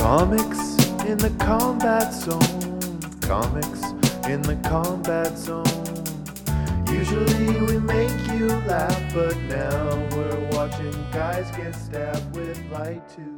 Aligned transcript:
Comics 0.00 0.78
in 1.04 1.18
the 1.18 1.32
combat 1.38 2.14
zone. 2.14 3.00
Comics 3.20 3.82
in 4.26 4.40
the 4.40 4.58
combat 4.66 5.36
zone. 5.36 5.64
Usually 6.90 7.60
we 7.66 7.78
make 7.78 8.10
you 8.32 8.48
laugh, 8.66 9.14
but 9.14 9.36
now 9.42 10.08
we're 10.16 10.48
watching 10.52 10.90
guys 11.12 11.50
get 11.54 11.74
stabbed 11.74 12.34
with 12.34 12.58
light 12.72 13.06
tubes. 13.10 13.29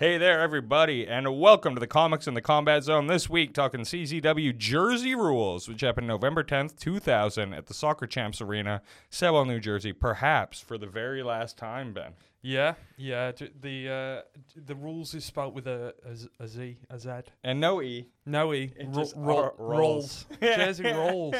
Hey 0.00 0.16
there, 0.16 0.40
everybody, 0.40 1.06
and 1.06 1.38
welcome 1.38 1.74
to 1.74 1.78
the 1.80 1.86
Comics 1.86 2.26
in 2.26 2.32
the 2.32 2.40
Combat 2.40 2.82
Zone. 2.84 3.06
This 3.06 3.28
week, 3.28 3.52
talking 3.52 3.80
CZW 3.80 4.56
Jersey 4.56 5.14
Rules, 5.14 5.68
which 5.68 5.82
happened 5.82 6.06
November 6.06 6.42
10th, 6.42 6.78
2000, 6.78 7.52
at 7.52 7.66
the 7.66 7.74
Soccer 7.74 8.06
Champs 8.06 8.40
Arena, 8.40 8.80
Sewell, 9.10 9.44
New 9.44 9.60
Jersey, 9.60 9.92
perhaps 9.92 10.58
for 10.58 10.78
the 10.78 10.86
very 10.86 11.22
last 11.22 11.58
time, 11.58 11.92
Ben. 11.92 12.12
Yeah, 12.40 12.76
yeah. 12.96 13.32
d- 13.32 13.50
The 13.60 13.88
uh, 13.90 14.22
d- 14.54 14.62
the 14.64 14.74
rules 14.74 15.12
is 15.12 15.26
spelt 15.26 15.52
with 15.52 15.66
a, 15.66 15.92
a, 16.06 16.16
z- 16.16 16.28
a 16.40 16.48
Z, 16.48 16.78
a 16.88 16.98
Z. 16.98 17.10
And 17.44 17.60
no 17.60 17.82
E. 17.82 18.08
No 18.24 18.54
E. 18.54 18.72
It 18.78 18.86
Ro- 18.86 18.94
just 18.94 19.14
ro- 19.18 19.52
rolls. 19.58 20.24
Jersey 20.40 20.84
rolls. 20.84 21.34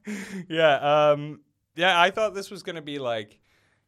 yeah, 0.48 1.10
um, 1.10 1.40
yeah, 1.74 2.00
I 2.00 2.10
thought 2.10 2.32
this 2.34 2.50
was 2.50 2.62
going 2.62 2.76
to 2.76 2.82
be 2.82 2.98
like, 2.98 3.38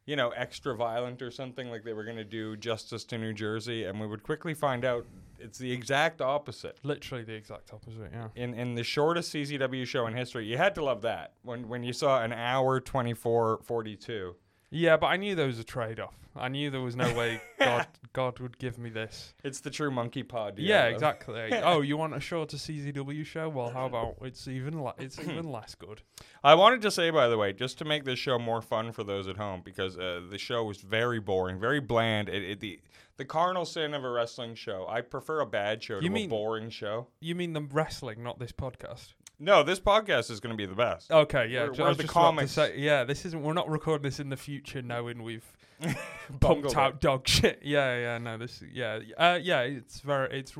you 0.09 0.15
know, 0.15 0.29
extra 0.29 0.75
violent 0.75 1.21
or 1.21 1.29
something, 1.29 1.69
like 1.69 1.83
they 1.83 1.93
were 1.93 2.03
going 2.03 2.17
to 2.17 2.23
do 2.23 2.57
Justice 2.57 3.03
to 3.03 3.17
New 3.19 3.31
Jersey, 3.31 3.83
and 3.83 4.01
we 4.01 4.07
would 4.07 4.23
quickly 4.23 4.55
find 4.55 4.83
out 4.83 5.05
it's 5.37 5.59
the 5.59 5.71
exact 5.71 6.19
opposite. 6.19 6.79
Literally 6.81 7.23
the 7.23 7.35
exact 7.35 7.71
opposite. 7.71 8.09
Yeah. 8.11 8.29
in 8.35 8.55
in 8.55 8.73
the 8.73 8.83
shortest 8.83 9.31
CZW 9.31 9.85
show 9.85 10.07
in 10.07 10.15
history. 10.15 10.47
You 10.47 10.57
had 10.57 10.73
to 10.75 10.83
love 10.83 11.03
that 11.03 11.33
when 11.43 11.69
when 11.69 11.83
you 11.83 11.93
saw 11.93 12.23
an 12.23 12.33
hour 12.33 12.79
24 12.79 13.59
42. 13.63 14.35
Yeah, 14.71 14.97
but 14.97 15.07
I 15.07 15.17
knew 15.17 15.35
there 15.35 15.45
was 15.45 15.59
a 15.59 15.63
trade 15.63 15.99
off. 15.99 16.15
I 16.35 16.47
knew 16.47 16.69
there 16.69 16.81
was 16.81 16.95
no 16.95 17.13
way 17.15 17.41
God 17.59 17.87
God 18.13 18.39
would 18.39 18.57
give 18.57 18.77
me 18.77 18.89
this. 18.89 19.33
It's 19.43 19.59
the 19.61 19.69
true 19.69 19.91
monkey 19.91 20.23
pod. 20.23 20.57
Yeah, 20.57 20.85
exactly. 20.85 21.51
oh, 21.63 21.81
you 21.81 21.97
want 21.97 22.15
a 22.15 22.19
shorter 22.19 22.57
CZW 22.57 23.25
show? 23.25 23.49
Well, 23.49 23.69
how 23.69 23.85
about 23.85 24.15
it's 24.21 24.47
even 24.47 24.81
le- 24.83 24.95
it's 24.99 25.19
even 25.27 25.51
less 25.51 25.75
good. 25.75 26.01
I 26.43 26.55
wanted 26.55 26.81
to 26.83 26.91
say 26.91 27.09
by 27.09 27.27
the 27.27 27.37
way, 27.37 27.53
just 27.53 27.77
to 27.79 27.85
make 27.85 28.05
this 28.05 28.19
show 28.19 28.39
more 28.39 28.61
fun 28.61 28.91
for 28.91 29.03
those 29.03 29.27
at 29.27 29.37
home, 29.37 29.61
because 29.63 29.97
uh, 29.97 30.21
the 30.29 30.37
show 30.37 30.63
was 30.63 30.81
very 30.81 31.19
boring, 31.19 31.59
very 31.59 31.79
bland. 31.79 32.29
It, 32.29 32.43
it, 32.43 32.59
the 32.59 32.79
the 33.17 33.25
cardinal 33.25 33.65
sin 33.65 33.93
of 33.93 34.05
a 34.05 34.09
wrestling 34.09 34.55
show. 34.55 34.85
I 34.87 35.01
prefer 35.01 35.41
a 35.41 35.45
bad 35.45 35.83
show 35.83 35.95
You 35.95 36.01
to 36.03 36.07
a 36.07 36.09
mean- 36.11 36.29
boring 36.29 36.69
show. 36.69 37.07
You 37.19 37.35
mean 37.35 37.51
the 37.51 37.61
wrestling, 37.61 38.23
not 38.23 38.39
this 38.39 38.53
podcast? 38.53 39.09
No, 39.39 39.63
this 39.63 39.79
podcast 39.79 40.29
is 40.29 40.39
going 40.39 40.51
to 40.53 40.57
be 40.57 40.65
the 40.65 40.75
best. 40.75 41.09
Okay, 41.11 41.47
yeah. 41.47 41.63
We're- 41.69 41.75
we're 41.79 41.93
the 41.93 42.03
just 42.03 42.13
comics. 42.13 42.51
say- 42.51 42.77
yeah, 42.77 43.03
this 43.05 43.25
isn't. 43.25 43.41
We're 43.41 43.53
not 43.53 43.69
recording 43.69 44.03
this 44.03 44.19
in 44.19 44.29
the 44.29 44.37
future, 44.37 44.81
knowing 44.81 45.23
we've 45.23 45.45
pumped 46.39 46.75
out 46.75 46.99
dog 47.01 47.27
shit. 47.27 47.59
Yeah, 47.63 47.97
yeah. 47.97 48.17
No, 48.17 48.37
this. 48.37 48.61
Yeah, 48.71 48.99
uh, 49.17 49.39
yeah. 49.41 49.61
It's 49.61 50.01
very. 50.01 50.39
It's. 50.39 50.55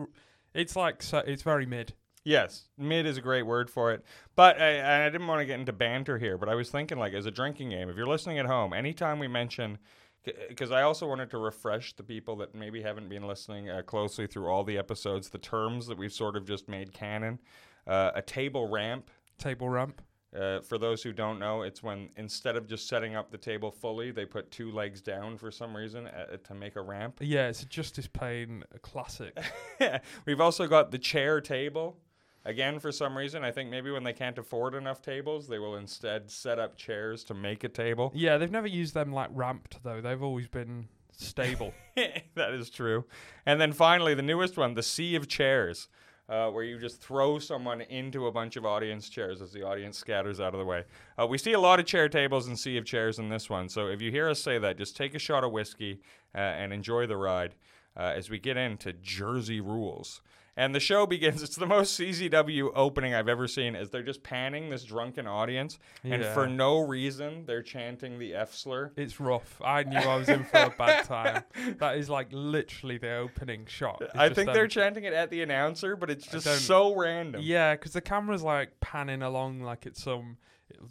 It's 0.53 0.75
like. 0.75 1.03
So, 1.03 1.19
it's 1.19 1.43
very 1.43 1.65
mid. 1.65 1.93
Yes, 2.25 2.67
mid 2.77 3.05
is 3.05 3.17
a 3.17 3.21
great 3.21 3.43
word 3.43 3.69
for 3.69 3.91
it. 3.93 4.03
But 4.35 4.61
I, 4.61 5.05
I 5.05 5.09
didn't 5.09 5.27
want 5.27 5.39
to 5.39 5.45
get 5.45 5.59
into 5.59 5.71
banter 5.73 6.17
here, 6.19 6.37
but 6.37 6.47
I 6.49 6.55
was 6.55 6.69
thinking, 6.69 6.99
like, 6.99 7.13
as 7.13 7.25
a 7.25 7.31
drinking 7.31 7.69
game, 7.69 7.89
if 7.89 7.95
you're 7.95 8.05
listening 8.05 8.37
at 8.39 8.45
home, 8.45 8.73
anytime 8.73 9.19
we 9.19 9.27
mention, 9.27 9.77
because 10.49 10.69
I 10.69 10.81
also 10.83 11.07
wanted 11.07 11.31
to 11.31 11.37
refresh 11.37 11.93
the 11.95 12.03
people 12.03 12.35
that 12.37 12.53
maybe 12.53 12.81
haven't 12.81 13.07
been 13.09 13.25
listening 13.25 13.69
uh, 13.69 13.81
closely 13.83 14.27
through 14.27 14.47
all 14.47 14.63
the 14.65 14.77
episodes, 14.77 15.29
the 15.29 15.37
terms 15.37 15.87
that 15.87 15.97
we've 15.97 16.11
sort 16.13 16.35
of 16.35 16.45
just 16.45 16.67
made 16.67 16.93
canon. 16.93 17.39
Uh, 17.87 18.11
a 18.15 18.21
table 18.21 18.67
ramp, 18.67 19.09
Table 19.37 19.69
ramp. 19.69 20.01
uh, 20.37 20.59
for 20.61 20.77
those 20.77 21.01
who 21.01 21.11
don't 21.13 21.39
know, 21.39 21.61
it's 21.63 21.81
when 21.81 22.09
instead 22.17 22.55
of 22.55 22.67
just 22.67 22.87
setting 22.87 23.15
up 23.15 23.31
the 23.31 23.37
table 23.37 23.71
fully, 23.71 24.11
they 24.11 24.25
put 24.25 24.51
two 24.51 24.71
legs 24.71 25.01
down 25.01 25.37
for 25.37 25.49
some 25.49 25.75
reason 25.75 26.07
uh, 26.07 26.37
to 26.43 26.53
make 26.53 26.75
a 26.75 26.81
ramp. 26.81 27.17
Yeah, 27.21 27.47
it's 27.47 27.63
a 27.63 27.65
Justice 27.65 28.07
Pain 28.07 28.63
classic. 28.81 29.37
We've 30.25 30.41
also 30.41 30.67
got 30.67 30.91
the 30.91 30.97
chair 30.99 31.41
table. 31.41 31.97
Again, 32.45 32.79
for 32.79 32.91
some 32.91 33.17
reason, 33.17 33.43
I 33.43 33.51
think 33.51 33.69
maybe 33.69 33.91
when 33.91 34.03
they 34.03 34.13
can't 34.13 34.37
afford 34.37 34.73
enough 34.73 35.01
tables, 35.01 35.47
they 35.47 35.59
will 35.59 35.75
instead 35.75 36.31
set 36.31 36.57
up 36.57 36.77
chairs 36.77 37.23
to 37.25 37.33
make 37.33 37.63
a 37.63 37.69
table. 37.69 38.11
yeah, 38.15 38.37
they've 38.37 38.51
never 38.51 38.67
used 38.67 38.93
them 38.93 39.11
like 39.11 39.29
ramped 39.33 39.83
though. 39.83 39.99
They've 39.99 40.23
always 40.23 40.47
been 40.47 40.87
stable. 41.11 41.73
that 42.35 42.51
is 42.53 42.69
true. 42.69 43.05
And 43.45 43.59
then 43.59 43.73
finally, 43.73 44.13
the 44.13 44.21
newest 44.21 44.57
one, 44.57 44.73
the 44.73 44.83
Sea 44.83 45.15
of 45.15 45.27
Chairs, 45.27 45.89
uh, 46.29 46.49
where 46.49 46.63
you 46.63 46.77
just 46.77 47.01
throw 47.01 47.39
someone 47.39 47.81
into 47.81 48.27
a 48.27 48.31
bunch 48.31 48.55
of 48.55 48.65
audience 48.65 49.09
chairs 49.09 49.41
as 49.41 49.51
the 49.51 49.63
audience 49.63 49.97
scatters 49.97 50.39
out 50.39 50.53
of 50.53 50.59
the 50.59 50.65
way. 50.65 50.83
Uh, 51.19 51.25
we 51.25 51.37
see 51.37 51.53
a 51.53 51.59
lot 51.59 51.79
of 51.79 51.85
chair 51.85 52.07
tables 52.07 52.47
and 52.47 52.57
Sea 52.57 52.77
of 52.77 52.85
Chairs 52.85 53.17
in 53.17 53.29
this 53.29 53.49
one. 53.49 53.67
So 53.67 53.87
if 53.87 54.01
you 54.01 54.11
hear 54.11 54.29
us 54.29 54.39
say 54.39 54.59
that, 54.59 54.77
just 54.77 54.95
take 54.95 55.15
a 55.15 55.19
shot 55.19 55.43
of 55.43 55.51
whiskey 55.51 56.01
uh, 56.35 56.37
and 56.37 56.71
enjoy 56.71 57.07
the 57.07 57.17
ride 57.17 57.55
uh, 57.97 58.13
as 58.15 58.29
we 58.29 58.37
get 58.37 58.57
into 58.57 58.93
Jersey 58.93 59.59
rules. 59.59 60.21
And 60.59 60.75
the 60.75 60.79
show 60.81 61.05
begins. 61.05 61.41
It's 61.41 61.55
the 61.55 61.65
most 61.65 61.97
CZW 61.97 62.71
opening 62.75 63.13
I've 63.13 63.29
ever 63.29 63.47
seen. 63.47 63.77
As 63.77 63.91
they're 63.91 64.03
just 64.03 64.23
panning 64.23 64.69
this 64.69 64.83
drunken 64.83 65.25
audience, 65.25 65.79
and 66.03 66.21
Yeah. 66.21 66.33
for 66.33 66.47
no 66.47 66.79
reason, 66.79 67.45
they're 67.45 67.63
chanting 67.63 68.19
the 68.19 68.35
F 68.35 68.53
slur. 68.53 68.91
It's 68.97 69.21
rough. 69.21 69.61
I 69.63 69.83
knew 69.83 69.97
I 69.97 70.17
was 70.17 70.27
in 70.27 70.43
for 70.43 70.57
a 70.57 70.69
bad 70.77 71.05
time. 71.05 71.43
That 71.79 71.95
is 71.97 72.09
like 72.09 72.27
literally 72.31 72.97
the 72.97 73.13
opening 73.15 73.67
shot. 73.67 74.01
It's 74.01 74.13
I 74.15 74.27
just 74.27 74.35
think 74.35 74.47
them- 74.47 74.53
they're 74.55 74.67
chanting 74.67 75.05
it 75.05 75.13
at 75.13 75.29
the 75.29 75.41
announcer, 75.43 75.95
but 75.95 76.09
it's 76.09 76.27
just 76.27 76.45
don't- 76.45 76.57
so 76.57 76.93
random. 76.93 77.41
Yeah, 77.41 77.75
because 77.75 77.93
the 77.93 78.01
camera's 78.01 78.43
like 78.43 78.81
panning 78.81 79.21
along 79.21 79.61
like 79.61 79.85
it's 79.85 80.03
some 80.03 80.35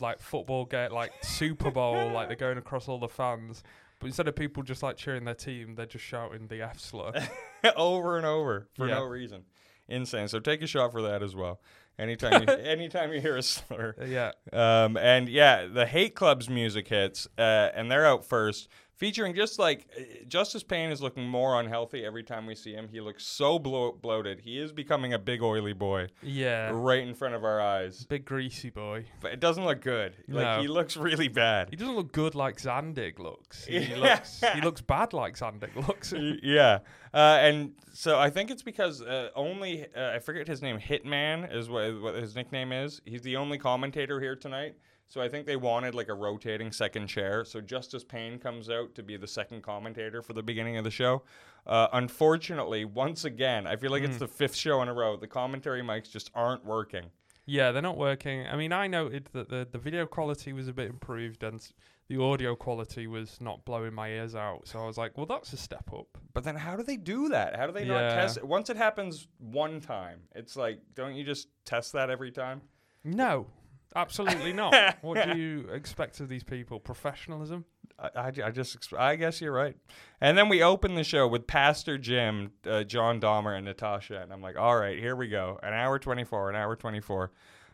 like 0.01 0.19
football 0.19 0.65
game, 0.65 0.93
like 0.93 1.13
Super 1.23 1.71
Bowl, 1.71 2.11
like 2.11 2.29
they're 2.29 2.37
going 2.39 2.57
across 2.57 2.89
all 2.89 2.99
the 2.99 3.07
fans. 3.09 3.63
But 4.01 4.07
instead 4.07 4.29
of 4.29 4.37
people 4.37 4.63
just 4.63 4.83
like 4.83 4.97
cheering 4.97 5.25
their 5.25 5.35
team, 5.35 5.75
they're 5.75 5.85
just 5.85 6.05
shouting 6.05 6.47
the 6.47 6.63
F 6.63 6.79
slur. 6.81 7.13
over 7.77 8.17
and 8.17 8.25
over 8.25 8.69
for 8.75 8.89
Yeah. 8.89 8.95
no 8.95 9.05
reason. 9.05 9.43
Insane. 9.89 10.29
So 10.29 10.39
take 10.41 10.63
a 10.63 10.67
shot 10.67 10.93
for 10.93 11.03
that 11.03 11.23
as 11.23 11.35
well. 11.35 11.61
Anytime 11.99 12.43
you, 12.43 12.55
anytime 12.55 13.13
you 13.13 13.21
hear 13.21 13.37
a 13.37 13.43
slur. 13.43 13.95
Yeah, 14.07 14.33
Um, 14.53 14.97
and 14.97 15.29
yeah, 15.29 15.67
the 15.67 15.87
Hate 15.87 16.15
Club's 16.15 16.49
music 16.49 16.89
hits, 16.89 17.27
uh, 17.37 17.71
and 17.75 17.91
they're 17.91 18.07
out 18.07 18.25
first, 18.25 18.69
featuring 18.99 19.35
just 19.35 19.59
like 19.59 19.87
uh, 19.99 20.03
Justice 20.29 20.63
Pain 20.63 20.91
is 20.91 21.01
looking 21.01 21.27
more 21.27 21.59
unhealthy 21.61 22.05
every 22.05 22.23
time 22.23 22.45
we 22.45 22.55
see 22.55 22.73
him. 22.75 22.89
He 22.93 23.01
looks 23.01 23.25
so 23.25 23.59
blo- 23.59 23.93
bloated. 23.93 24.41
He 24.41 24.59
is 24.59 24.71
becoming 24.73 25.15
a 25.15 25.19
big 25.19 25.43
oily 25.43 25.73
boy 25.73 26.09
yeah, 26.23 26.71
right 26.75 27.01
in 27.07 27.15
front 27.15 27.35
of 27.35 27.45
our 27.45 27.61
eyes. 27.61 28.05
big 28.05 28.25
greasy 28.27 28.69
boy. 28.71 29.07
But 29.21 29.33
it 29.33 29.41
doesn't 29.41 29.65
look 29.65 29.81
good. 29.81 30.15
Like 30.29 30.45
No. 30.45 30.61
he 30.61 30.69
looks 30.69 30.97
really 30.97 31.29
bad. 31.29 31.71
He 31.71 31.77
doesn't 31.77 31.97
look 31.97 32.13
good 32.13 32.35
like 32.35 32.59
Zandig 32.59 33.19
looks. 33.19 33.65
He 33.65 33.79
Yeah. 33.79 33.97
looks 34.15 34.45
he 34.55 34.61
looks 34.61 34.81
bad 34.83 35.13
like 35.13 35.37
Zandig 35.39 35.75
looks. 35.89 36.13
Yeah, 36.43 36.81
uh, 37.15 37.39
and 37.41 37.73
so 37.93 38.19
I 38.19 38.29
think 38.31 38.51
it's 38.51 38.63
because 38.63 39.01
uh, 39.01 39.31
only 39.35 39.87
uh, 39.97 40.11
I 40.17 40.19
forget 40.19 40.47
his 40.47 40.61
name. 40.61 40.79
Hitman 40.79 41.55
is 41.55 41.71
what, 41.71 42.01
what 42.03 42.15
his 42.17 42.35
nickname 42.35 42.73
is. 42.73 43.01
He's 43.05 43.23
the 43.23 43.37
only 43.37 43.59
commentator 43.59 44.21
here 44.21 44.37
tonight. 44.37 44.75
So 45.09 45.23
I 45.23 45.29
think 45.29 45.47
they 45.47 45.57
wanted 45.57 45.95
like 45.95 46.09
a 46.09 46.15
rotating 46.15 46.71
second 46.71 47.07
chair. 47.07 47.45
So 47.45 47.63
Justice 47.63 48.05
Pain 48.05 48.39
comes 48.39 48.69
out 48.69 48.95
to 48.95 49.03
be 49.03 49.17
the 49.17 49.27
second 49.27 49.63
commentator 49.63 50.21
for 50.21 50.35
the 50.35 50.43
beginning 50.43 50.77
of 50.77 50.85
the 50.85 50.91
show. 50.91 51.23
Uh, 51.67 51.89
unfortunately, 51.95 52.85
once 52.85 53.25
again, 53.25 53.67
I 53.67 53.77
feel 53.77 53.91
like 53.91 54.03
it's 54.03 54.19
the 54.19 54.29
fifth 54.29 54.55
show 54.55 54.83
in 54.83 54.89
a 54.89 54.95
row. 54.95 55.17
The 55.17 55.27
commentary 55.27 55.83
mics 55.83 56.11
just 56.11 56.31
aren't 56.35 56.65
working. 56.65 57.07
Yeah, 57.47 57.73
they're 57.73 57.81
not 57.81 57.97
working. 57.97 58.47
I 58.47 58.57
mean, 58.57 58.73
I 58.73 58.87
noted 58.87 59.31
that 59.33 59.49
the, 59.49 59.67
the 59.71 59.79
video 59.79 60.05
quality 60.05 60.53
was 60.53 60.69
a 60.69 60.73
bit 60.75 60.91
improved 60.91 61.43
and 61.43 61.67
the 62.09 62.21
audio 62.21 62.55
quality 62.55 63.07
was 63.07 63.39
not 63.41 63.65
blowing 63.65 63.95
my 63.95 64.11
ears 64.11 64.35
out. 64.35 64.69
So 64.69 64.79
I 64.79 64.87
was 64.87 64.99
like, 64.99 65.17
well, 65.17 65.25
that's 65.25 65.55
a 65.55 65.57
step 65.57 65.91
up. 65.91 66.19
But 66.35 66.45
then 66.45 66.57
how 66.57 66.77
do 66.77 66.83
they 66.83 66.99
do 66.99 67.31
that? 67.31 67.57
How 67.57 67.67
do 67.67 67.73
they 67.73 67.87
not 67.87 68.11
test 68.11 68.37
it? 68.37 68.45
Once 68.45 68.69
it 68.69 68.77
happens 68.77 69.29
one 69.39 69.81
time, 69.81 70.21
it's 70.35 70.57
like, 70.57 70.81
don't 70.95 71.15
you 71.15 71.25
just 71.25 71.49
test 71.65 71.95
that 71.95 72.11
every 72.11 72.31
time? 72.31 72.61
No, 73.05 73.47
absolutely 73.95 74.53
not. 74.53 74.99
what 75.03 75.25
do 75.25 75.39
you 75.39 75.69
expect 75.73 76.21
of 76.21 76.29
these 76.29 76.45
people? 76.45 76.81
Professionalism? 76.81 77.65
I, 77.99 78.09
I, 78.15 78.33
I 78.47 78.51
just, 78.51 78.93
I 78.95 79.17
guess 79.17 79.41
you're 79.41 79.53
right. 79.53 79.77
And 80.21 80.37
then 80.37 80.49
we 80.49 80.63
open 80.63 80.95
the 80.95 81.05
show 81.05 81.27
with 81.27 81.47
Pastor 81.47 81.99
Jim, 81.99 82.53
uh, 82.69 82.85
John 82.85 83.21
Dahmer, 83.21 83.57
and 83.57 83.65
Natasha. 83.65 84.21
And 84.21 84.33
I'm 84.33 84.43
like, 84.43 84.57
all 84.57 84.77
right, 84.77 84.99
here 84.99 85.17
we 85.17 85.29
go. 85.29 85.59
An 85.63 85.73
hour 85.73 85.99
24, 85.99 86.51
an 86.51 86.57
hour 86.57 86.77
24. 86.77 87.31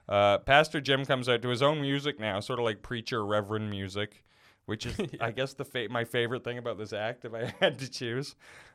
Uh, 0.09 0.39
Pastor 0.39 0.81
Jim 0.81 1.05
comes 1.05 1.29
out 1.29 1.43
to 1.43 1.49
his 1.49 1.63
own 1.63 1.81
music 1.81 2.21
now, 2.21 2.41
sort 2.41 2.59
of 2.59 2.65
like 2.65 2.83
preacher, 2.83 3.25
reverend 3.25 3.71
music, 3.71 4.25
which 4.67 4.87
is, 4.87 4.97
I 5.21 5.31
guess, 5.31 5.55
the 5.55 5.65
fa- 5.65 5.89
my 5.91 6.05
favorite 6.05 6.45
thing 6.45 6.59
about 6.59 6.79
this 6.79 6.93
act, 6.93 7.25
if 7.25 7.35
I 7.35 7.55
had 7.61 7.79
to 7.79 7.91
choose. 7.91 8.35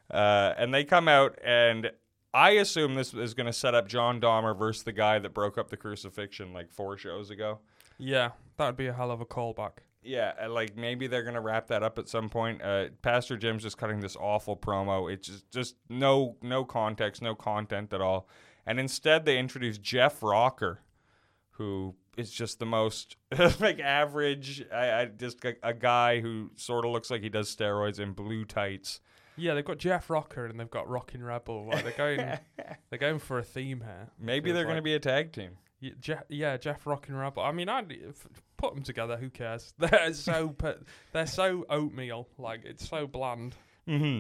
Uh, 0.09 0.53
and 0.57 0.73
they 0.73 0.83
come 0.83 1.07
out, 1.07 1.37
and 1.43 1.91
I 2.33 2.51
assume 2.51 2.95
this 2.95 3.13
is 3.13 3.33
going 3.33 3.47
to 3.47 3.53
set 3.53 3.73
up 3.73 3.87
John 3.87 4.21
Dahmer 4.21 4.57
versus 4.57 4.83
the 4.83 4.91
guy 4.91 5.19
that 5.19 5.33
broke 5.33 5.57
up 5.57 5.69
the 5.69 5.77
crucifixion 5.77 6.53
like 6.53 6.69
four 6.71 6.97
shows 6.97 7.29
ago. 7.29 7.59
Yeah, 7.97 8.31
that 8.57 8.65
would 8.65 8.77
be 8.77 8.87
a 8.87 8.93
hell 8.93 9.11
of 9.11 9.21
a 9.21 9.25
callback. 9.25 9.79
Yeah, 10.01 10.47
like 10.47 10.77
maybe 10.77 11.07
they're 11.07 11.23
gonna 11.23 11.41
wrap 11.41 11.67
that 11.67 11.83
up 11.83 11.99
at 11.99 12.07
some 12.07 12.29
point. 12.29 12.61
Uh, 12.61 12.85
Pastor 13.01 13.35
Jim's 13.35 13.63
just 13.63 13.77
cutting 13.77 13.99
this 13.99 14.15
awful 14.15 14.55
promo. 14.55 15.11
It's 15.11 15.27
just, 15.27 15.51
just 15.51 15.75
no 15.89 16.37
no 16.41 16.63
context, 16.63 17.21
no 17.21 17.35
content 17.35 17.91
at 17.91 17.99
all. 17.99 18.29
And 18.65 18.79
instead, 18.79 19.25
they 19.25 19.37
introduce 19.37 19.77
Jeff 19.77 20.23
Rocker, 20.23 20.79
who 21.51 21.95
is 22.15 22.31
just 22.31 22.59
the 22.59 22.65
most 22.65 23.17
like 23.59 23.79
average. 23.79 24.63
I, 24.73 25.01
I 25.01 25.05
just 25.05 25.43
a, 25.43 25.55
a 25.61 25.73
guy 25.73 26.21
who 26.21 26.51
sort 26.55 26.85
of 26.85 26.91
looks 26.91 27.11
like 27.11 27.21
he 27.21 27.29
does 27.29 27.53
steroids 27.53 27.99
in 27.99 28.13
blue 28.13 28.45
tights. 28.45 29.01
Yeah, 29.39 29.53
they've 29.53 29.65
got 29.65 29.77
Jeff 29.77 30.09
Rocker 30.09 30.45
and 30.45 30.59
they've 30.59 30.69
got 30.69 30.89
Rockin' 30.89 31.23
Rebel. 31.23 31.67
Like 31.67 31.83
they're 31.83 31.93
going, 31.93 32.17
they're 32.89 32.99
going 32.99 33.19
for 33.19 33.39
a 33.39 33.43
theme 33.43 33.81
here. 33.81 34.09
Maybe 34.19 34.51
they're 34.51 34.65
going 34.65 34.75
to 34.75 34.81
be 34.81 34.95
a 34.95 34.99
tag 34.99 35.31
team. 35.31 35.51
Yeah, 35.81 35.91
Jeff, 36.01 36.23
yeah, 36.29 36.57
Jeff 36.57 36.85
Rockin' 36.85 37.15
Rebel. 37.15 37.41
I 37.41 37.51
mean, 37.53 37.69
I'd 37.69 37.91
f- 38.09 38.27
put 38.57 38.73
them 38.75 38.83
together. 38.83 39.15
Who 39.17 39.29
cares? 39.29 39.73
They're 39.79 40.13
so 40.13 40.49
pe- 40.49 40.75
they're 41.13 41.25
so 41.25 41.65
oatmeal. 41.69 42.27
Like 42.37 42.65
it's 42.65 42.89
so 42.89 43.07
bland. 43.07 43.55
hmm 43.87 44.19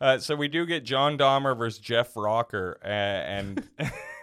Uh, 0.00 0.18
so 0.18 0.36
we 0.36 0.46
do 0.46 0.64
get 0.66 0.84
John 0.84 1.18
Dahmer 1.18 1.58
versus 1.58 1.80
Jeff 1.80 2.16
Rocker, 2.16 2.78
uh, 2.84 2.86
and 2.88 3.68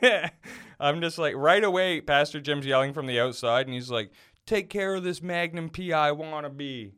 I'm 0.79 1.01
just 1.01 1.17
like 1.17 1.35
right 1.35 1.63
away. 1.63 2.01
Pastor 2.01 2.39
Jim's 2.39 2.65
yelling 2.65 2.93
from 2.93 3.05
the 3.07 3.19
outside, 3.19 3.65
and 3.67 3.73
he's 3.75 3.91
like, 3.91 4.11
"Take 4.45 4.69
care 4.69 4.95
of 4.95 5.03
this 5.03 5.21
Magnum 5.21 5.69
PI 5.69 6.11
wannabe." 6.11 6.93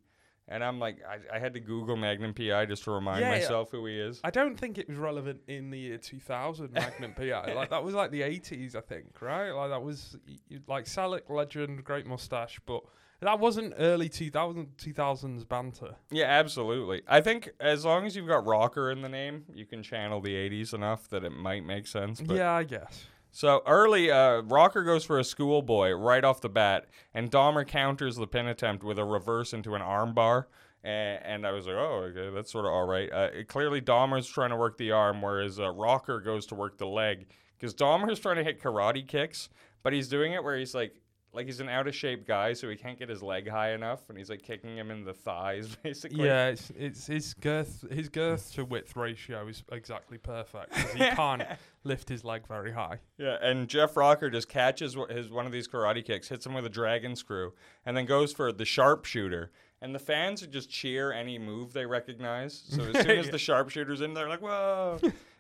And 0.52 0.64
I'm 0.64 0.80
like, 0.80 0.98
I, 1.08 1.36
I 1.36 1.40
had 1.40 1.54
to 1.54 1.60
Google 1.60 1.96
Magnum 1.96 2.34
PI 2.34 2.66
just 2.66 2.84
to 2.86 2.92
remind 2.92 3.22
Yeah, 3.22 3.34
yeah. 3.34 3.40
myself 3.40 3.70
who 3.72 3.86
he 3.86 4.00
is. 4.00 4.20
I 4.24 4.32
don't 4.32 4.58
think 4.60 4.78
it 4.80 4.90
was 4.90 4.98
relevant 4.98 5.42
in 5.48 5.70
the 5.70 5.78
year 5.80 5.98
2000 6.00 6.72
Magnum 6.74 7.14
PI. 7.14 7.54
Like 7.56 7.70
that 7.70 7.84
was 7.84 7.94
like 7.94 8.10
the 8.12 8.22
80s, 8.22 8.76
I 8.76 8.82
think, 8.82 9.22
right? 9.22 9.52
Like 9.52 9.70
that 9.70 9.84
was 9.84 10.18
y- 10.28 10.36
y- 10.50 10.58
like 10.68 10.86
Selleck 10.86 11.30
legend, 11.30 11.84
great 11.84 12.06
mustache, 12.08 12.60
but 12.66 12.82
that 13.22 13.38
wasn't 13.40 13.74
early 13.78 14.10
2000 14.10 14.70
2000s 14.78 15.48
banter. 15.48 15.96
Yeah, 16.10 16.26
absolutely. 16.26 17.02
I 17.08 17.22
think 17.22 17.50
as 17.60 17.86
long 17.86 18.06
as 18.06 18.16
you've 18.16 18.28
got 18.28 18.46
rocker 18.46 18.90
in 18.92 19.02
the 19.02 19.10
name, 19.10 19.44
you 19.54 19.66
can 19.66 19.84
channel 19.84 20.20
the 20.22 20.34
80s 20.34 20.74
enough 20.74 21.10
that 21.10 21.24
it 21.24 21.32
might 21.32 21.64
make 21.66 21.86
sense. 21.86 22.22
But 22.22 22.38
yeah, 22.38 22.52
I 22.54 22.64
guess. 22.64 23.06
So 23.32 23.62
early, 23.66 24.10
uh, 24.10 24.42
Rocker 24.42 24.84
goes 24.84 25.06
for 25.06 25.20
a 25.20 25.24
schoolboy 25.24 25.92
right 25.92 26.24
off 26.24 26.42
the 26.42 26.50
bat, 26.50 26.88
and 27.14 27.30
Dahmer 27.30 27.66
counters 27.66 28.16
the 28.16 28.28
pin 28.28 28.48
attempt 28.48 28.84
with 28.84 28.98
a 28.98 29.06
reverse 29.06 29.54
into 29.54 29.76
an 29.76 29.82
armbar. 29.82 30.46
And, 30.84 31.20
and 31.24 31.48
I 31.48 31.52
was 31.52 31.68
like, 31.68 31.76
oh, 31.76 32.10
okay, 32.10 32.34
that's 32.34 32.52
sort 32.52 32.66
of 32.66 32.72
all 32.72 32.88
right. 32.88 33.12
Uh, 33.12 33.30
it- 33.34 33.48
clearly, 33.48 33.82
Dahmer's 33.82 34.28
trying 34.28 34.50
to 34.50 34.56
work 34.56 34.78
the 34.78 34.92
arm, 34.92 35.22
whereas 35.22 35.60
uh, 35.60 35.70
Rocker 35.70 36.20
goes 36.22 36.46
to 36.48 36.56
work 36.56 36.78
the 36.78 36.88
leg. 36.88 37.28
Because 37.58 37.76
Dahmer's 37.76 38.20
trying 38.20 38.38
to 38.38 38.44
hit 38.44 38.62
karate 38.62 39.06
kicks, 39.06 39.50
but 39.84 39.92
he's 39.94 40.08
doing 40.08 40.32
it 40.34 40.44
where 40.44 40.58
he's 40.58 40.74
like, 40.74 40.96
like 41.34 41.46
he's 41.46 41.60
an 41.60 41.70
out 41.70 41.88
of 41.88 41.96
shape 41.96 42.26
guy, 42.28 42.54
so 42.54 42.70
he 42.70 42.76
can't 42.76 42.98
get 42.98 43.08
his 43.10 43.22
leg 43.22 43.48
high 43.50 43.74
enough, 43.74 44.10
and 44.10 44.18
he's 44.18 44.30
like 44.30 44.42
kicking 44.42 44.76
him 44.76 44.90
in 44.92 45.04
the 45.04 45.14
thighs, 45.14 45.76
basically. 45.84 46.26
Yeah, 46.26 46.48
it's, 46.48 46.72
it's 46.78 47.08
his 47.08 47.34
girth 47.36 47.86
his 47.92 48.10
girth 48.10 48.54
to 48.56 48.66
width 48.66 48.96
ratio 48.96 49.48
is 49.48 49.64
exactly 49.72 50.18
perfect 50.18 50.72
'cause 50.72 50.92
he 50.94 51.00
can't 51.16 51.44
lift 51.84 52.10
his 52.10 52.24
leg 52.24 52.48
very 52.48 52.72
high. 52.72 53.00
Yeah, 53.18 53.38
and 53.42 53.68
Jeff 53.68 53.96
Rocker 53.96 54.30
just 54.30 54.50
catches 54.50 54.96
wh- 54.96 55.12
his 55.12 55.30
one 55.30 55.46
of 55.46 55.52
these 55.52 55.68
karate 55.68 56.04
kicks, 56.04 56.28
hits 56.30 56.46
him 56.46 56.54
with 56.54 56.66
a 56.66 56.70
dragon 56.70 57.16
screw, 57.16 57.54
and 57.86 57.96
then 57.96 58.06
goes 58.06 58.34
for 58.34 58.52
the 58.52 58.66
sharpshooter. 58.66 59.52
And 59.82 59.96
the 59.96 60.00
fans 60.00 60.42
would 60.42 60.52
just 60.52 60.70
cheer 60.70 61.14
any 61.14 61.40
move 61.40 61.72
they 61.72 61.86
recognize. 61.86 62.64
So 62.68 62.84
as 62.84 63.00
soon 63.06 63.18
as 63.20 63.30
the 63.30 63.38
sharpshooter's 63.38 64.02
in, 64.02 64.14
they're 64.14 64.28
like, 64.28 64.42
"Whoa!" 64.42 65.00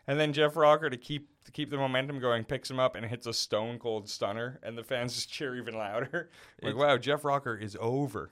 And 0.09 0.19
then 0.19 0.33
Jeff 0.33 0.55
Rocker, 0.57 0.89
to 0.89 0.97
keep 0.97 1.29
to 1.45 1.51
keep 1.51 1.69
the 1.69 1.77
momentum 1.77 2.19
going, 2.19 2.43
picks 2.43 2.69
him 2.69 2.79
up 2.79 2.95
and 2.95 3.05
hits 3.05 3.27
a 3.27 3.33
stone 3.33 3.77
cold 3.79 4.09
stunner, 4.09 4.59
and 4.63 4.77
the 4.77 4.83
fans 4.83 5.13
just 5.15 5.31
cheer 5.31 5.55
even 5.55 5.75
louder. 5.75 6.29
like, 6.61 6.71
It's- 6.71 6.75
"Wow, 6.75 6.97
Jeff 6.97 7.23
Rocker 7.23 7.55
is 7.55 7.77
over." 7.79 8.31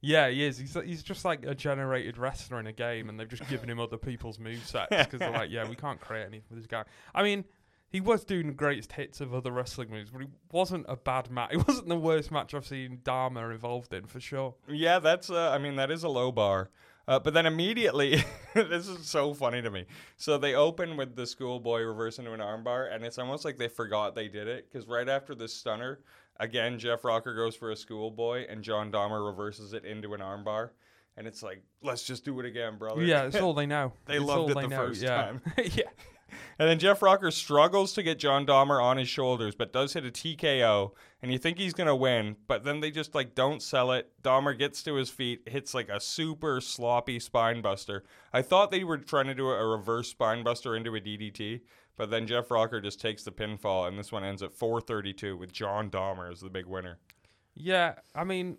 Yeah, 0.00 0.28
he 0.28 0.44
is. 0.44 0.56
He's 0.58 0.74
he's 0.84 1.02
just 1.02 1.24
like 1.24 1.44
a 1.44 1.54
generated 1.54 2.16
wrestler 2.18 2.58
in 2.60 2.66
a 2.66 2.72
game, 2.72 3.08
and 3.08 3.18
they've 3.20 3.28
just 3.28 3.48
given 3.50 3.68
him 3.68 3.78
other 3.80 3.96
people's 3.98 4.38
movesets 4.38 4.88
because 4.90 5.18
they're 5.18 5.30
like, 5.32 5.50
yeah, 5.50 5.68
we 5.68 5.74
can't 5.76 6.00
create 6.00 6.22
anything 6.22 6.44
with 6.50 6.58
this 6.60 6.66
guy. 6.68 6.84
I 7.14 7.22
mean, 7.24 7.44
he 7.90 8.00
was 8.00 8.24
doing 8.24 8.46
the 8.46 8.52
greatest 8.52 8.92
hits 8.92 9.20
of 9.20 9.34
other 9.34 9.50
wrestling 9.50 9.90
moves, 9.90 10.10
but 10.10 10.22
he 10.22 10.28
wasn't 10.52 10.86
a 10.88 10.94
bad 10.96 11.30
match. 11.30 11.50
It 11.54 11.66
wasn't 11.66 11.88
the 11.88 11.98
worst 11.98 12.30
match 12.30 12.54
I've 12.54 12.64
seen 12.66 13.00
Dahmer 13.02 13.50
involved 13.52 13.92
in 13.92 14.06
for 14.06 14.20
sure. 14.20 14.54
Yeah, 14.68 14.98
that's. 15.00 15.30
Uh, 15.30 15.50
I 15.50 15.58
mean, 15.58 15.76
that 15.76 15.90
is 15.90 16.04
a 16.04 16.08
low 16.08 16.30
bar. 16.32 16.70
Uh, 17.08 17.18
but 17.18 17.32
then 17.32 17.46
immediately, 17.46 18.22
this 18.54 18.86
is 18.86 19.06
so 19.06 19.32
funny 19.32 19.62
to 19.62 19.70
me. 19.70 19.86
So 20.18 20.36
they 20.36 20.54
open 20.54 20.98
with 20.98 21.16
the 21.16 21.26
schoolboy 21.26 21.80
reverse 21.80 22.18
into 22.18 22.34
an 22.34 22.40
armbar, 22.40 22.94
and 22.94 23.02
it's 23.02 23.18
almost 23.18 23.46
like 23.46 23.56
they 23.56 23.68
forgot 23.68 24.14
they 24.14 24.28
did 24.28 24.46
it 24.46 24.70
because 24.70 24.86
right 24.86 25.08
after 25.08 25.34
this 25.34 25.54
stunner, 25.54 26.00
again 26.38 26.78
Jeff 26.78 27.04
Rocker 27.04 27.34
goes 27.34 27.56
for 27.56 27.70
a 27.70 27.76
schoolboy, 27.76 28.46
and 28.48 28.62
John 28.62 28.92
Dahmer 28.92 29.26
reverses 29.26 29.72
it 29.72 29.86
into 29.86 30.12
an 30.12 30.20
armbar, 30.20 30.70
and 31.16 31.26
it's 31.26 31.42
like, 31.42 31.62
let's 31.82 32.02
just 32.04 32.26
do 32.26 32.38
it 32.40 32.46
again, 32.46 32.76
brother. 32.76 33.02
Yeah, 33.02 33.22
it's 33.26 33.36
all 33.36 33.54
they 33.54 33.66
know. 33.66 33.94
They 34.04 34.16
It's 34.16 34.24
loved 34.24 34.50
it 34.50 34.54
the 34.60 34.68
know, 34.68 34.76
first 34.76 35.00
yeah. 35.02 35.16
time. 35.16 35.40
yeah. 35.72 35.84
And 36.58 36.68
then 36.68 36.78
Jeff 36.78 37.02
Rocker 37.02 37.30
struggles 37.30 37.92
to 37.94 38.02
get 38.02 38.18
John 38.18 38.46
Dahmer 38.46 38.82
on 38.82 38.96
his 38.96 39.08
shoulders, 39.08 39.54
but 39.54 39.72
does 39.72 39.92
hit 39.92 40.04
a 40.04 40.10
TKO, 40.10 40.92
and 41.22 41.32
you 41.32 41.38
think 41.38 41.58
he's 41.58 41.74
gonna 41.74 41.96
win, 41.96 42.36
but 42.46 42.64
then 42.64 42.80
they 42.80 42.90
just 42.90 43.14
like 43.14 43.34
don't 43.34 43.62
sell 43.62 43.92
it. 43.92 44.10
Dahmer 44.22 44.58
gets 44.58 44.82
to 44.84 44.94
his 44.94 45.10
feet, 45.10 45.48
hits 45.48 45.74
like 45.74 45.88
a 45.88 46.00
super 46.00 46.60
sloppy 46.60 47.18
spine 47.20 47.62
buster. 47.62 48.04
I 48.32 48.42
thought 48.42 48.70
they 48.70 48.84
were 48.84 48.98
trying 48.98 49.26
to 49.26 49.34
do 49.34 49.48
a 49.48 49.66
reverse 49.66 50.08
spine 50.08 50.42
buster 50.42 50.76
into 50.76 50.94
a 50.94 51.00
DDT, 51.00 51.60
but 51.96 52.10
then 52.10 52.26
Jeff 52.26 52.50
Rocker 52.50 52.80
just 52.80 53.00
takes 53.00 53.24
the 53.24 53.32
pinfall, 53.32 53.88
and 53.88 53.98
this 53.98 54.12
one 54.12 54.24
ends 54.24 54.42
at 54.42 54.52
432 54.52 55.36
with 55.36 55.52
John 55.52 55.90
Dahmer 55.90 56.30
as 56.30 56.40
the 56.40 56.50
big 56.50 56.66
winner. 56.66 56.98
Yeah, 57.54 57.94
I 58.14 58.24
mean, 58.24 58.58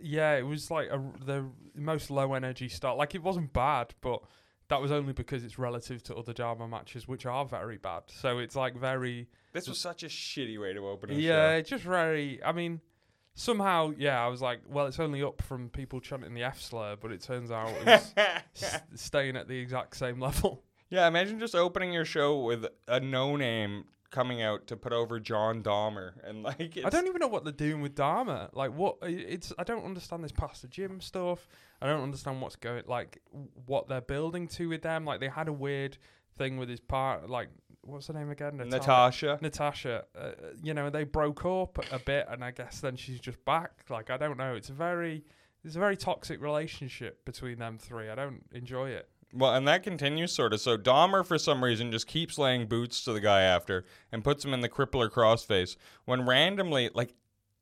yeah, 0.00 0.34
it 0.36 0.46
was 0.46 0.70
like 0.70 0.88
a, 0.90 1.02
the 1.24 1.46
most 1.74 2.10
low 2.10 2.34
energy 2.34 2.68
start. 2.68 2.96
Like 2.96 3.14
it 3.14 3.22
wasn't 3.22 3.52
bad, 3.52 3.94
but 4.00 4.22
that 4.68 4.80
was 4.80 4.90
only 4.90 5.12
because 5.12 5.44
it's 5.44 5.58
relative 5.58 6.02
to 6.04 6.14
other 6.16 6.32
Dahmer 6.32 6.68
matches, 6.68 7.06
which 7.06 7.26
are 7.26 7.44
very 7.44 7.76
bad. 7.78 8.04
So 8.08 8.38
it's 8.38 8.56
like 8.56 8.76
very, 8.76 9.28
This 9.52 9.68
was 9.68 9.78
such 9.78 10.02
a 10.02 10.06
shitty 10.06 10.60
way 10.60 10.72
to 10.72 10.86
open 10.88 11.10
a 11.10 11.14
yeah, 11.14 11.50
it's 11.52 11.68
just 11.70 11.84
very. 11.84 12.42
I 12.42 12.52
mean, 12.52 12.80
somehow, 13.34 13.92
yeah, 13.98 14.24
I 14.24 14.28
was 14.28 14.40
like, 14.40 14.60
well, 14.68 14.86
it's 14.86 15.00
only 15.00 15.22
up 15.22 15.42
from 15.42 15.68
people 15.68 16.00
chanting 16.00 16.34
the 16.34 16.42
F 16.44 16.60
slur, 16.60 16.96
but 16.96 17.12
it 17.12 17.20
turns 17.22 17.50
out 17.50 17.70
it's 17.86 18.14
s- 18.62 18.80
staying 18.94 19.36
at 19.36 19.48
the 19.48 19.58
exact 19.58 19.96
same 19.96 20.20
level. 20.20 20.62
Yeah, 20.90 21.08
imagine 21.08 21.38
just 21.40 21.54
opening 21.54 21.92
your 21.92 22.04
show 22.04 22.38
with 22.44 22.66
a 22.86 23.00
no 23.00 23.36
name 23.36 23.84
coming 24.14 24.40
out 24.42 24.68
to 24.68 24.76
put 24.76 24.92
over 24.92 25.18
John 25.18 25.60
Dahmer 25.60 26.12
and 26.22 26.44
like 26.44 26.76
it's, 26.76 26.86
I 26.86 26.88
don't 26.88 27.08
even 27.08 27.18
know 27.18 27.26
what 27.26 27.42
they're 27.42 27.52
doing 27.52 27.82
with 27.82 27.96
Dahmer. 27.96 28.48
Like, 28.54 28.72
what? 28.72 28.98
It's 29.02 29.52
I 29.58 29.64
don't 29.64 29.84
understand 29.84 30.22
this 30.22 30.30
Pastor 30.30 30.68
Jim 30.68 31.00
stuff. 31.00 31.48
I 31.82 31.86
don't 31.86 32.02
understand 32.02 32.40
what's 32.40 32.54
going 32.56 32.84
like 32.86 33.20
what 33.66 33.88
they're 33.88 34.00
building 34.00 34.46
to 34.48 34.68
with 34.68 34.82
them. 34.82 35.04
Like, 35.04 35.18
they 35.18 35.28
had 35.28 35.48
a 35.48 35.52
weird 35.52 35.98
thing 36.38 36.58
with 36.58 36.68
his 36.68 36.78
part. 36.78 37.28
Like, 37.28 37.48
what's 37.82 38.06
her 38.06 38.14
name 38.14 38.30
again? 38.30 38.56
Natalia- 38.56 38.78
Natasha. 38.78 39.38
Natasha. 39.42 40.04
Uh, 40.16 40.30
you 40.62 40.74
know, 40.74 40.90
they 40.90 41.02
broke 41.02 41.44
up 41.44 41.78
a 41.92 41.98
bit, 41.98 42.26
and 42.30 42.44
I 42.44 42.52
guess 42.52 42.80
then 42.80 42.94
she's 42.94 43.18
just 43.18 43.44
back. 43.44 43.84
Like, 43.90 44.10
I 44.10 44.16
don't 44.16 44.38
know. 44.38 44.54
It's 44.54 44.68
a 44.68 44.74
very 44.74 45.24
it's 45.64 45.76
a 45.76 45.80
very 45.80 45.96
toxic 45.96 46.40
relationship 46.40 47.24
between 47.24 47.58
them 47.58 47.78
three. 47.78 48.10
I 48.10 48.14
don't 48.14 48.44
enjoy 48.52 48.90
it. 48.90 49.08
Well, 49.36 49.54
and 49.54 49.66
that 49.66 49.82
continues 49.82 50.32
sort 50.32 50.52
of. 50.52 50.60
So 50.60 50.78
Dahmer, 50.78 51.26
for 51.26 51.38
some 51.38 51.64
reason, 51.64 51.90
just 51.90 52.06
keeps 52.06 52.38
laying 52.38 52.66
boots 52.66 53.02
to 53.04 53.12
the 53.12 53.20
guy 53.20 53.42
after 53.42 53.84
and 54.12 54.22
puts 54.22 54.44
him 54.44 54.54
in 54.54 54.60
the 54.60 54.68
crippler 54.68 55.10
crossface. 55.10 55.76
When 56.04 56.24
randomly, 56.24 56.90
like, 56.94 57.14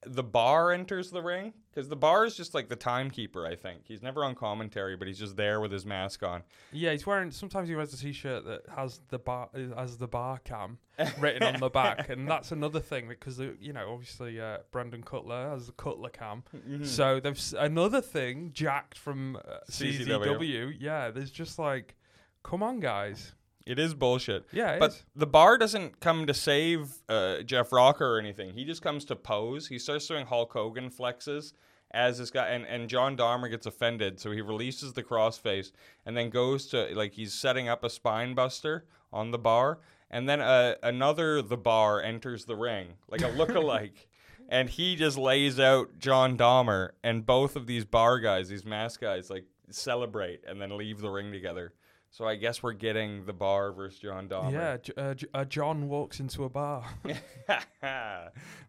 the 0.05 0.23
bar 0.23 0.71
enters 0.71 1.11
the 1.11 1.23
ring 1.23 1.55
because 1.73 1.89
the 1.89 1.97
bar 1.97 2.25
is 2.25 2.35
just 2.35 2.55
like 2.55 2.69
the 2.69 2.77
timekeeper. 2.77 3.47
I 3.47 3.55
think 3.55 3.83
he's 3.85 4.03
never 4.03 4.25
on 4.25 4.35
commentary, 4.35 4.97
but 4.97 5.09
he's 5.09 5.19
just 5.19 5.37
there 5.37 5.61
with 5.61 5.73
his 5.73 5.87
mask 5.87 6.23
on. 6.23 6.43
Yeah, 6.73 6.93
he's 6.93 7.07
wearing. 7.07 7.31
Sometimes 7.31 7.69
he 7.69 7.75
wears 7.75 7.95
a 7.95 7.97
t-shirt 7.97 8.45
that 8.45 8.63
has 8.75 9.01
the 9.09 9.19
bar 9.19 9.49
has 9.77 9.97
the 9.97 10.09
bar 10.09 10.39
cam 10.45 10.79
written 11.19 11.43
on 11.43 11.61
the 11.61 11.71
back, 11.71 12.09
and 12.11 12.29
that's 12.29 12.53
another 12.53 12.81
thing 12.81 13.09
because 13.09 13.37
the, 13.37 13.57
you 13.61 13.73
know 13.73 13.93
obviously 13.93 14.41
uh, 14.41 14.59
Brandon 14.71 15.03
Cutler 15.03 15.51
has 15.51 15.67
the 15.67 15.73
Cutler 15.73 16.11
cam. 16.11 16.43
Mhm. 16.55 16.87
So 16.87 17.21
there's 17.21 17.55
another 17.55 18.01
thing 18.01 18.51
jacked 18.53 18.99
from 18.99 19.37
uh. 19.37 19.59
CZW. 19.71 20.77
Yeah, 20.79 21.11
there's 21.11 21.31
just 21.31 21.59
like, 21.59 21.97
come 22.43 22.63
on, 22.63 22.81
guys. 22.81 23.35
It 23.67 23.79
is 23.79 23.95
bullshit. 23.95 24.45
Yeah, 24.53 24.73
it 24.73 24.81
But 24.81 24.91
is. 24.93 25.05
the 25.15 25.27
bar 25.27 25.59
doesn't 25.59 26.01
come 26.01 26.27
to 26.27 26.35
save 26.35 26.93
uh, 27.09 27.43
Jeff 27.43 27.73
Rocker 27.73 28.17
or 28.17 28.19
anything. 28.19 28.55
He 28.55 28.65
just 28.65 28.83
comes 28.83 29.05
to 29.07 29.17
pose. 29.17 29.69
He 29.69 29.79
starts 29.79 30.07
doing 30.07 30.27
Hulk 30.27 30.53
Hogan 30.53 30.91
flexes 30.91 31.53
as 31.91 32.19
this 32.19 32.31
guy, 32.31 32.49
and, 32.49 32.65
and 32.67 32.89
John 32.89 33.17
Dahmer 33.17 33.51
gets 33.51 33.67
offended, 33.67 34.19
so 34.19 34.31
he 34.31 34.41
releases 34.41 34.95
the 34.95 35.03
crossface 35.03 35.73
and 36.07 36.17
then 36.17 36.31
goes 36.31 36.67
to 36.69 36.89
like 36.95 37.13
he's 37.13 37.35
setting 37.35 37.69
up 37.69 37.85
a 37.85 37.91
spine 37.91 38.35
buster 38.35 38.87
on 39.13 39.31
the 39.31 39.39
bar, 39.39 39.79
and 40.11 40.27
then 40.29 40.41
uh, 40.41 40.75
another 40.83 41.43
the 41.43 41.57
bar 41.59 42.01
enters 42.03 42.47
the 42.47 42.57
ring 42.57 42.95
like 43.09 43.23
a 43.23 43.29
look-alike. 43.37 44.09
And 44.49 44.69
he 44.69 44.97
just 44.97 45.17
lays 45.17 45.59
out 45.61 45.99
John 45.99 46.37
Dahmer, 46.37 46.91
and 47.03 47.25
both 47.25 47.57
of 47.57 47.67
these 47.67 47.85
bar 47.87 48.19
guys, 48.19 48.49
these 48.49 48.65
mask 48.67 49.01
guys, 49.01 49.31
like 49.31 49.45
celebrate 49.71 50.41
and 50.47 50.61
then 50.61 50.77
leave 50.77 51.01
the 51.01 51.09
ring 51.11 51.33
together. 51.33 51.73
So 52.15 52.27
I 52.27 52.37
guess 52.37 52.63
we're 52.63 52.75
getting 52.75 53.25
the 53.25 53.33
bar 53.33 53.73
versus 53.73 53.99
John 53.99 54.29
Dahmer. 54.29 54.53
Yeah, 54.53 54.77
J- 54.77 54.93
uh, 54.99 55.15
J- 55.15 55.27
uh, 55.33 55.45
John 55.47 55.89
walks 55.89 56.21
into 56.21 56.45
a 56.45 56.51
bar. 56.51 56.85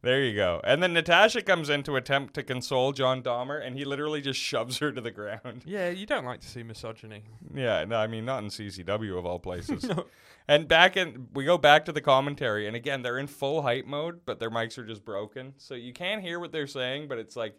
there 0.01 0.21
you 0.23 0.33
go. 0.33 0.61
And 0.63 0.81
then 0.81 0.93
Natasha 0.93 1.41
comes 1.41 1.69
in 1.69 1.83
to 1.83 1.97
attempt 1.97 2.35
to 2.35 2.43
console 2.43 2.93
John 2.93 3.21
Dahmer, 3.21 3.61
and 3.61 3.77
he 3.77 3.83
literally 3.83 4.21
just 4.21 4.39
shoves 4.39 4.77
her 4.79 4.93
to 4.93 5.01
the 5.01 5.11
ground. 5.11 5.63
yeah, 5.65 5.89
you 5.89 6.05
don't 6.05 6.23
like 6.23 6.39
to 6.39 6.47
see 6.47 6.63
misogyny. 6.63 7.23
Yeah, 7.53 7.83
no, 7.83 7.97
I 7.97 8.07
mean 8.07 8.23
not 8.23 8.43
in 8.43 8.49
CZW 8.49 9.17
of 9.17 9.25
all 9.25 9.39
places. 9.39 9.83
No. 9.93 10.05
And 10.47 10.67
back 10.67 10.97
in, 10.97 11.27
we 11.33 11.45
go 11.45 11.57
back 11.57 11.85
to 11.85 11.91
the 11.93 12.01
commentary, 12.01 12.67
and 12.67 12.75
again 12.75 13.01
they're 13.01 13.17
in 13.17 13.27
full 13.27 13.61
hype 13.61 13.85
mode, 13.85 14.21
but 14.25 14.39
their 14.39 14.49
mics 14.49 14.77
are 14.77 14.85
just 14.85 15.05
broken, 15.05 15.53
so 15.57 15.73
you 15.73 15.93
can't 15.93 16.21
hear 16.21 16.37
what 16.39 16.51
they're 16.51 16.67
saying, 16.67 17.07
but 17.09 17.17
it's 17.17 17.35
like 17.37 17.55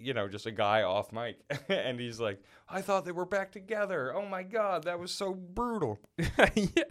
you 0.00 0.14
know, 0.14 0.28
just 0.28 0.46
a 0.46 0.50
guy 0.50 0.82
off 0.82 1.12
mic, 1.12 1.38
and 1.68 2.00
he's 2.00 2.20
like, 2.20 2.42
"I 2.68 2.80
thought 2.82 3.04
they 3.04 3.12
were 3.12 3.26
back 3.26 3.52
together. 3.52 4.14
Oh 4.14 4.26
my 4.26 4.42
god, 4.42 4.84
that 4.84 4.98
was 4.98 5.12
so 5.12 5.34
brutal." 5.34 5.98
yeah. 6.18 6.84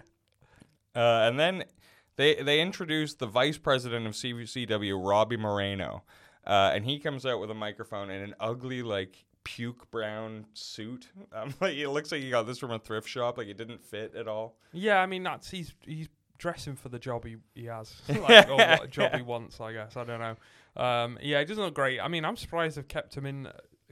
Uh, 0.96 1.28
and 1.28 1.39
then 1.39 1.63
they 2.16 2.36
they 2.36 2.62
introduced 2.62 3.20
the 3.20 3.28
vice 3.28 3.58
president 3.58 4.06
of 4.08 4.13
CZW, 4.13 5.08
Robbie 5.08 5.38
Mireno, 5.38 6.01
uh, 6.46 6.72
and 6.74 6.86
he 6.86 7.00
comes 7.00 7.25
out 7.25 7.39
with 7.39 7.51
a 7.51 7.56
microphone 7.56 8.10
in 8.10 8.22
an 8.22 8.36
ugly 8.39 8.82
like 8.82 9.25
puke 9.44 9.89
brown 9.92 10.46
suit. 10.54 11.08
Um, 11.32 11.54
like 11.62 11.75
it 11.75 11.89
looks 11.89 12.12
like 12.12 12.22
he 12.22 12.30
got 12.32 12.48
this 12.48 12.58
from 12.58 12.72
a 12.72 12.80
thrift 12.80 13.08
shop. 13.08 13.38
Like 13.38 13.48
it 13.48 13.58
didn't 13.58 13.84
fit 13.84 14.16
at 14.16 14.28
all. 14.28 14.58
Yeah, 14.74 15.00
I 15.00 15.06
mean 15.06 15.22
that's 15.24 15.51
he's 15.51 15.74
he's 15.86 16.10
dressing 16.39 16.75
for 16.75 16.89
the 16.89 16.98
job 16.98 17.24
he, 17.24 17.36
he 17.54 17.66
has, 17.66 17.94
like, 18.08 18.50
or 18.50 18.56
what 18.56 18.89
job 18.89 19.13
he 19.13 19.22
wants. 19.22 19.62
I 19.62 19.74
guess 19.74 19.96
I 19.96 20.06
don't 20.06 20.20
know. 20.20 20.36
Um, 20.76 21.18
yeah, 21.22 21.40
it 21.40 21.46
doesn't 21.46 21.64
look 21.64 21.74
great. 21.74 22.00
I 22.00 22.08
mean, 22.08 22.26
I'm 22.26 22.38
surprised 22.38 22.78
they've 22.78 22.88
kept 22.88 23.16
him 23.16 23.26
in, 23.26 23.48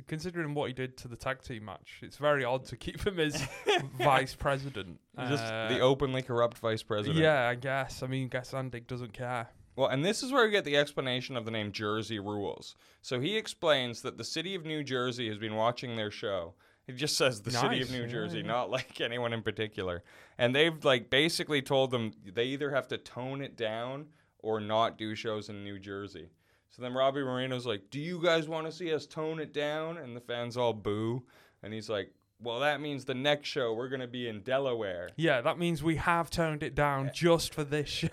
considering 0.07 0.53
what 0.53 0.67
he 0.67 0.73
did 0.73 0.97
to 0.97 1.07
the 1.07 1.15
tag 1.15 1.41
team 1.41 1.65
match. 1.65 1.99
It's 2.01 2.17
very 2.17 2.43
odd 2.43 2.65
to 2.65 2.77
keep 2.77 3.05
him 3.05 3.19
as 3.19 3.47
vice 3.97 4.35
president. 4.35 4.99
Just 5.27 5.43
Uh, 5.43 5.67
the 5.69 5.79
openly 5.79 6.21
corrupt 6.21 6.57
vice 6.59 6.83
president. 6.83 7.19
Yeah, 7.19 7.47
I 7.47 7.55
guess. 7.55 8.03
I 8.03 8.07
mean, 8.07 8.27
guess 8.27 8.51
Zandig 8.51 8.87
doesn't 8.87 9.13
care. 9.13 9.49
Well, 9.75 9.89
and 9.89 10.03
this 10.03 10.23
is 10.23 10.31
where 10.31 10.43
we 10.45 10.51
get 10.51 10.65
the 10.65 10.77
explanation 10.77 11.37
of 11.37 11.45
the 11.45 11.51
name 11.51 11.71
Jersey 11.71 12.19
Rules. 12.19 12.75
So 13.01 13.19
he 13.19 13.37
explains 13.37 14.01
that 14.01 14.17
the 14.17 14.23
city 14.23 14.55
of 14.55 14.65
New 14.65 14.83
Jersey 14.83 15.27
has 15.29 15.37
been 15.37 15.55
watching 15.55 15.95
their 15.95 16.09
show. 16.09 16.55
He 16.87 16.93
just 16.93 17.17
says 17.17 17.41
the 17.41 17.51
city 17.51 17.81
of 17.81 17.89
Nice, 17.89 17.91
New 17.91 18.01
yeah, 18.03 18.07
Jersey, 18.07 18.39
yeah. 18.39 18.47
not 18.47 18.69
like 18.71 19.01
anyone 19.01 19.33
in 19.33 19.43
particular. 19.43 20.03
And 20.37 20.55
they've 20.55 20.83
like 20.83 21.09
basically 21.09 21.61
told 21.61 21.91
them 21.91 22.13
they 22.25 22.45
either 22.45 22.71
have 22.71 22.87
to 22.87 22.97
tone 22.97 23.41
it 23.41 23.55
down 23.57 24.07
or 24.39 24.59
not 24.59 24.97
do 24.97 25.13
shows 25.13 25.49
in 25.49 25.63
New 25.63 25.79
Jersey. 25.79 26.29
So 26.69 26.81
then 26.81 26.93
Robbie 26.93 27.21
Mireno's 27.21 27.65
like, 27.65 27.89
"Do 27.89 27.99
you 27.99 28.21
guys 28.21 28.47
want 28.47 28.65
to 28.67 28.71
see 28.71 28.93
us 28.93 29.05
tone 29.05 29.39
it 29.39 29.53
down?" 29.53 29.97
And 29.97 30.15
the 30.15 30.21
fans 30.21 30.57
all 30.57 30.73
boo. 30.73 31.23
And 31.63 31.73
he's 31.73 31.89
like, 31.89 32.11
"Well, 32.39 32.59
that 32.59 32.81
means 32.81 33.05
the 33.05 33.15
next 33.15 33.49
show 33.49 33.73
we're 33.73 33.89
going 33.89 34.01
to 34.01 34.07
be 34.07 34.27
in 34.27 34.41
Delaware." 34.41 35.09
Yeah, 35.15 35.41
that 35.41 35.57
means 35.57 35.81
we 35.83 35.95
have 35.95 36.29
toned 36.29 36.61
it 36.63 36.75
down 36.75 37.09
just 37.13 37.53
for 37.53 37.63
this 37.63 37.89
show. 37.89 38.09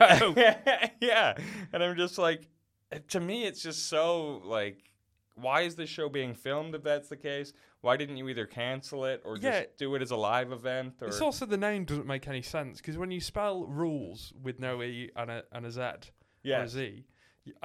yeah. 1.01 1.35
And 1.73 1.83
I'm 1.83 1.97
just 1.97 2.17
like, 2.19 2.49
eh, 2.93 3.01
to 3.09 3.21
me, 3.21 3.45
it's 3.45 3.63
just 3.63 3.89
so 3.89 4.41
like, 4.45 4.79
why 5.35 5.63
is 5.63 5.75
this 5.77 5.91
show 5.91 6.09
being 6.09 6.33
filmed 6.35 6.75
if 6.75 6.83
that's 6.83 7.09
the 7.09 7.17
case? 7.17 7.53
Why 7.81 7.97
didn't 7.99 8.17
you 8.17 8.29
either 8.31 8.47
cancel 8.47 9.05
it 9.05 9.21
or 9.25 9.37
Yeah. 9.37 9.61
just 9.65 9.77
do 9.77 9.95
it 9.95 10.01
as 10.01 10.11
a 10.11 10.17
live 10.17 10.53
event? 10.53 10.95
Or 11.03 11.09
It's 11.09 11.21
also 11.21 11.45
the 11.45 11.57
name 11.59 11.85
doesn't 11.85 12.07
make 12.07 12.27
any 12.29 12.41
sense 12.41 12.79
because 12.79 12.97
when 12.97 13.11
you 13.11 13.21
spell 13.21 13.67
rules 13.67 14.33
with 14.43 14.59
no 14.59 14.83
e 14.83 15.11
and 15.17 15.31
a 15.31 15.45
and 15.53 15.67
a 15.67 15.71
z 15.71 15.81
or 15.81 15.85
a 15.85 15.99
Yes. 16.45 16.71
z, 16.71 17.05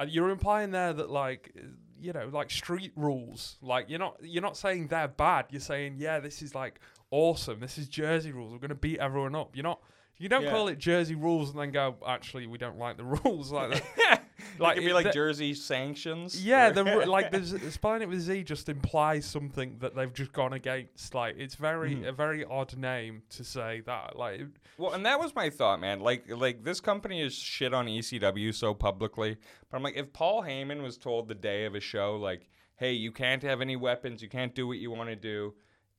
you're 0.08 0.30
implying 0.30 0.70
there 0.70 0.92
that 0.92 1.10
like 1.10 1.52
uh, 1.56 1.62
you 2.00 2.12
know 2.12 2.28
like 2.32 2.50
street 2.50 2.92
rules. 2.96 3.56
Like 3.62 3.88
you're 3.88 3.98
not 3.98 4.16
you're 4.22 4.42
not 4.42 4.56
saying 4.56 4.88
they're 4.88 5.08
bad. 5.08 5.46
You're 5.50 5.60
saying 5.60 5.96
yeah, 5.98 6.20
this 6.20 6.42
is 6.42 6.54
like 6.54 6.80
awesome. 7.10 7.60
This 7.60 7.78
is 7.78 7.88
Jersey 7.88 8.32
rules. 8.32 8.52
We're 8.52 8.58
gonna 8.58 8.74
beat 8.74 8.98
everyone 8.98 9.34
up. 9.34 9.54
You're 9.56 9.64
not. 9.64 9.80
You 10.18 10.28
don't 10.28 10.42
Yeah. 10.42 10.50
call 10.50 10.68
it 10.68 10.78
Jersey 10.78 11.14
rules 11.14 11.50
and 11.50 11.58
then 11.58 11.70
go. 11.70 11.96
Actually, 12.06 12.46
we 12.46 12.58
don't 12.58 12.78
like 12.78 12.96
the 12.98 13.04
rules 13.24 13.50
like 13.52 13.70
that. 13.96 14.24
Like 14.58 14.76
it 14.76 14.80
could 14.80 14.86
be 14.86 14.92
like 14.92 15.06
the- 15.06 15.12
Jersey 15.12 15.54
sanctions. 15.54 16.44
Yeah, 16.44 16.70
the 16.70 16.82
like 17.06 17.30
there's 17.30 17.54
spelling 17.72 18.02
it 18.02 18.08
with 18.08 18.20
Z 18.20 18.42
just 18.44 18.68
implies 18.68 19.24
something 19.24 19.76
that 19.80 19.94
they've 19.94 20.12
just 20.12 20.32
gone 20.32 20.52
against. 20.52 21.14
Like 21.14 21.36
it's 21.38 21.54
very 21.54 21.96
Mhm. 21.96 22.08
a 22.08 22.12
very 22.12 22.44
odd 22.44 22.76
name 22.76 23.22
to 23.30 23.44
say 23.44 23.80
that. 23.86 24.16
Like 24.16 24.42
Well, 24.78 24.92
and 24.92 25.04
that 25.06 25.18
was 25.20 25.34
my 25.34 25.50
thought, 25.50 25.80
man. 25.80 26.00
Like, 26.00 26.24
like 26.28 26.64
this 26.64 26.80
company 26.80 27.22
is 27.22 27.34
shit 27.34 27.72
on 27.74 27.86
ECW 27.86 28.52
so 28.54 28.74
publicly, 28.74 29.36
but 29.70 29.76
I'm 29.76 29.82
like, 29.82 29.96
if 29.96 30.12
Paul 30.12 30.42
Heyman 30.42 30.82
was 30.82 30.96
told 30.98 31.28
the 31.28 31.34
day 31.34 31.64
of 31.64 31.74
a 31.74 31.80
show, 31.80 32.16
like, 32.16 32.48
hey, 32.76 32.92
you 32.92 33.12
can't 33.12 33.42
have 33.42 33.60
any 33.60 33.76
weapons, 33.76 34.22
you 34.22 34.28
can't 34.28 34.54
do 34.54 34.66
what 34.66 34.78
you 34.78 34.90
want 34.90 35.10
to 35.10 35.16
do, 35.16 35.54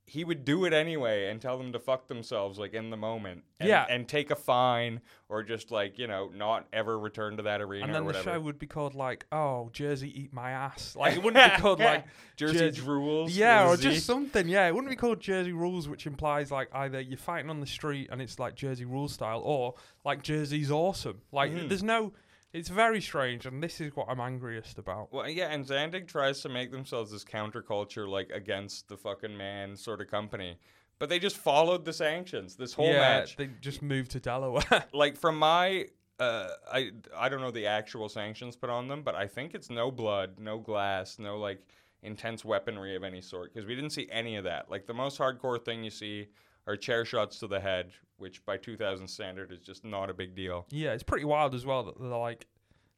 he 0.05 0.25
would 0.25 0.43
do 0.43 0.65
it 0.65 0.73
anyway 0.73 1.29
and 1.29 1.39
tell 1.39 1.57
them 1.57 1.71
to 1.71 1.79
fuck 1.79 2.07
themselves, 2.07 2.59
like 2.59 2.73
in 2.73 2.89
the 2.89 2.97
moment, 2.97 3.43
and, 3.61 3.69
Yeah. 3.69 3.85
and 3.89 4.05
take 4.07 4.29
a 4.29 4.35
fine 4.35 4.99
or 5.29 5.41
just 5.43 5.71
like 5.71 5.97
you 5.97 6.07
know 6.07 6.29
not 6.35 6.67
ever 6.73 6.99
return 6.99 7.37
to 7.37 7.43
that 7.43 7.61
arena 7.61 7.85
and 7.85 7.95
then 7.95 8.05
the 8.05 8.21
show 8.21 8.37
would 8.39 8.59
be 8.59 8.67
called 8.67 8.93
like 8.93 9.25
oh 9.31 9.69
Jersey 9.71 10.11
eat 10.23 10.33
my 10.33 10.51
ass. 10.51 10.95
Like 10.97 11.15
it 11.15 11.23
wouldn't 11.23 11.53
be 11.55 11.57
called 11.61 11.79
like 11.79 12.05
Jersey 12.35 12.57
Jersey- 12.59 12.81
rules. 12.81 13.31
yeah 13.35 13.67
or 13.67 13.77
just 13.77 14.05
something. 14.05 14.49
Yeah, 14.49 14.67
it 14.67 14.73
wouldn't 14.75 14.89
be 14.89 14.97
called 14.97 15.21
Jersey 15.21 15.53
rules, 15.53 15.87
which 15.87 16.05
implies 16.05 16.51
like 16.51 16.67
either 16.73 16.99
you're 16.99 17.17
fighting 17.17 17.49
on 17.49 17.59
the 17.61 17.67
street 17.67 18.09
and 18.11 18.21
it's 18.21 18.37
like 18.39 18.55
Jersey 18.55 18.85
rules 18.85 19.13
style, 19.13 19.39
or 19.43 19.75
like 20.03 20.23
Jersey's 20.23 20.71
awesome. 20.71 21.21
Like 21.31 21.51
Mhm. 21.53 21.69
there's 21.69 21.83
no. 21.83 22.11
It's 22.53 22.67
very 22.67 22.99
strange, 22.99 23.45
and 23.45 23.63
this 23.63 23.79
is 23.79 23.95
what 23.95 24.07
I'm 24.09 24.19
angriest 24.19 24.77
about. 24.77 25.13
Well, 25.13 25.29
yeah, 25.29 25.53
and 25.53 25.65
Zandig 25.65 26.07
tries 26.07 26.41
to 26.41 26.49
make 26.49 26.71
themselves 26.71 27.11
this 27.11 27.23
counterculture, 27.23 28.09
like 28.09 28.29
against 28.29 28.89
the 28.89 28.97
fucking 28.97 29.35
man 29.35 29.75
sort 29.77 30.01
of 30.01 30.07
company, 30.09 30.57
but 30.99 31.07
they 31.07 31.17
just 31.17 31.37
followed 31.37 31.85
the 31.85 31.93
sanctions. 31.93 32.55
This 32.55 32.73
whole 32.73 32.87
yeah, 32.87 32.99
match, 32.99 33.37
they 33.37 33.49
just 33.61 33.81
moved 33.81 34.11
to 34.11 34.19
Delaware. 34.19 34.83
like 34.93 35.15
from 35.15 35.39
my, 35.39 35.85
uh, 36.19 36.49
I 36.71 36.91
I 37.15 37.29
don't 37.29 37.39
know 37.39 37.51
the 37.51 37.67
actual 37.67 38.09
sanctions 38.09 38.57
put 38.57 38.69
on 38.69 38.89
them, 38.89 39.01
but 39.01 39.15
I 39.15 39.27
think 39.27 39.55
it's 39.55 39.69
no 39.69 39.89
blood, 39.89 40.37
no 40.37 40.59
glass, 40.59 41.19
no 41.19 41.37
like 41.37 41.65
intense 42.03 42.43
weaponry 42.43 42.97
of 42.97 43.03
any 43.05 43.21
sort, 43.21 43.53
because 43.53 43.65
we 43.65 43.75
didn't 43.75 43.91
see 43.91 44.09
any 44.11 44.35
of 44.35 44.43
that. 44.43 44.69
Like 44.69 44.87
the 44.87 44.93
most 44.93 45.17
hardcore 45.17 45.63
thing 45.63 45.85
you 45.85 45.89
see 45.89 46.27
are 46.67 46.75
chair 46.75 47.05
shots 47.05 47.39
to 47.39 47.47
the 47.47 47.61
head, 47.61 47.91
which 48.21 48.45
by 48.45 48.55
2000 48.55 49.07
standard 49.07 49.51
is 49.51 49.59
just 49.59 49.83
not 49.83 50.09
a 50.09 50.13
big 50.13 50.35
deal. 50.35 50.65
Yeah, 50.69 50.93
it's 50.93 51.03
pretty 51.03 51.25
wild 51.25 51.53
as 51.53 51.65
well 51.65 51.83
that 51.83 51.99
they're 51.99 52.09
like 52.09 52.47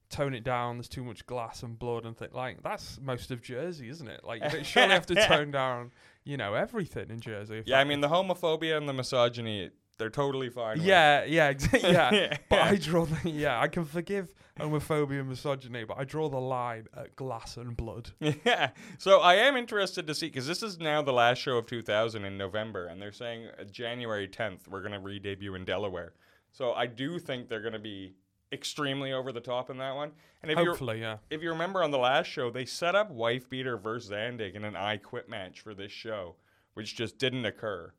tone 0.10 0.34
it 0.34 0.44
down. 0.44 0.78
There's 0.78 0.90
too 0.90 1.04
much 1.04 1.26
glass 1.26 1.64
and 1.64 1.78
blood 1.78 2.06
and 2.06 2.16
things 2.16 2.34
like 2.34 2.62
that's 2.62 3.00
most 3.02 3.32
of 3.32 3.42
Jersey, 3.42 3.90
isn't 3.90 4.08
it? 4.08 4.24
Like 4.24 4.44
you 4.54 4.64
surely 4.64 4.94
have 4.94 5.08
to 5.08 5.16
tone 5.28 5.52
down, 5.52 5.92
you 6.24 6.38
know, 6.38 6.54
everything 6.54 7.10
in 7.10 7.20
Jersey. 7.20 7.64
Yeah, 7.66 7.80
I 7.80 7.84
mean 7.84 8.02
the 8.02 8.10
homophobia 8.10 8.78
and 8.78 8.88
the 8.88 8.94
misogyny, 8.94 9.72
they're 9.98 10.10
totally 10.10 10.50
fine. 10.50 10.82
yeah, 10.82 11.24
yeah, 11.26 11.50
exactly. 11.50 11.82
Yeah, 11.92 12.38
but 12.50 12.60
I 12.60 12.76
draw 12.76 13.06
the 13.06 13.30
yeah. 13.30 13.60
I 13.60 13.68
can 13.68 13.86
forgive 13.86 14.34
homophobia 14.60 15.20
and 15.20 15.30
misogyny, 15.30 15.84
but 15.84 15.98
I 15.98 16.04
draw 16.04 16.30
the 16.30 16.40
line 16.40 16.88
at 16.96 17.16
glass 17.16 17.58
and 17.58 17.76
blood. 17.76 18.12
Yeah. 18.46 18.72
So 18.98 19.20
I 19.20 19.36
am 19.36 19.56
interested 19.56 20.08
to 20.08 20.16
see 20.16 20.28
because 20.28 20.48
this 20.48 20.64
is 20.64 20.80
now 20.80 21.02
the 21.02 21.14
last 21.14 21.40
show 21.40 21.58
of 21.58 21.66
2000 21.68 22.24
in 22.26 22.38
November, 22.38 22.88
and 22.88 23.02
they're 23.02 23.12
saying 23.12 23.48
uh, 23.60 23.64
January 23.66 24.28
10th 24.28 24.68
we're 24.68 24.82
going 24.82 24.94
to 24.94 25.00
re-debut 25.00 25.56
in 25.56 25.66
Delaware. 25.66 26.14
So 26.52 26.74
I 26.74 26.86
do 26.88 27.20
think 27.20 27.50
they're 27.50 27.62
going 27.62 27.74
to 27.74 27.80
be 27.80 28.16
extremely 28.52 29.12
over 29.12 29.32
the 29.32 29.42
top 29.42 29.70
in 29.70 29.78
that 29.78 29.96
one. 29.96 30.12
And 30.44 30.52
if 30.52 30.60
you 30.60 30.66
Hopefully, 30.66 31.02
yeah. 31.02 31.18
if 31.30 31.42
you 31.42 31.50
remember 31.50 31.84
on 31.84 31.92
the 31.92 31.98
last 31.98 32.28
show, 32.28 32.52
they 32.52 32.66
set 32.66 32.94
up 32.96 33.10
Wife 33.10 33.50
Beater 33.50 33.78
versus 33.78 34.12
Zandig 34.12 34.54
in 34.56 34.64
an 34.64 34.76
I 34.76 34.98
Quit 34.98 35.28
match 35.28 35.62
for 35.62 35.74
this 35.74 35.92
show, 35.92 36.36
which 36.76 36.96
just 36.96 37.18
didn't 37.18 37.46
occur. 37.46 37.94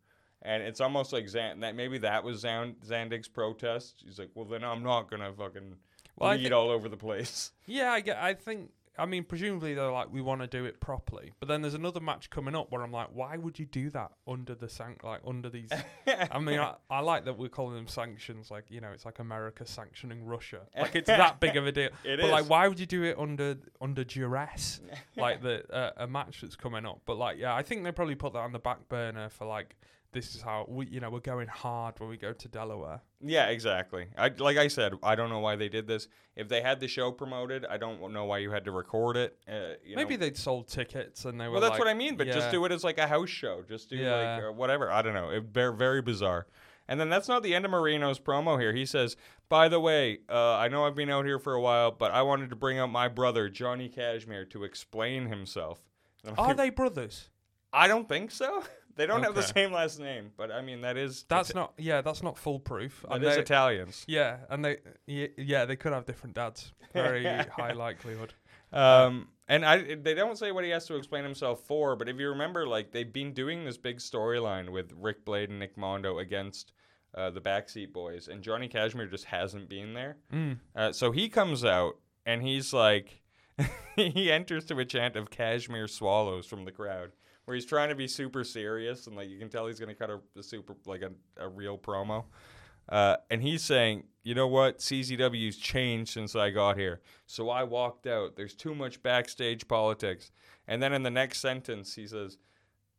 And 0.44 0.62
it's 0.62 0.80
almost 0.80 1.12
like 1.12 1.28
Zan- 1.28 1.60
that 1.60 1.74
maybe 1.74 1.98
that 1.98 2.22
was 2.22 2.40
Zan- 2.40 2.76
Zandig's 2.84 3.28
protest. 3.28 4.02
He's 4.04 4.18
like, 4.18 4.30
well, 4.34 4.44
then 4.44 4.62
I'm 4.62 4.82
not 4.82 5.10
gonna 5.10 5.32
fucking 5.32 5.76
Well, 6.16 6.36
bleed 6.36 6.52
all 6.52 6.70
over 6.70 6.88
the 6.88 6.96
place. 6.98 7.52
Yeah, 7.66 7.92
I 7.92 8.00
get. 8.00 8.18
I 8.18 8.34
think. 8.34 8.70
I 8.96 9.06
mean, 9.06 9.24
presumably 9.24 9.74
they're 9.74 9.90
like, 9.90 10.12
we 10.12 10.20
want 10.20 10.42
to 10.42 10.46
do 10.46 10.66
it 10.66 10.78
properly. 10.78 11.32
But 11.40 11.48
then 11.48 11.62
there's 11.62 11.74
another 11.74 11.98
match 11.98 12.30
coming 12.30 12.54
up 12.54 12.70
where 12.70 12.80
I'm 12.80 12.92
like, 12.92 13.08
why 13.12 13.36
would 13.36 13.58
you 13.58 13.66
do 13.66 13.90
that 13.90 14.12
under 14.28 14.54
the 14.54 14.68
sank, 14.68 15.02
like 15.02 15.20
under 15.26 15.48
these? 15.50 15.70
I 16.30 16.38
mean, 16.38 16.60
I, 16.60 16.74
I 16.88 17.00
like 17.00 17.24
that 17.24 17.36
we're 17.36 17.48
calling 17.48 17.74
them 17.74 17.88
sanctions. 17.88 18.52
Like, 18.52 18.66
you 18.68 18.80
know, 18.80 18.90
it's 18.92 19.04
like 19.04 19.18
America 19.18 19.66
sanctioning 19.66 20.24
Russia. 20.24 20.60
Like, 20.78 20.94
it's 20.94 21.08
that 21.08 21.40
big 21.40 21.56
of 21.56 21.66
a 21.66 21.72
deal. 21.72 21.88
It 22.04 22.20
but 22.20 22.26
is. 22.26 22.30
like, 22.30 22.48
why 22.48 22.68
would 22.68 22.78
you 22.78 22.86
do 22.86 23.02
it 23.02 23.18
under 23.18 23.56
under 23.80 24.04
duress? 24.04 24.80
like 25.16 25.42
the 25.42 25.64
uh, 25.74 25.90
a 25.96 26.06
match 26.06 26.42
that's 26.42 26.54
coming 26.54 26.86
up. 26.86 27.00
But 27.04 27.16
like, 27.16 27.38
yeah, 27.38 27.52
I 27.52 27.62
think 27.62 27.82
they 27.82 27.90
probably 27.90 28.14
put 28.14 28.34
that 28.34 28.40
on 28.40 28.52
the 28.52 28.60
back 28.60 28.88
burner 28.88 29.28
for 29.28 29.44
like, 29.46 29.74
this 30.14 30.34
is 30.34 30.40
how 30.40 30.64
we, 30.68 30.86
you 30.86 31.00
know, 31.00 31.10
we're 31.10 31.20
going 31.20 31.48
hard 31.48 32.00
when 32.00 32.08
we 32.08 32.16
go 32.16 32.32
to 32.32 32.48
Delaware. 32.48 33.02
Yeah, 33.20 33.48
exactly. 33.48 34.06
I 34.16 34.30
like 34.38 34.56
I 34.56 34.68
said, 34.68 34.94
I 35.02 35.14
don't 35.14 35.28
know 35.28 35.40
why 35.40 35.56
they 35.56 35.68
did 35.68 35.86
this. 35.86 36.08
If 36.36 36.48
they 36.48 36.62
had 36.62 36.80
the 36.80 36.88
show 36.88 37.12
promoted, 37.12 37.66
I 37.66 37.76
don't 37.76 38.12
know 38.12 38.24
why 38.24 38.38
you 38.38 38.50
had 38.50 38.64
to 38.64 38.70
record 38.70 39.16
it. 39.16 39.36
Uh, 39.46 39.74
you 39.84 39.96
Maybe 39.96 40.16
know. 40.16 40.20
they'd 40.20 40.36
sold 40.36 40.68
tickets 40.68 41.24
and 41.26 41.38
they 41.38 41.46
were. 41.46 41.52
Well, 41.52 41.60
that's 41.60 41.72
like, 41.72 41.80
what 41.80 41.88
I 41.88 41.94
mean. 41.94 42.16
But 42.16 42.28
just 42.28 42.50
do 42.50 42.64
it 42.64 42.72
as 42.72 42.84
like 42.84 42.98
a 42.98 43.06
house 43.06 43.28
show. 43.28 43.62
Just 43.68 43.90
do 43.90 43.96
Yeah. 43.96 44.36
like 44.36 44.44
uh, 44.44 44.52
whatever. 44.52 44.90
I 44.90 45.02
don't 45.02 45.14
know. 45.14 45.30
It 45.30 45.44
very 45.52 45.76
very 45.76 46.00
bizarre. 46.00 46.46
And 46.86 47.00
then 47.00 47.08
that's 47.08 47.28
not 47.28 47.42
the 47.42 47.54
end 47.54 47.64
of 47.64 47.70
Mireno's 47.70 48.20
promo 48.20 48.60
here. 48.60 48.72
He 48.72 48.86
says, 48.86 49.16
"By 49.48 49.68
the 49.68 49.80
way, 49.80 50.18
uh, 50.28 50.56
I 50.56 50.68
know 50.68 50.86
I've 50.86 50.94
been 50.94 51.10
out 51.10 51.24
here 51.24 51.38
for 51.38 51.54
a 51.54 51.60
while, 51.60 51.90
but 51.90 52.12
I 52.12 52.22
wanted 52.22 52.50
to 52.50 52.56
bring 52.56 52.78
out 52.78 52.90
my 52.90 53.08
brother 53.08 53.48
Johnny 53.48 53.88
Kashmere 53.88 54.44
to 54.46 54.64
explain 54.64 55.26
himself." 55.26 55.82
Are 56.38 56.48
like, 56.48 56.56
they 56.56 56.70
brothers? 56.70 57.30
I 57.72 57.88
don't 57.88 58.08
think 58.08 58.30
so. 58.30 58.62
They 58.96 59.06
don't 59.06 59.22
have 59.22 59.34
the 59.34 59.40
Okay. 59.40 59.52
same 59.54 59.72
last 59.72 59.98
name, 59.98 60.30
but 60.36 60.50
I 60.50 60.62
mean 60.62 60.80
that 60.82 60.96
is 60.96 61.24
That's 61.28 61.50
Ita- 61.50 61.58
not. 61.58 61.74
Yeah, 61.78 62.00
that's 62.00 62.22
not 62.22 62.38
foolproof. 62.38 63.02
that 63.02 63.12
And 63.16 63.24
is 63.24 63.34
they- 63.34 63.40
Italians. 63.40 64.04
Yeah, 64.06 64.38
and 64.48 64.64
they 64.64 64.78
yeah, 65.06 65.26
yeah 65.36 65.64
they 65.64 65.76
could 65.76 65.92
have 65.92 66.06
different 66.06 66.34
dads. 66.36 66.72
Very 66.92 67.24
high 67.56 67.72
likelihood. 67.72 68.34
Um, 68.72 69.28
and 69.46 69.64
I 69.64 69.94
they 69.94 70.14
don't 70.14 70.36
say 70.38 70.52
what 70.52 70.64
he 70.64 70.70
has 70.70 70.86
to 70.86 70.96
explain 70.96 71.24
himself 71.24 71.60
for, 71.66 71.96
but 71.96 72.08
if 72.08 72.18
you 72.18 72.28
remember, 72.30 72.66
like 72.66 72.92
they've 72.92 73.12
been 73.12 73.32
doing 73.32 73.64
this 73.64 73.76
big 73.76 73.98
storyline 73.98 74.70
with 74.70 74.92
Ric 74.96 75.24
Blade 75.24 75.50
and 75.50 75.58
Nick 75.58 75.76
Mondo 75.76 76.18
against 76.18 76.72
uh, 77.14 77.30
the 77.30 77.40
Backseat 77.40 77.92
Boys, 77.92 78.26
and 78.28 78.42
Johnny 78.42 78.66
Kashmere 78.68 79.06
just 79.06 79.26
hasn't 79.26 79.68
been 79.68 79.94
there. 79.94 80.16
Mm. 80.32 80.58
Uh, 80.74 80.92
so 80.92 81.12
he 81.12 81.28
comes 81.28 81.64
out 81.64 81.98
and 82.26 82.42
he's 82.42 82.72
like, 82.72 83.22
he 83.96 84.32
enters 84.32 84.64
to 84.66 84.78
a 84.80 84.84
chant 84.84 85.14
of 85.14 85.30
Kashmere 85.30 85.86
swallows 85.86 86.46
from 86.46 86.64
the 86.64 86.72
crowd, 86.72 87.12
where 87.44 87.54
he's 87.54 87.66
trying 87.66 87.88
to 87.90 87.94
be 87.94 88.08
super 88.08 88.44
serious 88.44 89.06
and 89.06 89.16
like 89.16 89.28
you 89.28 89.38
can 89.38 89.48
tell 89.48 89.66
he's 89.66 89.80
gonna 89.80 89.94
cut 89.94 90.10
a, 90.10 90.20
a 90.38 90.42
super 90.42 90.74
like 90.86 91.02
a, 91.02 91.10
a 91.36 91.48
real 91.48 91.78
promo. 91.78 92.24
Uh, 92.88 93.16
and 93.30 93.42
he's 93.42 93.62
saying, 93.62 94.04
you 94.24 94.34
know 94.34 94.46
what, 94.46 94.78
CZW's 94.78 95.56
changed 95.56 96.12
since 96.12 96.36
I 96.36 96.50
got 96.50 96.76
here. 96.76 97.00
So 97.26 97.48
I 97.48 97.62
walked 97.62 98.06
out. 98.06 98.36
There's 98.36 98.54
too 98.54 98.74
much 98.74 99.02
backstage 99.02 99.66
politics. 99.68 100.30
And 100.68 100.82
then 100.82 100.92
in 100.92 101.02
the 101.02 101.10
next 101.10 101.40
sentence, 101.40 101.94
he 101.94 102.06
says, 102.06 102.36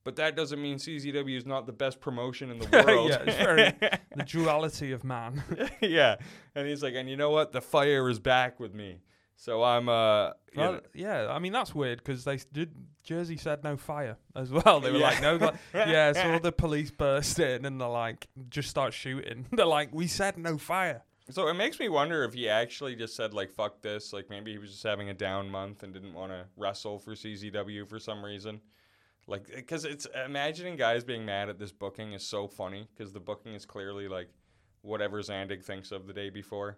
but 0.04 0.16
that 0.18 0.36
doesn't 0.36 0.62
mean 0.62 0.78
CZW 0.78 1.36
is 1.38 1.46
not 1.46 1.66
the 1.66 1.74
best 1.74 2.00
promotion 2.00 2.52
in 2.52 2.60
the 2.60 2.68
world. 2.86 3.10
yeah, 3.10 3.24
it's 3.26 3.38
very 3.38 3.74
the 4.16 4.24
duality 4.24 4.92
of 4.92 5.04
man. 5.04 5.44
yeah. 5.82 6.16
And 6.54 6.68
he's 6.68 6.84
like, 6.84 6.94
and 6.96 7.10
you 7.10 7.18
know 7.18 7.32
what? 7.32 7.52
The 7.52 7.62
fire 7.62 8.08
is 8.10 8.20
back 8.20 8.60
with 8.60 8.74
me. 8.74 9.02
So 9.38 9.64
I'm, 9.64 9.90
uh, 9.90 10.32
well, 10.56 10.80
yeah, 10.94 11.28
I 11.30 11.40
mean 11.40 11.52
that's 11.52 11.76
weird 11.76 12.00
because 12.00 12.24
they 12.24 12.40
did. 12.54 12.74
Jersey 13.04 13.38
said 13.38 13.64
no 13.64 13.78
fire 13.78 14.18
as 14.36 14.50
well. 14.50 14.80
They 14.80 14.92
were 14.92 14.98
Yeah. 14.98 15.10
like 15.10 15.22
no, 15.22 15.36
like, 15.36 15.56
yeah. 15.74 16.14
So 16.14 16.32
all 16.34 16.40
the 16.40 16.52
police 16.66 16.90
burst 16.90 17.38
in 17.40 17.66
and 17.66 17.80
they're 17.80 17.88
like 17.88 18.28
just 18.50 18.70
start 18.70 18.94
shooting. 18.94 19.46
They're 19.52 19.66
like, 19.66 19.90
we 19.94 20.08
said 20.08 20.38
no 20.38 20.58
fire. 20.58 21.04
So 21.30 21.48
it 21.50 21.54
makes 21.56 21.80
me 21.80 21.90
wonder 21.90 22.24
if 22.24 22.34
he 22.34 22.48
actually 22.50 22.96
just 22.96 23.16
said 23.16 23.34
like 23.34 23.52
fuck 23.52 23.82
this, 23.82 24.14
like 24.14 24.30
maybe 24.30 24.52
he 24.54 24.58
was 24.58 24.72
just 24.72 24.84
having 24.84 25.10
a 25.10 25.14
down 25.14 25.50
month 25.52 25.84
and 25.84 25.94
didn't 25.94 26.14
want 26.14 26.32
to 26.32 26.46
wrestle 26.56 26.98
for 26.98 27.12
CZW 27.14 27.88
for 27.88 28.00
some 28.00 28.24
reason. 28.24 28.62
Like 29.28 29.68
cuz 29.68 29.86
it's 29.86 30.08
imagining 30.26 30.78
guys 30.78 31.04
being 31.04 31.26
mad 31.26 31.50
at 31.50 31.60
this 31.60 31.72
booking 31.72 32.14
is 32.14 32.26
so 32.26 32.48
funny 32.48 32.88
cuz 32.98 33.12
the 33.12 33.20
booking 33.20 33.54
is 33.54 33.66
clearly 33.66 34.08
like 34.08 34.30
whatever 34.82 35.20
Zandig 35.22 35.64
thinks 35.64 35.92
of 35.92 36.08
the 36.08 36.14
day 36.14 36.30
before. 36.30 36.78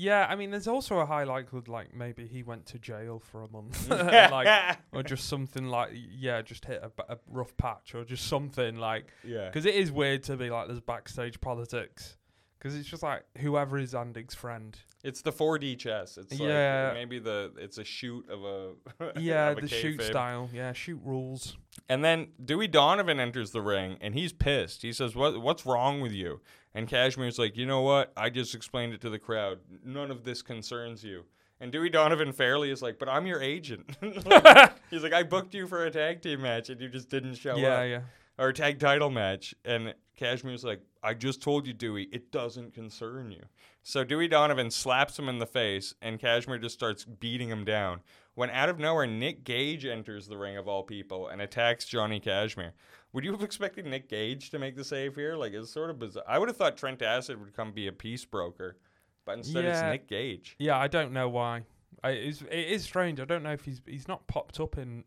Yeah, 0.00 0.26
I 0.30 0.34
mean, 0.34 0.50
there's 0.50 0.66
also 0.66 0.98
a 1.00 1.04
high 1.04 1.24
likelihood 1.24 1.68
like 1.68 1.94
maybe 1.94 2.26
he 2.26 2.42
went 2.42 2.64
to 2.66 2.78
jail 2.78 3.18
for 3.18 3.42
a 3.42 3.48
month, 3.50 3.86
like 3.90 4.78
or 4.92 5.02
just 5.02 5.28
something 5.28 5.66
like 5.68 5.90
yeah, 5.92 6.40
just 6.40 6.64
hit 6.64 6.82
a 6.82 7.18
rough 7.30 7.54
patch 7.58 7.94
or 7.94 8.04
just 8.06 8.26
something 8.26 8.76
like 8.76 9.08
yeah. 9.22 9.46
because 9.48 9.66
it 9.66 9.74
is 9.74 9.92
weird 9.92 10.22
to 10.22 10.38
be 10.38 10.48
like 10.48 10.68
there's 10.68 10.80
backstage 10.80 11.38
politics 11.42 12.16
because 12.58 12.74
it's 12.74 12.88
just 12.88 13.02
like 13.02 13.24
whoever 13.38 13.76
is 13.76 13.92
Zandig's 13.92 14.34
friend. 14.34 14.78
It's 15.04 15.20
the 15.22 15.32
4D 15.32 15.78
chess. 15.78 16.16
It's 16.18 16.30
like 16.32 16.40
Yeah. 16.48 16.92
maybe 16.94 17.18
the 17.18 17.52
it's 17.58 17.76
a 17.76 17.84
shoot 17.84 18.26
of 18.30 18.44
a 18.44 19.20
Yeah, 19.20 19.50
of 19.50 19.58
a 19.58 19.60
the 19.62 19.68
shoot 19.68 19.98
kayfabe. 20.00 20.10
style. 20.10 20.50
Yeah, 20.52 20.72
shoot 20.72 21.00
rules. 21.04 21.56
And 21.88 22.02
then 22.02 22.28
Dewey 22.42 22.68
Donovan 22.68 23.20
enters 23.20 23.50
the 23.50 23.62
ring 23.62 23.96
and 24.00 24.14
he's 24.14 24.32
pissed. 24.32 24.80
He 24.82 24.92
says, 24.92 25.14
"What 25.14 25.40
what's 25.42 25.66
wrong 25.66 26.00
with 26.00 26.12
you?" 26.12 26.40
And 26.74 26.88
Kashmere's 26.88 27.38
like, 27.38 27.56
"You 27.56 27.66
know 27.66 27.80
what? 27.82 28.12
I 28.16 28.30
just 28.30 28.54
explained 28.54 28.92
it 28.92 29.00
to 29.02 29.10
the 29.10 29.18
crowd. 29.18 29.58
None 29.84 30.10
of 30.10 30.24
this 30.24 30.42
concerns 30.42 31.02
you." 31.02 31.24
And 31.60 31.70
Dewey 31.70 31.90
Donovan 31.90 32.32
fairly 32.32 32.70
is 32.70 32.80
like, 32.80 32.98
"But 32.98 33.08
I'm 33.08 33.26
your 33.26 33.42
agent." 33.42 33.96
Like, 34.00 34.72
he's 34.90 35.02
like, 35.02 35.12
"I 35.12 35.22
booked 35.22 35.54
you 35.54 35.66
for 35.66 35.84
a 35.84 35.90
tag 35.90 36.22
team 36.22 36.42
match 36.42 36.70
and 36.70 36.80
you 36.80 36.88
just 36.88 37.10
didn't 37.10 37.34
show 37.34 37.56
yeah, 37.56 37.74
up." 37.74 37.88
yeah. 37.88 37.96
Or 37.96 38.04
a 38.38 38.52
tag 38.52 38.78
title 38.78 39.10
match. 39.10 39.54
And 39.64 39.94
Kashmere's 40.16 40.64
like, 40.64 40.80
"I 41.02 41.14
just 41.14 41.42
told 41.42 41.66
you, 41.66 41.72
Dewey, 41.72 42.08
it 42.12 42.30
doesn't 42.30 42.74
concern 42.74 43.30
you." 43.30 43.42
So 43.82 44.04
Dewey 44.04 44.28
Donovan 44.28 44.70
slaps 44.70 45.18
him 45.18 45.28
in 45.28 45.38
the 45.38 45.46
face 45.46 45.94
and 46.02 46.18
Kashmere 46.18 46.58
just 46.58 46.74
starts 46.74 47.04
beating 47.04 47.48
him 47.48 47.64
down. 47.64 48.00
When 48.34 48.50
out 48.50 48.68
of 48.68 48.78
nowhere, 48.78 49.06
Nick 49.06 49.44
Gage 49.44 49.84
enters 49.84 50.26
the 50.26 50.36
ring 50.36 50.56
of 50.56 50.68
all 50.68 50.82
people 50.82 51.28
and 51.28 51.42
attacks 51.42 51.86
Johnny 51.86 52.20
Kashmere. 52.20 52.74
Would 53.12 53.24
you 53.24 53.32
have 53.32 53.42
expected 53.42 53.86
Nick 53.86 54.08
Gage 54.08 54.50
to 54.50 54.58
make 54.58 54.76
the 54.76 54.84
save 54.84 55.16
here? 55.16 55.34
Like, 55.34 55.52
it's 55.52 55.70
sort 55.70 55.90
of 55.90 55.98
bizarre. 55.98 56.24
I 56.28 56.38
would 56.38 56.48
have 56.48 56.56
thought 56.56 56.76
Trent 56.76 57.02
Acid 57.02 57.40
would 57.40 57.54
come 57.54 57.72
be 57.72 57.88
a 57.88 57.92
peace 57.92 58.24
broker, 58.24 58.76
but 59.24 59.38
instead 59.38 59.64
it's 59.64 59.82
Nick 59.82 60.06
Gage. 60.08 60.56
Yeah, 60.58 60.78
I 60.78 60.86
don't 60.86 61.12
know 61.12 61.28
why. 61.28 61.64
I, 62.04 62.10
it 62.10 62.42
is 62.50 62.84
strange. 62.84 63.18
I 63.20 63.24
don't 63.24 63.42
know 63.42 63.52
if 63.52 63.64
he's 63.64 63.82
he's 63.84 64.08
not 64.08 64.26
popped 64.26 64.60
up 64.60 64.78
in 64.78 65.04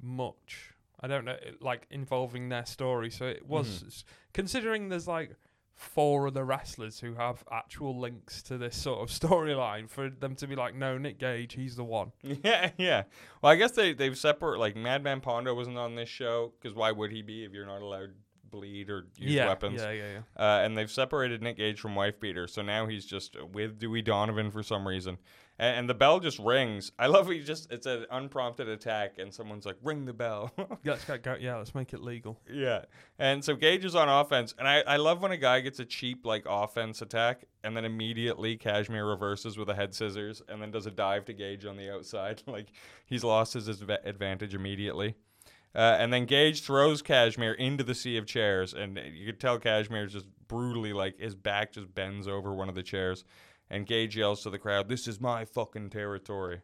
much. 0.00 0.74
I 1.02 1.06
don't 1.06 1.24
know, 1.24 1.36
like 1.60 1.86
involving 1.90 2.48
their 2.50 2.66
story. 2.66 3.10
So 3.10 3.26
it 3.26 3.46
was 3.46 3.82
Mhm. 3.84 4.04
considering 4.34 4.88
there's 4.88 5.08
like 5.08 5.36
four 5.74 6.26
other 6.26 6.44
wrestlers 6.44 7.00
who 7.00 7.14
have 7.14 7.42
actual 7.50 7.98
links 7.98 8.42
to 8.42 8.58
this 8.58 8.76
sort 8.76 9.00
of 9.00 9.08
storyline 9.20 9.88
for 9.88 10.10
them 10.10 10.34
to 10.36 10.46
be 10.46 10.54
like, 10.54 10.74
no, 10.74 10.98
Nick 10.98 11.18
Gage, 11.18 11.54
he's 11.54 11.76
the 11.76 11.84
one. 11.84 12.12
Yeah, 12.22 12.70
yeah. 12.76 13.04
Well, 13.42 13.50
I 13.52 13.56
guess 13.56 13.70
they 13.72 13.94
they've 13.94 14.16
separate 14.18 14.58
like 14.58 14.76
Madman 14.76 15.20
Pondo 15.22 15.54
wasn't 15.54 15.78
on 15.78 15.94
this 15.94 16.08
show 16.08 16.52
because 16.60 16.74
why 16.76 16.92
would 16.92 17.10
he 17.10 17.22
be 17.22 17.44
if 17.44 17.52
you're 17.52 17.66
not 17.66 17.80
allowed 17.82 18.08
to 18.08 18.14
bleed 18.50 18.90
or 18.90 19.06
use 19.16 19.32
yeah, 19.32 19.46
weapons? 19.46 19.80
yeah, 19.80 19.90
yeah, 19.92 20.12
yeah. 20.12 20.20
Uh, 20.36 20.60
and 20.64 20.76
they've 20.76 20.90
separated 20.90 21.40
Nick 21.40 21.56
Gage 21.56 21.80
from 21.80 21.94
Wife 21.94 22.20
Beater, 22.20 22.46
so 22.46 22.60
now 22.62 22.86
he's 22.86 23.06
just 23.06 23.36
with 23.52 23.78
Dewey 23.78 24.02
Donovan 24.02 24.50
for 24.50 24.62
some 24.62 24.86
reason. 24.86 25.16
And, 25.60 25.80
and 25.80 25.88
the 25.88 25.94
bell 25.94 26.18
just 26.20 26.38
rings. 26.38 26.90
I 26.98 27.06
love 27.06 27.28
he 27.28 27.40
just 27.40 27.70
it's 27.70 27.86
an 27.86 28.06
unprompted 28.10 28.66
attack, 28.68 29.18
and 29.18 29.32
someone's 29.32 29.66
like, 29.66 29.76
"Ring 29.82 30.06
the 30.06 30.14
bell." 30.14 30.50
Let's 30.84 31.04
get 31.04 31.22
go. 31.22 31.36
Yeah, 31.38 31.56
let's 31.56 31.74
make 31.74 31.92
it 31.92 32.00
legal. 32.00 32.40
yeah. 32.50 32.86
And 33.18 33.44
so 33.44 33.54
Gage 33.54 33.84
is 33.84 33.94
on 33.94 34.08
offense, 34.08 34.54
and 34.58 34.66
I, 34.66 34.80
I 34.80 34.96
love 34.96 35.20
when 35.20 35.32
a 35.32 35.36
guy 35.36 35.60
gets 35.60 35.78
a 35.78 35.84
cheap 35.84 36.24
like 36.24 36.44
offense 36.48 37.02
attack, 37.02 37.44
and 37.62 37.76
then 37.76 37.84
immediately 37.84 38.56
Kashmere 38.56 39.06
reverses 39.06 39.58
with 39.58 39.68
a 39.68 39.74
head 39.74 39.94
scissors, 39.94 40.42
and 40.48 40.62
then 40.62 40.70
does 40.70 40.86
a 40.86 40.90
dive 40.90 41.26
to 41.26 41.34
Gage 41.34 41.66
on 41.66 41.76
the 41.76 41.92
outside. 41.92 42.42
like 42.46 42.68
he's 43.04 43.22
lost 43.22 43.52
his 43.52 43.68
adva- 43.68 44.04
advantage 44.04 44.54
immediately. 44.54 45.14
Uh, 45.72 45.96
and 46.00 46.12
then 46.12 46.24
Gage 46.24 46.62
throws 46.62 47.00
Kashmere 47.00 47.52
into 47.52 47.84
the 47.84 47.94
sea 47.94 48.16
of 48.16 48.26
chairs, 48.26 48.72
and 48.74 48.98
you 49.14 49.26
could 49.26 49.38
tell 49.38 49.58
Kashmere's 49.58 50.12
just 50.12 50.26
brutally 50.48 50.92
like 50.92 51.20
his 51.20 51.34
back 51.36 51.72
just 51.72 51.94
bends 51.94 52.26
over 52.26 52.52
one 52.52 52.68
of 52.68 52.74
the 52.74 52.82
chairs, 52.82 53.24
and 53.70 53.86
Gage 53.86 54.16
yells 54.16 54.42
to 54.42 54.50
the 54.50 54.58
crowd, 54.58 54.88
"This 54.88 55.06
is 55.08 55.20
my 55.20 55.44
fucking 55.44 55.90
territory," 55.90 56.60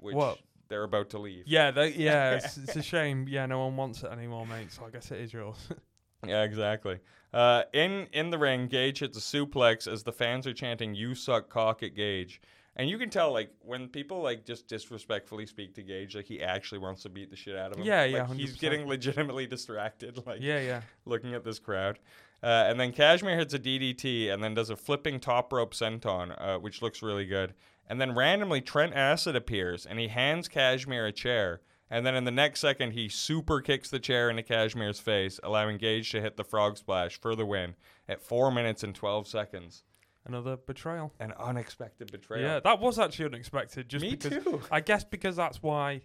which 0.00 0.14
What? 0.14 0.38
they're 0.68 0.84
about 0.84 1.10
to 1.10 1.18
leave. 1.18 1.44
Yeah, 1.46 1.70
they, 1.70 1.88
yeah. 1.94 2.32
it's, 2.36 2.56
it's 2.56 2.76
a 2.76 2.82
shame. 2.82 3.26
Yeah, 3.28 3.46
no 3.46 3.58
one 3.60 3.76
wants 3.76 4.02
it 4.02 4.10
anymore, 4.10 4.46
mate. 4.46 4.72
So 4.72 4.84
I 4.86 4.90
guess 4.90 5.10
it 5.10 5.20
is 5.20 5.32
yours. 5.32 5.56
Yeah, 6.26 6.42
exactly. 6.42 6.98
Uh, 7.32 7.62
in 7.72 8.08
in 8.12 8.30
the 8.30 8.38
ring, 8.38 8.66
Gage 8.66 8.98
hits 8.98 9.16
a 9.16 9.20
suplex 9.20 9.86
as 9.86 10.02
the 10.02 10.10
fans 10.10 10.48
are 10.48 10.52
chanting 10.52 10.92
"You 10.92 11.14
suck 11.14 11.48
cock" 11.48 11.84
at 11.84 11.94
Gage, 11.94 12.40
and 12.74 12.90
you 12.90 12.98
can 12.98 13.08
tell 13.08 13.32
like 13.32 13.52
when 13.60 13.86
people 13.86 14.20
like 14.20 14.44
just 14.44 14.66
disrespectfully 14.66 15.46
speak 15.46 15.74
to 15.76 15.82
Gage, 15.84 16.16
like 16.16 16.24
he 16.24 16.42
actually 16.42 16.78
wants 16.80 17.04
to 17.04 17.08
beat 17.08 17.30
the 17.30 17.36
shit 17.36 17.54
out 17.54 17.70
of 17.70 17.78
him. 17.78 17.84
Yeah, 17.84 18.02
yeah, 18.02 18.22
Like, 18.26 18.32
he's 18.36 18.56
100%. 18.56 18.58
getting 18.60 18.88
legitimately 18.88 19.46
distracted, 19.54 20.26
like 20.26 20.40
yeah, 20.42 20.58
yeah. 20.60 20.80
looking 21.04 21.34
at 21.34 21.44
this 21.44 21.60
crowd. 21.60 22.00
Uh, 22.42 22.66
and 22.68 22.78
then 22.78 22.92
Kashmere 22.92 23.36
hits 23.36 23.54
a 23.54 23.58
DDT 23.58 24.32
and 24.32 24.42
then 24.42 24.54
does 24.54 24.70
a 24.70 24.76
flipping 24.76 25.18
top 25.18 25.52
rope 25.52 25.74
senton, 25.74 26.34
uh, 26.40 26.58
which 26.58 26.82
looks 26.82 27.02
really 27.02 27.26
good. 27.26 27.54
And 27.88 28.00
then 28.00 28.14
randomly 28.14 28.60
Trent 28.60 28.94
Acid 28.94 29.34
appears 29.34 29.86
and 29.86 29.98
he 29.98 30.08
hands 30.08 30.46
Kashmere 30.46 31.06
a 31.06 31.12
chair. 31.12 31.60
And 31.90 32.04
then 32.04 32.14
in 32.14 32.24
the 32.24 32.30
next 32.30 32.60
second, 32.60 32.92
he 32.92 33.08
super 33.08 33.60
kicks 33.60 33.88
the 33.88 33.98
chair 33.98 34.28
into 34.28 34.42
Kashmere's 34.42 35.00
face, 35.00 35.40
allowing 35.42 35.78
Gage 35.78 36.10
to 36.12 36.20
hit 36.20 36.36
the 36.36 36.44
frog 36.44 36.76
splash 36.76 37.18
for 37.18 37.34
the 37.34 37.46
win 37.46 37.74
at 38.08 38.20
4 38.20 38.50
minutes 38.52 38.84
and 38.84 38.94
12 38.94 39.26
seconds. 39.26 39.84
Another 40.26 40.58
betrayal. 40.58 41.14
An 41.18 41.32
unexpected 41.38 42.12
betrayal. 42.12 42.42
Yeah, 42.42 42.60
that 42.60 42.78
was 42.78 42.98
actually 42.98 43.24
unexpected. 43.26 43.88
Just 43.88 44.04
Me 44.04 44.14
because 44.14 44.44
too. 44.44 44.60
I 44.70 44.80
guess 44.80 45.02
because 45.02 45.36
that's 45.36 45.62
why 45.62 46.02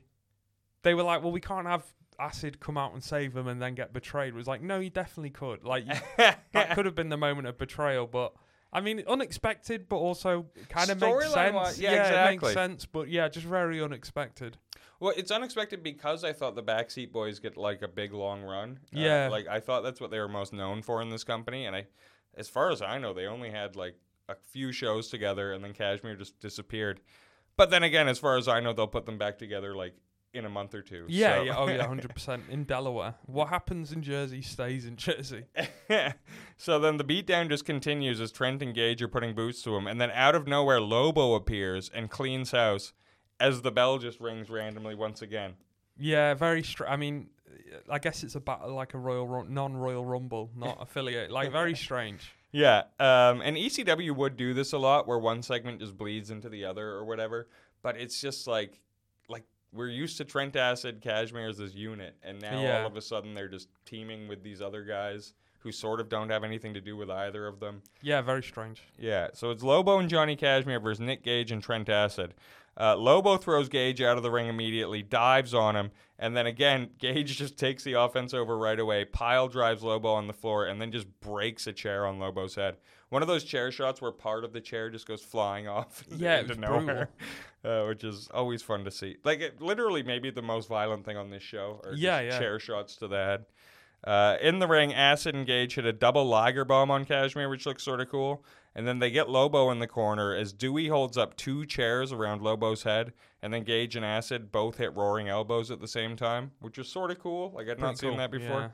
they 0.83 0.93
were 0.93 1.03
like, 1.03 1.21
well, 1.21 1.33
we 1.33 1.41
can't 1.41 1.67
have 1.67 1.83
Acid 2.19 2.59
come 2.59 2.77
out 2.77 2.93
and 2.93 3.03
save 3.03 3.33
them 3.33 3.47
and 3.47 3.61
then 3.61 3.75
get 3.75 3.93
betrayed. 3.93 4.29
It 4.29 4.35
was 4.35 4.47
like, 4.47 4.61
no, 4.61 4.79
you 4.79 4.89
definitely 4.89 5.29
could. 5.31 5.63
Like 5.63 5.85
you, 5.87 5.93
that 6.53 6.75
could 6.75 6.85
have 6.85 6.95
been 6.95 7.09
the 7.09 7.17
moment 7.17 7.47
of 7.47 7.57
betrayal, 7.57 8.07
but. 8.07 8.33
I 8.75 8.81
mean, 8.81 9.03
unexpected, 9.07 9.87
but 9.87 9.97
also 9.97 10.47
kind 10.67 10.89
of 10.89 10.99
makes 10.99 11.31
sense. 11.31 11.53
wise- 11.53 11.79
yeah, 11.79 11.91
it 11.91 11.99
exactly. 11.99 12.47
makes 12.47 12.53
sense, 12.55 12.85
but 12.87 13.07
yeah, 13.07 13.29
just 13.29 13.45
very 13.45 13.79
unexpected. 13.79 14.57
Well, 14.99 15.13
it's 15.15 15.29
unexpected 15.29 15.83
because 15.83 16.23
I 16.23 16.33
thought 16.33 16.55
the 16.55 16.63
Backseat 16.63 17.11
Boys 17.11 17.37
get 17.37 17.55
like 17.55 17.83
a 17.83 17.87
big 17.87 18.13
long 18.13 18.41
run. 18.41 18.79
Uh, 18.85 18.99
Yeah. 18.99 19.27
like 19.29 19.47
I 19.47 19.59
thought 19.59 19.83
that's 19.83 20.01
what 20.01 20.09
they 20.09 20.17
were 20.17 20.27
most 20.27 20.53
known 20.53 20.81
for 20.81 21.03
in 21.03 21.11
this 21.11 21.23
company, 21.23 21.65
and 21.67 21.75
I, 21.75 21.85
as 22.35 22.49
far 22.49 22.71
as 22.71 22.81
I 22.81 22.97
know, 22.97 23.13
they 23.13 23.27
only 23.27 23.51
had 23.51 23.75
like 23.75 23.93
a 24.27 24.33
few 24.33 24.71
shows 24.71 25.07
together, 25.07 25.53
and 25.53 25.63
then 25.63 25.73
Kashmere 25.73 26.15
just 26.15 26.39
disappeared. 26.39 26.99
But 27.55 27.69
then 27.69 27.83
again, 27.83 28.07
as 28.07 28.17
far 28.17 28.37
as 28.37 28.47
I 28.47 28.59
know, 28.59 28.73
they'll 28.73 28.87
put 28.87 29.05
them 29.05 29.19
back 29.19 29.37
together 29.37 29.75
like 29.75 29.93
in 30.33 30.45
a 30.45 30.49
month 30.49 30.73
or 30.73 30.81
two. 30.81 31.05
Yeah, 31.07 31.35
so- 31.37 31.43
yeah, 31.43 31.57
oh 31.57 31.67
yeah, 31.67 31.87
hundred 31.87 32.13
percent 32.13 32.43
in 32.49 32.63
Delaware. 32.63 33.15
What 33.25 33.49
happens 33.49 33.91
in 33.91 34.01
Jersey 34.01 34.41
stays 34.41 34.85
in 34.85 34.95
Jersey. 34.95 35.43
so 36.57 36.79
then 36.79 36.97
the 36.97 37.03
beatdown 37.03 37.49
just 37.49 37.65
continues 37.65 38.19
as 38.19 38.31
Trent 38.31 38.61
and 38.61 38.73
Gage 38.73 39.01
are 39.01 39.07
putting 39.07 39.35
boots 39.35 39.61
to 39.63 39.75
him, 39.75 39.87
and 39.87 40.01
then 40.01 40.11
out 40.11 40.35
of 40.35 40.47
nowhere, 40.47 40.81
Lobo 40.81 41.35
appears 41.35 41.89
and 41.93 42.09
cleans 42.09 42.51
house 42.51 42.93
as 43.39 43.61
the 43.61 43.71
bell 43.71 43.97
just 43.99 44.19
rings 44.19 44.49
randomly 44.49 44.95
once 44.95 45.21
again. 45.21 45.53
Yeah, 45.97 46.33
very. 46.33 46.63
Str- 46.63 46.87
I 46.87 46.95
mean, 46.95 47.29
I 47.89 47.99
guess 47.99 48.23
it's 48.23 48.35
about 48.35 48.69
like 48.71 48.93
a 48.95 48.97
royal, 48.97 49.27
Rum- 49.27 49.53
non-royal 49.53 50.03
rumble, 50.05 50.49
not 50.55 50.77
affiliate. 50.81 51.31
Like 51.31 51.51
very 51.51 51.75
strange. 51.75 52.33
Yeah, 52.51 52.83
um, 52.99 53.41
and 53.41 53.57
ECW 53.57 54.15
would 54.15 54.37
do 54.37 54.53
this 54.53 54.73
a 54.73 54.77
lot, 54.77 55.07
where 55.07 55.17
one 55.17 55.41
segment 55.41 55.79
just 55.79 55.97
bleeds 55.97 56.29
into 56.31 56.49
the 56.49 56.65
other 56.65 56.87
or 56.89 57.03
whatever. 57.05 57.47
But 57.81 57.97
it's 57.97 58.19
just 58.21 58.47
like 58.47 58.79
we're 59.73 59.89
used 59.89 60.17
to 60.17 60.25
Trent 60.25 60.55
Acid, 60.55 61.01
Kashmere 61.01 61.47
as 61.49 61.57
this 61.57 61.73
unit, 61.73 62.15
and 62.23 62.39
now 62.41 62.61
Yeah. 62.61 62.81
all 62.81 62.87
of 62.87 62.95
a 62.95 63.01
sudden 63.01 63.33
they're 63.33 63.47
just 63.47 63.67
teaming 63.85 64.27
with 64.27 64.43
these 64.43 64.61
other 64.61 64.83
guys 64.83 65.33
who 65.63 65.71
sort 65.71 65.99
of 65.99 66.09
don't 66.09 66.29
have 66.29 66.43
anything 66.43 66.73
to 66.73 66.81
do 66.81 66.95
with 66.97 67.09
either 67.09 67.47
of 67.47 67.59
them. 67.59 67.81
Yeah, 68.01 68.21
very 68.21 68.43
strange. 68.43 68.83
Yeah, 68.99 69.29
so 69.33 69.49
it's 69.49 69.63
Lobo 69.63 69.97
and 69.99 70.09
Johnny 70.09 70.35
Kashmere 70.35 70.79
versus 70.79 70.99
Nick 70.99 71.23
Gage 71.23 71.51
and 71.51 71.63
Trent 71.63 71.89
Acid. 71.89 72.33
Uh, 72.75 72.95
Lobo 72.97 73.37
throws 73.37 73.69
Gage 73.69 74.01
out 74.01 74.17
of 74.17 74.23
the 74.23 74.31
ring 74.31 74.47
immediately, 74.47 75.03
dives 75.03 75.53
on 75.53 75.75
him, 75.75 75.91
and 76.17 76.35
then 76.35 76.47
again, 76.47 76.89
Gage 76.97 77.37
just 77.37 77.57
takes 77.57 77.83
the 77.83 77.93
offense 77.93 78.33
over 78.33 78.57
right 78.57 78.79
away, 78.79 79.05
pile 79.05 79.47
drives 79.47 79.83
Lobo 79.83 80.09
on 80.09 80.27
the 80.27 80.33
floor, 80.33 80.65
and 80.65 80.81
then 80.81 80.91
just 80.91 81.07
breaks 81.21 81.67
a 81.67 81.73
chair 81.73 82.05
on 82.05 82.19
Lobo's 82.19 82.55
head. 82.55 82.77
One 83.09 83.21
of 83.21 83.27
those 83.27 83.43
chair 83.43 83.71
shots 83.71 84.01
where 84.01 84.11
part 84.11 84.43
of 84.43 84.53
the 84.53 84.59
chair 84.61 84.89
just 84.89 85.07
goes 85.07 85.21
flying 85.21 85.67
off 85.69 86.03
Yeah, 86.09 86.39
into 86.39 86.55
nowhere, 86.55 87.09
uh, 87.63 87.83
which 87.85 88.03
is 88.03 88.27
always 88.33 88.63
fun 88.63 88.83
to 88.85 88.91
see. 88.91 89.17
Like, 89.23 89.39
it, 89.39 89.61
literally, 89.61 90.01
maybe 90.01 90.31
the 90.31 90.41
most 90.41 90.67
violent 90.67 91.05
thing 91.05 91.15
on 91.15 91.29
this 91.29 91.43
show 91.43 91.79
are 91.83 91.93
Yeah, 91.93 92.21
yeah. 92.21 92.39
chair 92.39 92.57
shots 92.59 92.95
to 92.97 93.07
the 93.07 93.17
head. 93.23 93.45
Uh, 94.03 94.37
in 94.41 94.59
the 94.59 94.67
ring, 94.67 94.93
Acid 94.93 95.33
and 95.33 95.45
Gage 95.45 95.75
hit 95.75 95.85
a 95.85 95.93
double 95.93 96.25
Liger 96.25 96.65
bomb 96.65 96.91
on 96.91 97.05
Kashmere, 97.05 97.49
which 97.49 97.65
looks 97.65 97.83
sort 97.83 98.01
of 98.01 98.09
cool. 98.09 98.43
And 98.75 98.87
then 98.87 98.99
they 98.99 99.11
get 99.11 99.29
Lobo 99.29 99.69
in 99.69 99.79
the 99.79 99.87
corner 99.87 100.35
as 100.35 100.51
Dewey 100.51 100.87
holds 100.87 101.17
up 101.17 101.37
two 101.37 101.65
chairs 101.65 102.11
around 102.11 102.41
Lobo's 102.41 102.83
head, 102.83 103.13
and 103.41 103.53
then 103.53 103.63
Gage 103.63 103.95
and 103.95 104.03
Acid 104.03 104.51
both 104.51 104.77
hit 104.77 104.95
roaring 104.95 105.29
elbows 105.29 105.69
at 105.69 105.79
the 105.79 105.87
same 105.87 106.15
time, 106.15 106.51
which 106.59 106.77
is 106.77 106.87
sort 106.87 107.11
of 107.11 107.19
cool. 107.19 107.51
Like 107.55 107.69
I'd 107.69 107.79
not 107.79 107.99
seen 107.99 108.09
cool, 108.09 108.17
that 108.17 108.31
before. 108.31 108.73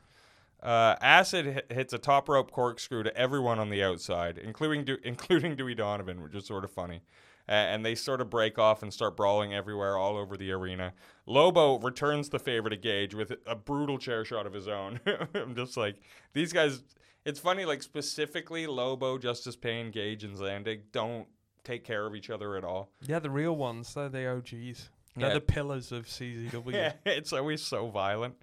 yeah. 0.64 0.68
Uh, 0.68 0.96
Acid 1.02 1.46
hit, 1.46 1.72
hits 1.72 1.94
a 1.94 1.98
top 1.98 2.28
rope 2.30 2.52
corkscrew 2.52 3.04
to 3.04 3.16
everyone 3.16 3.60
on 3.60 3.70
the 3.70 3.84
outside, 3.84 4.38
including 4.38 4.86
De- 4.86 5.08
including 5.08 5.56
Dewey 5.56 5.76
Donovan, 5.76 6.22
which 6.22 6.34
is 6.34 6.46
sort 6.46 6.64
of 6.64 6.72
funny. 6.72 7.02
Uh, 7.50 7.54
and 7.54 7.84
they 7.84 7.96
sort 7.96 8.22
of 8.22 8.30
break 8.30 8.60
off 8.60 8.84
and 8.84 8.94
start 8.94 9.18
brawling 9.18 9.56
everywhere, 9.56 9.98
all 9.98 10.16
over 10.16 10.38
the 10.38 10.52
arena. 10.52 10.94
Lobo 11.26 11.80
returns 11.80 12.30
the 12.30 12.38
favor 12.38 12.70
to 12.70 12.78
Gage 12.78 13.16
with 13.16 13.34
a 13.48 13.56
brutal 13.56 13.98
chair 13.98 14.24
shot 14.24 14.46
of 14.46 14.54
his 14.54 14.68
own. 14.68 15.00
I'm 15.34 15.56
just 15.56 15.76
like 15.76 15.96
these 16.34 16.54
guys. 16.54 16.84
It's 17.26 17.40
funny, 17.40 17.66
like 17.66 17.82
specifically 17.82 18.68
Lobo, 18.68 19.18
Justice 19.18 19.56
Pain, 19.56 19.90
Gage, 19.90 20.24
and 20.24 20.38
Zandig 20.38 20.82
don't 20.92 21.28
take 21.64 21.84
care 21.84 22.06
of 22.06 22.16
each 22.16 22.30
other 22.30 22.56
at 22.56 22.64
all. 22.64 22.92
Yeah, 23.02 23.18
the 23.20 23.30
real 23.32 23.56
ones. 23.56 23.94
They're 23.96 24.10
the 24.10 24.28
OGs. 24.28 24.90
They're 25.16 25.28
Yeah. 25.30 25.34
the 25.34 25.42
pillars 25.42 25.92
of 25.92 26.06
CZW. 26.08 26.72
Yeah, 26.74 26.94
it's 27.06 27.34
always 27.34 27.62
so 27.64 27.88
violent. 27.90 28.36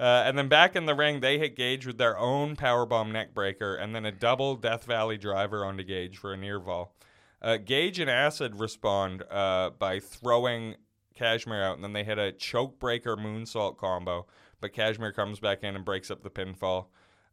Uh, 0.00 0.22
and 0.26 0.36
then 0.36 0.48
back 0.48 0.76
in 0.76 0.84
the 0.86 0.94
ring, 0.94 1.20
they 1.20 1.38
hit 1.38 1.56
Gage 1.56 1.86
with 1.86 1.98
their 1.98 2.18
own 2.18 2.54
powerbomb 2.56 3.10
neckbreaker 3.12 3.80
and 3.82 3.94
then 3.94 4.04
a 4.04 4.12
double 4.12 4.54
Death 4.56 4.84
Valley 4.84 5.16
driver 5.16 5.64
onto 5.64 5.82
Gage 5.84 6.16
for 6.18 6.32
a 6.32 6.36
near 6.36 6.60
fall. 6.60 6.94
Uh, 7.40 7.56
Gage 7.56 7.98
and 7.98 8.10
Acid 8.10 8.58
respond 8.58 9.22
uh, 9.30 9.70
by 9.78 10.00
throwing 10.00 10.76
Kashmere 11.14 11.62
out, 11.62 11.76
and 11.76 11.84
then 11.84 11.92
they 11.92 12.04
hit 12.04 12.18
a 12.18 12.32
choke 12.32 12.78
breaker 12.78 13.16
moonsault 13.16 13.76
combo. 13.76 14.26
But 14.60 14.72
Kashmere 14.72 15.12
comes 15.12 15.40
back 15.40 15.62
in 15.62 15.76
and 15.76 15.84
breaks 15.84 16.10
up 16.10 16.22
the 16.22 16.30
pinfall. 16.30 16.86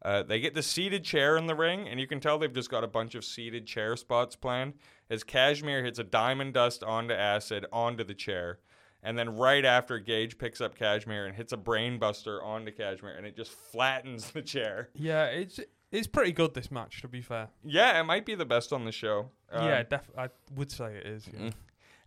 Uh, 0.04 0.22
they 0.22 0.40
get 0.40 0.54
the 0.54 0.62
seated 0.62 1.04
chair 1.04 1.36
in 1.36 1.48
the 1.48 1.56
ring, 1.56 1.88
and 1.88 2.00
you 2.00 2.06
can 2.06 2.20
tell 2.20 2.38
they've 2.38 2.54
just 2.54 2.70
got 2.70 2.84
a 2.84 2.88
bunch 2.88 3.16
of 3.16 3.26
seated 3.26 3.66
chair 3.66 3.96
spots 3.96 4.36
planned. 4.36 4.74
As 5.10 5.24
Kashmere 5.24 5.84
hits 5.84 5.98
a 5.98 6.04
diamond 6.04 6.54
dust 6.54 6.84
onto 6.84 7.14
Acid 7.16 7.66
onto 7.74 8.04
the 8.04 8.14
chair, 8.14 8.60
and 9.02 9.18
then 9.18 9.36
right 9.36 9.66
after 9.66 9.98
Gage 9.98 10.38
picks 10.38 10.62
up 10.62 10.78
Kashmere 10.78 11.26
and 11.26 11.36
hits 11.36 11.54
a 11.54 11.58
brainbuster 11.58 12.44
onto 12.44 12.72
Kashmere, 12.72 13.16
and 13.18 13.26
it 13.26 13.36
just 13.36 13.52
flattens 13.52 14.30
the 14.32 14.44
chair. 14.44 14.90
Yeah, 14.94 15.26
it's 15.26 15.60
it's 15.98 16.08
pretty 16.08 16.32
good 16.32 16.54
this 16.54 16.72
match 16.72 17.02
to 17.02 17.08
be 17.08 17.22
fair. 17.22 17.50
Yeah, 17.64 18.00
it 18.00 18.04
might 18.04 18.26
be 18.26 18.36
the 18.36 18.46
best 18.46 18.74
on 18.74 18.86
the 18.86 18.92
show. 18.92 19.30
Um, 19.52 19.68
yeah, 19.68 19.84
def- 19.84 20.12
I 20.18 20.30
would 20.56 20.72
say 20.72 20.96
it 20.96 21.06
is. 21.06 21.28
Yeah. 21.32 21.40
Mm. 21.40 21.54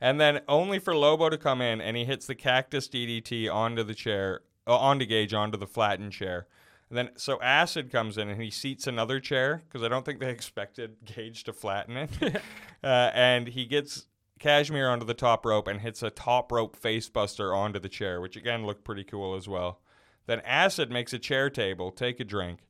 And 0.00 0.20
then 0.20 0.40
only 0.46 0.78
for 0.78 0.94
Lobo 0.94 1.28
to 1.28 1.38
come 1.38 1.60
in, 1.60 1.80
and 1.80 1.96
he 1.96 2.04
hits 2.04 2.26
the 2.26 2.34
cactus 2.34 2.88
DDT 2.88 3.52
onto 3.52 3.82
the 3.82 3.94
chair, 3.94 4.42
uh, 4.66 4.76
onto 4.76 5.04
Gage, 5.04 5.34
onto 5.34 5.58
the 5.58 5.66
flattened 5.66 6.12
chair. 6.12 6.46
And 6.88 6.96
then 6.96 7.10
so 7.16 7.40
Acid 7.42 7.90
comes 7.90 8.16
in 8.16 8.28
and 8.28 8.40
he 8.40 8.50
seats 8.50 8.86
another 8.86 9.20
chair 9.20 9.62
because 9.66 9.82
I 9.82 9.88
don't 9.88 10.04
think 10.04 10.20
they 10.20 10.30
expected 10.30 10.96
Gage 11.04 11.44
to 11.44 11.52
flatten 11.52 11.96
it. 11.96 12.10
uh, 12.84 13.10
and 13.12 13.48
he 13.48 13.66
gets 13.66 14.06
Kashmere 14.38 14.88
onto 14.88 15.04
the 15.04 15.14
top 15.14 15.44
rope 15.44 15.68
and 15.68 15.80
hits 15.80 16.02
a 16.02 16.10
top 16.10 16.52
rope 16.52 16.80
facebuster 16.80 17.54
onto 17.54 17.78
the 17.78 17.88
chair, 17.88 18.20
which 18.20 18.36
again 18.36 18.64
looked 18.64 18.84
pretty 18.84 19.04
cool 19.04 19.34
as 19.34 19.48
well. 19.48 19.80
Then 20.26 20.40
Acid 20.40 20.90
makes 20.90 21.12
a 21.12 21.18
chair 21.18 21.50
table, 21.50 21.90
take 21.90 22.20
a 22.20 22.24
drink. 22.24 22.60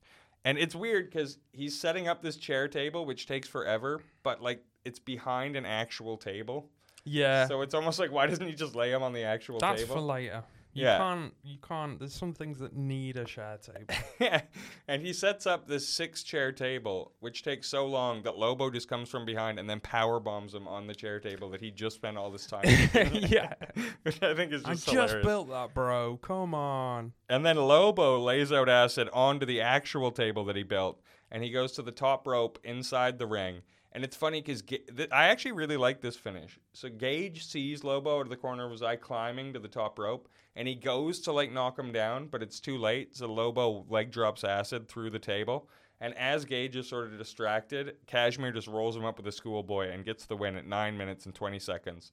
And 0.44 0.56
it's 0.58 0.74
weird 0.74 1.10
because 1.10 1.38
he's 1.52 1.78
setting 1.78 2.08
up 2.08 2.22
this 2.22 2.36
chair 2.36 2.68
table, 2.68 3.04
which 3.04 3.26
takes 3.26 3.48
forever, 3.48 4.00
but 4.22 4.40
like 4.42 4.64
it's 4.84 4.98
behind 4.98 5.56
an 5.56 5.66
actual 5.66 6.16
table. 6.16 6.68
Yeah, 7.04 7.46
So 7.46 7.62
it's 7.62 7.74
almost 7.74 7.98
like 7.98 8.12
why 8.12 8.26
doesn't 8.26 8.46
he 8.46 8.54
just 8.54 8.74
lay 8.74 8.92
him 8.92 9.02
on 9.02 9.12
the 9.12 9.22
actual 9.22 9.58
table? 9.58 9.70
that's 9.72 9.82
table? 9.82 9.96
for 9.96 10.02
later. 10.02 10.44
You 10.74 10.84
Yeah. 10.84 10.98
can't. 10.98 11.34
You 11.42 11.56
can't. 11.66 11.98
There's 11.98 12.14
some 12.14 12.32
things 12.32 12.58
that 12.58 12.76
need 12.76 13.16
a 13.16 13.24
chair 13.24 13.58
table. 13.58 14.40
and 14.88 15.02
he 15.02 15.12
sets 15.12 15.46
up 15.46 15.66
this 15.66 15.88
six 15.88 16.22
chair 16.22 16.52
table, 16.52 17.12
which 17.20 17.42
takes 17.42 17.68
so 17.68 17.86
long 17.86 18.22
that 18.22 18.36
Lobo 18.36 18.70
just 18.70 18.88
comes 18.88 19.08
from 19.08 19.24
behind 19.24 19.58
and 19.58 19.68
then 19.68 19.80
power 19.80 20.20
bombs 20.20 20.54
him 20.54 20.68
on 20.68 20.86
the 20.86 20.94
chair 20.94 21.20
table 21.20 21.50
that 21.50 21.60
he 21.60 21.70
just 21.70 21.96
spent 21.96 22.16
all 22.16 22.30
this 22.30 22.46
time. 22.46 22.64
yeah, 23.12 23.54
which 24.02 24.22
I 24.22 24.34
think 24.34 24.52
is 24.52 24.62
just 24.62 24.88
I 24.88 24.92
just 24.92 25.12
just 25.14 25.24
built 25.24 25.48
that, 25.50 25.74
bro. 25.74 26.18
Come 26.18 26.54
on. 26.54 27.12
And 27.28 27.44
then 27.44 27.56
Lobo 27.56 28.18
lays 28.18 28.52
out 28.52 28.68
acid 28.68 29.08
onto 29.12 29.46
the 29.46 29.60
actual 29.60 30.10
table 30.10 30.44
that 30.44 30.56
he 30.56 30.62
built, 30.62 31.00
and 31.30 31.42
he 31.42 31.50
goes 31.50 31.72
to 31.72 31.82
the 31.82 31.92
top 31.92 32.26
rope 32.26 32.58
inside 32.62 33.18
the 33.18 33.26
ring. 33.26 33.62
And 33.92 34.04
it's 34.04 34.16
funny 34.16 34.40
because 34.40 34.62
th- 34.62 35.08
I 35.10 35.28
actually 35.28 35.52
really 35.52 35.76
like 35.76 36.00
this 36.00 36.16
finish. 36.16 36.58
So 36.72 36.88
Gage 36.88 37.46
sees 37.46 37.84
Lobo 37.84 38.18
out 38.18 38.22
of 38.22 38.28
the 38.28 38.36
corner 38.36 38.66
of 38.66 38.72
his 38.72 38.82
eye 38.82 38.96
climbing 38.96 39.52
to 39.54 39.58
the 39.58 39.68
top 39.68 39.98
rope, 39.98 40.28
and 40.56 40.68
he 40.68 40.74
goes 40.74 41.20
to 41.20 41.32
like 41.32 41.52
knock 41.52 41.78
him 41.78 41.92
down, 41.92 42.26
but 42.26 42.42
it's 42.42 42.60
too 42.60 42.76
late. 42.76 43.16
So 43.16 43.32
Lobo 43.32 43.86
leg 43.88 44.10
drops 44.10 44.44
acid 44.44 44.88
through 44.88 45.10
the 45.10 45.18
table. 45.18 45.68
And 46.00 46.14
as 46.16 46.44
Gage 46.44 46.76
is 46.76 46.88
sort 46.88 47.06
of 47.06 47.18
distracted, 47.18 47.96
Kashmere 48.06 48.52
just 48.52 48.68
rolls 48.68 48.96
him 48.96 49.04
up 49.04 49.16
with 49.16 49.26
a 49.26 49.32
schoolboy 49.32 49.90
and 49.90 50.04
gets 50.04 50.26
the 50.26 50.36
win 50.36 50.56
at 50.56 50.66
9 50.66 50.96
minutes 50.96 51.26
and 51.26 51.34
20 51.34 51.58
seconds. 51.58 52.12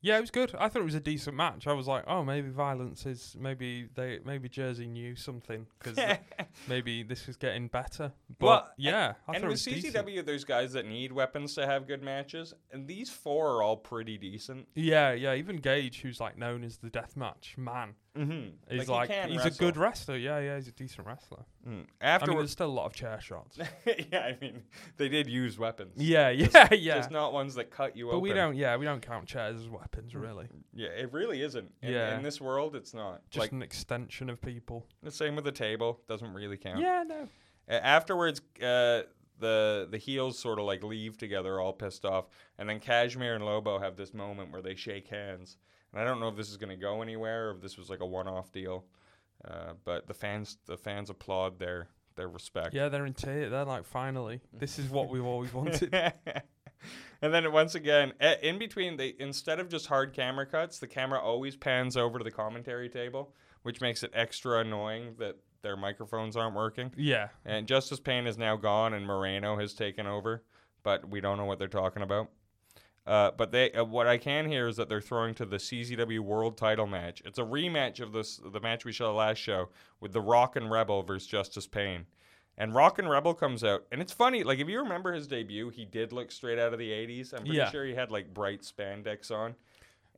Yeah, 0.00 0.16
it 0.18 0.20
was 0.20 0.30
good. 0.30 0.54
I 0.58 0.68
thought 0.68 0.82
it 0.82 0.84
was 0.84 0.94
a 0.94 1.00
decent 1.00 1.36
match. 1.36 1.66
I 1.66 1.72
was 1.72 1.88
like, 1.88 2.04
oh, 2.06 2.24
maybe 2.24 2.50
violence 2.50 3.04
is 3.04 3.36
maybe 3.38 3.88
they 3.94 4.20
maybe 4.24 4.48
Jersey 4.48 4.86
knew 4.86 5.16
something 5.16 5.66
because 5.78 5.98
maybe 6.68 7.02
this 7.02 7.28
is 7.28 7.36
getting 7.36 7.66
better. 7.68 8.12
But 8.38 8.46
Well, 8.46 8.68
yeah, 8.76 9.14
I 9.26 9.34
and 9.34 9.42
with 9.42 9.52
was 9.52 9.64
decent. 9.64 9.94
CZW, 9.94 10.24
there's 10.24 10.44
guys 10.44 10.72
that 10.74 10.86
need 10.86 11.12
weapons 11.12 11.54
to 11.56 11.66
have 11.66 11.88
good 11.88 12.02
matches, 12.02 12.54
and 12.70 12.86
these 12.86 13.10
four 13.10 13.56
are 13.56 13.62
all 13.62 13.76
pretty 13.76 14.18
decent. 14.18 14.68
Yeah, 14.74 15.12
yeah. 15.12 15.34
Even 15.34 15.56
Gage, 15.56 16.00
who's 16.02 16.20
like 16.20 16.38
known 16.38 16.62
as 16.62 16.78
the 16.78 16.90
deathmatch 16.90 17.58
man, 17.58 17.94
Mm-hmm. 18.18 18.74
is 18.74 18.88
like, 18.88 19.10
he's 19.28 19.44
a 19.44 19.50
good 19.50 19.76
wrestler. 19.76 20.16
Yeah, 20.16 20.38
yeah, 20.40 20.56
he's 20.56 20.68
a 20.68 20.72
decent 20.72 21.06
wrestler. 21.06 21.44
Mm. 21.66 21.70
I 21.70 21.74
mean, 21.76 21.86
Afterwards, 22.00 22.38
there's 22.40 22.50
still 22.52 22.66
a 22.66 22.72
lot 22.72 22.86
of 22.86 22.92
chair 22.94 23.20
shots. 23.20 23.58
yeah, 24.12 24.20
I 24.20 24.36
mean, 24.40 24.62
they 24.96 25.08
did 25.08 25.28
use 25.28 25.58
weapons. 25.58 25.92
yeah, 25.96 26.28
yeah, 26.30 26.72
yeah. 26.74 26.96
Just 26.96 27.10
not 27.10 27.32
ones 27.32 27.54
that 27.54 27.70
cut 27.70 27.96
you 27.96 28.06
but 28.06 28.12
open. 28.12 28.22
we 28.22 28.32
don't. 28.32 28.56
Yeah, 28.56 28.76
we 28.76 28.84
don't 28.84 29.00
count 29.00 29.26
chairs 29.26 29.56
as 29.60 29.68
weapons, 29.68 30.14
really. 30.14 30.48
Yeah, 30.74 30.88
it 30.88 31.12
really 31.12 31.42
isn't. 31.42 31.70
In, 31.82 31.92
Yeah. 31.92 32.16
in 32.16 32.22
this 32.22 32.40
world, 32.40 32.74
it's 32.74 32.92
not. 32.94 33.22
Just 33.30 33.40
like 33.44 33.52
an 33.52 33.62
extension 33.62 34.28
of 34.30 34.40
people. 34.40 34.86
the 35.02 35.10
same 35.10 35.36
with 35.36 35.44
the 35.44 35.52
table. 35.52 36.00
Doesn't 36.08 36.32
really 36.34 36.56
count. 36.56 36.80
Yeah, 36.80 37.04
no. 37.06 37.28
A- 37.68 37.84
Afterwards, 37.86 38.40
uh, 38.62 39.02
the 39.40 39.86
the 39.90 39.98
heels 39.98 40.36
sort 40.38 40.58
of 40.58 40.64
like 40.64 40.82
leave 40.82 41.16
together, 41.16 41.60
all 41.60 41.72
pissed 41.72 42.04
off, 42.04 42.26
and 42.58 42.68
then 42.68 42.80
Kashmere 42.80 43.34
and 43.36 43.44
Lobo 43.44 43.78
have 43.78 43.96
this 43.96 44.12
moment 44.12 44.50
where 44.50 44.62
they 44.62 44.74
shake 44.74 45.06
hands. 45.08 45.56
And 45.92 46.00
I 46.00 46.04
don't 46.04 46.20
know 46.20 46.28
if 46.28 46.36
this 46.36 46.50
is 46.50 46.56
going 46.56 46.70
to 46.70 46.76
go 46.76 47.02
anywhere, 47.02 47.48
or 47.48 47.50
if 47.52 47.60
this 47.60 47.78
was 47.78 47.88
like 47.88 48.00
a 48.00 48.06
one-off 48.06 48.52
deal. 48.52 48.84
Uh, 49.46 49.72
but 49.84 50.06
the 50.06 50.14
fans 50.14 50.58
the 50.66 50.76
fans 50.76 51.10
applaud 51.10 51.58
their 51.58 51.88
their 52.16 52.28
respect. 52.28 52.74
Yeah, 52.74 52.88
they're 52.88 53.06
in 53.06 53.14
tears. 53.14 53.50
They're 53.50 53.64
like, 53.64 53.84
finally, 53.84 54.40
this 54.52 54.78
is 54.78 54.90
what 54.90 55.08
we've 55.08 55.24
always 55.24 55.54
wanted. 55.54 55.94
and 57.22 57.32
then 57.32 57.50
once 57.52 57.74
again, 57.74 58.12
eh, 58.20 58.34
in 58.42 58.58
between, 58.58 58.96
they 58.96 59.14
instead 59.18 59.60
of 59.60 59.68
just 59.68 59.86
hard 59.86 60.12
camera 60.12 60.44
cuts, 60.44 60.78
the 60.78 60.88
camera 60.88 61.20
always 61.20 61.56
pans 61.56 61.96
over 61.96 62.18
to 62.18 62.24
the 62.24 62.30
commentary 62.30 62.88
table, 62.88 63.32
which 63.62 63.80
makes 63.80 64.02
it 64.02 64.10
extra 64.12 64.58
annoying 64.58 65.14
that 65.18 65.36
their 65.62 65.76
microphones 65.76 66.36
aren't 66.36 66.54
working. 66.54 66.92
yeah, 66.96 67.28
And 67.44 67.66
Justice 67.66 68.00
Pain 68.00 68.26
is 68.26 68.38
now 68.38 68.56
gone, 68.56 68.94
and 68.94 69.06
Mireno 69.06 69.60
has 69.60 69.74
taken 69.74 70.06
over, 70.06 70.44
but 70.82 71.08
we 71.08 71.20
don't 71.20 71.36
know 71.36 71.46
what 71.46 71.58
they're 71.58 71.68
talking 71.68 72.02
about. 72.02 72.30
Uh, 73.08 73.30
but 73.36 73.50
they, 73.52 73.72
uh, 73.72 73.82
what 73.84 74.06
I 74.06 74.18
can 74.18 74.46
hear 74.46 74.68
is 74.68 74.76
that 74.76 74.88
they're 74.90 75.00
throwing 75.00 75.34
to 75.36 75.46
the 75.46 75.56
CZW 75.56 76.20
World 76.20 76.58
Title 76.58 76.86
match. 76.86 77.22
It's 77.24 77.38
a 77.38 77.42
rematch 77.42 78.00
of 78.00 78.12
this, 78.12 78.38
the 78.44 78.60
match 78.60 78.84
we 78.84 78.92
saw 78.92 79.10
last 79.12 79.38
show 79.38 79.70
with 79.98 80.12
the 80.12 80.20
Rockin' 80.20 80.68
Rebel 80.68 81.02
versus 81.02 81.26
Justice 81.26 81.66
Pain. 81.66 82.04
And 82.58 82.74
Rockin' 82.74 83.08
Rebel 83.08 83.32
comes 83.34 83.64
out, 83.64 83.84
and 83.90 84.02
it's 84.02 84.12
funny. 84.12 84.42
Like 84.44 84.58
if 84.58 84.68
you 84.68 84.80
remember 84.80 85.12
his 85.14 85.26
debut, 85.26 85.70
he 85.70 85.84
did 85.86 86.12
look 86.12 86.30
straight 86.30 86.58
out 86.58 86.72
of 86.74 86.78
the 86.78 86.90
'80s. 86.90 87.32
I'm 87.32 87.40
pretty 87.40 87.56
Yeah. 87.56 87.70
sure 87.70 87.84
he 87.86 87.94
had 87.94 88.10
like 88.10 88.34
bright 88.34 88.60
spandex 88.62 89.30
on, 89.30 89.54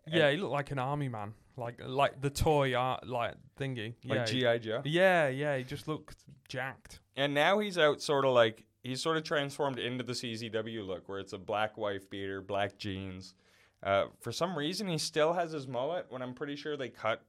yeah. 0.06 0.30
He 0.30 0.38
looked 0.38 0.52
like 0.52 0.70
an 0.70 0.78
army 0.78 1.08
man, 1.08 1.34
like 1.56 1.80
like 1.86 2.20
the 2.20 2.30
toy 2.30 2.74
art 2.74 3.06
like 3.06 3.34
thingy. 3.58 3.94
like 4.04 4.32
yeah, 4.32 4.54
GI 4.56 4.58
Joe. 4.64 4.80
yeah, 4.84 5.28
yeah. 5.28 5.56
He 5.58 5.64
just 5.64 5.86
looked 5.86 6.16
jacked. 6.48 7.00
And 7.14 7.34
now 7.34 7.58
he's 7.58 7.76
out 7.78 8.00
sort 8.00 8.24
of 8.24 8.32
like 8.32 8.64
he's 8.82 9.02
sort 9.02 9.16
of 9.16 9.24
transformed 9.24 9.78
into 9.78 10.04
the 10.04 10.12
CZW 10.12 10.86
look 10.86 11.08
where 11.08 11.18
it's 11.18 11.32
a 11.32 11.38
black 11.38 11.76
wife 11.76 12.08
beater, 12.10 12.40
black 12.40 12.78
jeans. 12.78 13.34
Uh, 13.82 14.06
for 14.20 14.32
some 14.32 14.56
reason, 14.56 14.88
he 14.88 14.98
still 14.98 15.32
has 15.32 15.52
his 15.52 15.66
mullet 15.66 16.06
when 16.10 16.22
I'm 16.22 16.34
pretty 16.34 16.56
sure 16.56 16.76
they 16.76 16.88
cut 16.88 17.22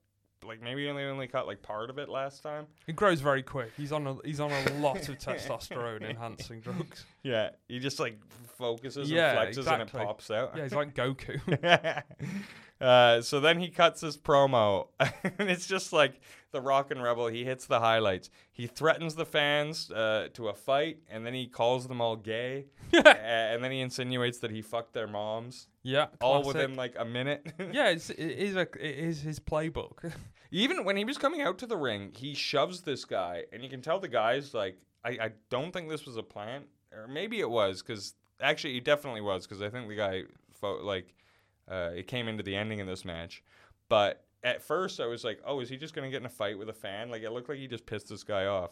like 0.45 0.61
maybe 0.61 0.89
only 0.89 1.03
only 1.03 1.27
cut 1.27 1.45
like 1.45 1.61
part 1.61 1.89
of 1.89 1.97
it 1.97 2.09
last 2.09 2.41
time. 2.41 2.65
It 2.87 2.95
grows 2.95 3.21
very 3.21 3.43
quick. 3.43 3.71
He's 3.77 3.91
on 3.91 4.07
a 4.07 4.15
he's 4.25 4.39
on 4.39 4.51
a 4.51 4.73
lot 4.79 5.07
of 5.07 5.17
testosterone 5.19 6.01
enhancing 6.01 6.59
drugs. 6.61 7.05
Yeah, 7.23 7.51
he 7.67 7.79
just 7.79 7.99
like 7.99 8.19
focuses 8.57 9.09
Yeah, 9.09 9.39
and 9.39 9.55
flexes 9.55 9.71
and 9.71 9.81
it 9.83 9.91
pops 9.91 10.31
out. 10.31 10.53
Yeah, 10.55 10.63
he's 10.63 10.73
like 10.73 10.95
Goku. 10.95 11.39
uh, 12.81 13.21
so 13.21 13.39
then 13.39 13.59
he 13.59 13.69
cuts 13.69 14.01
his 14.01 14.17
promo, 14.17 14.87
and 14.99 15.49
it's 15.49 15.67
just 15.67 15.93
like 15.93 16.19
the 16.51 16.61
Rockin' 16.61 17.01
Rebel. 17.01 17.27
He 17.27 17.45
hits 17.45 17.65
the 17.65 17.79
highlights. 17.79 18.29
He 18.51 18.67
threatens 18.67 19.15
the 19.15 19.25
fans 19.25 19.91
uh, 19.91 20.27
to 20.33 20.49
a 20.49 20.53
fight, 20.53 20.99
and 21.09 21.25
then 21.25 21.33
he 21.33 21.47
calls 21.47 21.87
them 21.87 22.01
all 22.01 22.15
gay, 22.15 22.65
and 22.93 23.63
then 23.63 23.71
he 23.71 23.81
insinuates 23.81 24.39
that 24.39 24.51
he 24.51 24.61
fucked 24.61 24.93
their 24.93 25.07
moms, 25.07 25.67
yeah, 25.83 26.07
all 26.19 26.41
classic. 26.41 26.61
within 26.61 26.75
like 26.75 26.95
a 26.97 27.05
minute. 27.05 27.53
Yeah, 27.71 27.89
it's, 27.89 28.09
it 28.09 28.19
is 28.19 28.55
a 28.55 28.61
it 28.61 28.97
is 28.97 29.21
his 29.21 29.39
playbook. 29.39 30.11
Even 30.51 30.83
when 30.83 30.97
he 30.97 31.05
was 31.05 31.17
coming 31.17 31.41
out 31.41 31.57
to 31.59 31.67
the 31.67 31.77
ring, 31.77 32.11
he 32.13 32.33
shoves 32.33 32.81
this 32.81 33.05
guy, 33.05 33.43
and 33.53 33.63
you 33.63 33.69
can 33.69 33.81
tell 33.81 33.99
the 33.99 34.09
guy's 34.09 34.53
like, 34.53 34.77
I, 35.05 35.09
I 35.09 35.31
don't 35.49 35.71
think 35.71 35.89
this 35.89 36.05
was 36.05 36.17
a 36.17 36.23
plant, 36.23 36.65
or 36.91 37.07
maybe 37.07 37.39
it 37.39 37.49
was, 37.49 37.81
because 37.81 38.15
actually, 38.41 38.75
it 38.77 38.83
definitely 38.83 39.21
was, 39.21 39.47
because 39.47 39.61
I 39.61 39.69
think 39.69 39.87
the 39.87 39.95
guy, 39.95 40.23
fo- 40.59 40.83
like, 40.83 41.13
uh, 41.71 41.91
it 41.95 42.07
came 42.07 42.27
into 42.27 42.43
the 42.43 42.55
ending 42.55 42.81
of 42.81 42.87
this 42.87 43.05
match. 43.05 43.43
But 43.89 44.25
at 44.43 44.61
first, 44.61 44.99
I 44.99 45.05
was 45.05 45.23
like, 45.23 45.39
oh, 45.45 45.59
is 45.59 45.69
he 45.69 45.77
just 45.77 45.93
going 45.93 46.05
to 46.05 46.11
get 46.11 46.21
in 46.21 46.25
a 46.25 46.29
fight 46.29 46.57
with 46.57 46.69
a 46.69 46.73
fan? 46.73 47.09
Like, 47.09 47.23
it 47.23 47.31
looked 47.31 47.49
like 47.49 47.57
he 47.57 47.67
just 47.67 47.85
pissed 47.85 48.09
this 48.09 48.23
guy 48.23 48.45
off. 48.45 48.71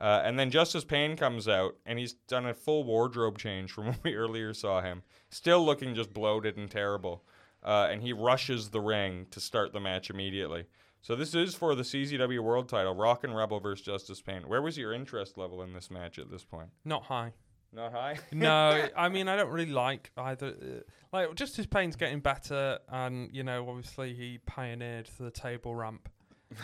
Uh, 0.00 0.22
and 0.24 0.38
then 0.38 0.50
Justice 0.50 0.84
Pain 0.84 1.16
comes 1.16 1.46
out, 1.46 1.76
and 1.86 1.98
he's 1.98 2.14
done 2.14 2.46
a 2.46 2.54
full 2.54 2.84
wardrobe 2.84 3.38
change 3.38 3.70
from 3.70 3.86
when 3.86 3.98
we 4.02 4.14
earlier 4.14 4.52
saw 4.54 4.80
him. 4.80 5.02
Still 5.30 5.64
looking 5.64 5.94
just 5.94 6.12
bloated 6.12 6.56
and 6.56 6.70
terrible. 6.70 7.24
Uh, 7.62 7.88
and 7.90 8.02
he 8.02 8.12
rushes 8.12 8.70
the 8.70 8.80
ring 8.80 9.26
to 9.30 9.40
start 9.40 9.72
the 9.72 9.80
match 9.80 10.10
immediately. 10.10 10.66
So 11.00 11.14
this 11.14 11.34
is 11.34 11.54
for 11.54 11.74
the 11.74 11.82
CZW 11.82 12.40
World 12.40 12.68
Title, 12.68 12.94
Rockin' 12.94 13.34
Rebel 13.34 13.60
versus 13.60 13.84
Justice 13.84 14.22
Pain. 14.22 14.42
Where 14.48 14.62
was 14.62 14.78
your 14.78 14.92
interest 14.92 15.36
level 15.36 15.62
in 15.62 15.72
this 15.72 15.90
match 15.90 16.18
at 16.18 16.30
this 16.30 16.44
point? 16.44 16.70
Not 16.84 17.04
high. 17.04 17.32
Not 17.74 17.92
high. 17.92 18.18
No, 18.32 18.88
I 18.96 19.08
mean 19.08 19.28
I 19.28 19.36
don't 19.36 19.50
really 19.50 19.72
like 19.72 20.10
either. 20.16 20.48
Uh, 20.48 20.80
like 21.12 21.34
Justice 21.34 21.66
Pain's 21.66 21.96
getting 21.96 22.20
better, 22.20 22.78
and 22.88 23.30
you 23.32 23.42
know 23.42 23.68
obviously 23.68 24.14
he 24.14 24.38
pioneered 24.46 25.08
the 25.18 25.30
table 25.30 25.74
ramp 25.74 26.08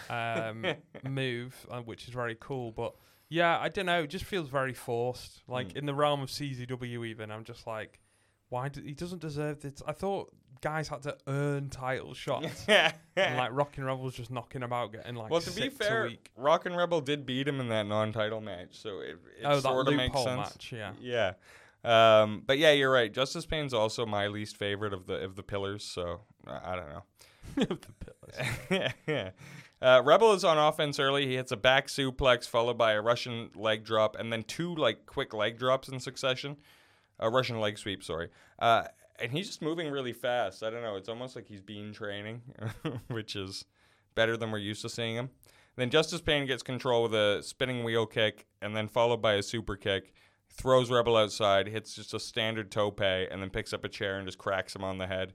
um, 0.08 0.64
move, 1.08 1.54
uh, 1.70 1.80
which 1.80 2.06
is 2.08 2.14
very 2.14 2.36
cool. 2.40 2.70
But 2.72 2.94
yeah, 3.28 3.58
I 3.58 3.68
don't 3.68 3.86
know. 3.86 4.02
It 4.02 4.08
just 4.10 4.24
feels 4.24 4.48
very 4.48 4.74
forced. 4.74 5.42
Like 5.48 5.68
Mm. 5.68 5.76
in 5.78 5.86
the 5.86 5.94
realm 5.94 6.20
of 6.22 6.30
CZW, 6.30 7.06
even 7.06 7.30
I'm 7.30 7.44
just 7.44 7.66
like, 7.66 8.00
why? 8.48 8.68
Do, 8.68 8.82
he 8.82 8.94
doesn't 8.94 9.20
deserve 9.20 9.60
this. 9.60 9.82
I 9.86 9.92
thought 9.92 10.32
guys 10.60 10.88
had 10.88 11.02
to 11.02 11.16
earn 11.26 11.70
title 11.70 12.14
shots. 12.14 12.64
yeah. 12.68 12.92
and 13.16 13.36
like 13.36 13.50
Rockin' 13.52 13.84
was 14.00 14.14
just 14.14 14.30
knocking 14.30 14.62
about, 14.62 14.92
getting 14.92 15.14
like 15.14 15.30
well, 15.30 15.40
to 15.40 15.50
be 15.50 15.68
fair, 15.68 16.04
a 16.04 16.08
week. 16.08 16.30
Rockin' 16.36 16.74
Rebel 16.74 17.00
did 17.00 17.26
beat 17.26 17.48
him 17.48 17.60
in 17.60 17.68
that 17.68 17.86
non-title 17.86 18.40
match, 18.40 18.78
so 18.80 19.00
it, 19.00 19.16
it 19.40 19.44
Oh, 19.44 19.60
sort 19.60 19.88
of 19.88 19.94
makes 19.94 20.16
sense. 20.22 20.36
match, 20.36 20.72
yeah. 20.72 20.92
Yeah. 21.00 21.32
Um, 21.82 22.42
but 22.46 22.58
yeah, 22.58 22.72
you're 22.72 22.90
right. 22.90 23.12
Justice 23.12 23.46
Pain's 23.46 23.72
also 23.72 24.04
my 24.04 24.26
least 24.26 24.56
favorite 24.56 24.92
of 24.92 25.06
the 25.06 25.14
of 25.14 25.36
the 25.36 25.42
pillars, 25.42 25.82
so 25.82 26.20
I 26.46 26.72
I 26.72 26.76
don't 26.76 26.88
know. 26.88 27.02
the 27.56 27.78
pillars. 28.68 29.32
uh, 29.82 30.02
Rebel 30.04 30.34
is 30.34 30.44
on 30.44 30.58
offense 30.58 30.98
early. 31.00 31.26
He 31.26 31.36
hits 31.36 31.52
a 31.52 31.56
back 31.56 31.86
suplex 31.88 32.46
followed 32.46 32.76
by 32.76 32.92
a 32.92 33.00
Russian 33.00 33.50
leg 33.54 33.84
drop, 33.84 34.14
and 34.16 34.30
then 34.32 34.42
two 34.42 34.74
like 34.74 35.06
quick 35.06 35.32
leg 35.32 35.58
drops 35.58 35.88
in 35.88 36.00
succession. 36.00 36.58
A 37.18 37.30
Russian 37.30 37.60
leg 37.60 37.78
sweep, 37.78 38.02
sorry. 38.02 38.28
Uh, 38.58 38.84
and 39.20 39.33
he's 39.33 39.46
just 39.46 39.62
moving 39.62 39.90
really 39.90 40.12
fast. 40.12 40.62
I 40.62 40.70
don't 40.70 40.83
know. 40.83 40.96
It's 40.96 41.09
almost 41.09 41.37
like 41.37 41.46
he's 41.46 41.61
been 41.61 41.92
training, 41.92 42.42
which 43.09 43.37
is 43.37 43.64
better 44.14 44.37
than 44.37 44.50
we're 44.50 44.59
used 44.59 44.83
to 44.83 44.88
seeing 44.88 45.16
him. 45.16 45.30
Then 45.76 45.90
Justice 45.90 46.20
Pain 46.20 46.46
gets 46.46 46.62
control 46.62 47.02
with 47.02 47.14
a 47.14 47.42
spinning 47.42 47.85
wheel 47.85 48.06
kick, 48.06 48.46
and 48.61 48.76
then 48.76 48.88
followed 48.88 49.22
by 49.22 49.35
a 49.35 49.42
super 49.42 49.76
kick. 49.76 50.12
Throws 50.52 50.90
Rebel 50.90 51.16
outside, 51.16 51.68
hits 51.68 51.94
just 51.94 52.12
a 52.12 52.20
standard 52.20 52.70
tope, 52.70 53.00
and 53.00 53.40
then 53.40 53.50
picks 53.50 53.72
up 53.72 53.85
a 53.85 53.88
chair 53.88 54.18
and 54.18 54.26
just 54.26 54.38
cracks 54.38 54.74
him 54.74 54.85
on 54.85 54.98
the 54.98 55.06
head. 55.06 55.33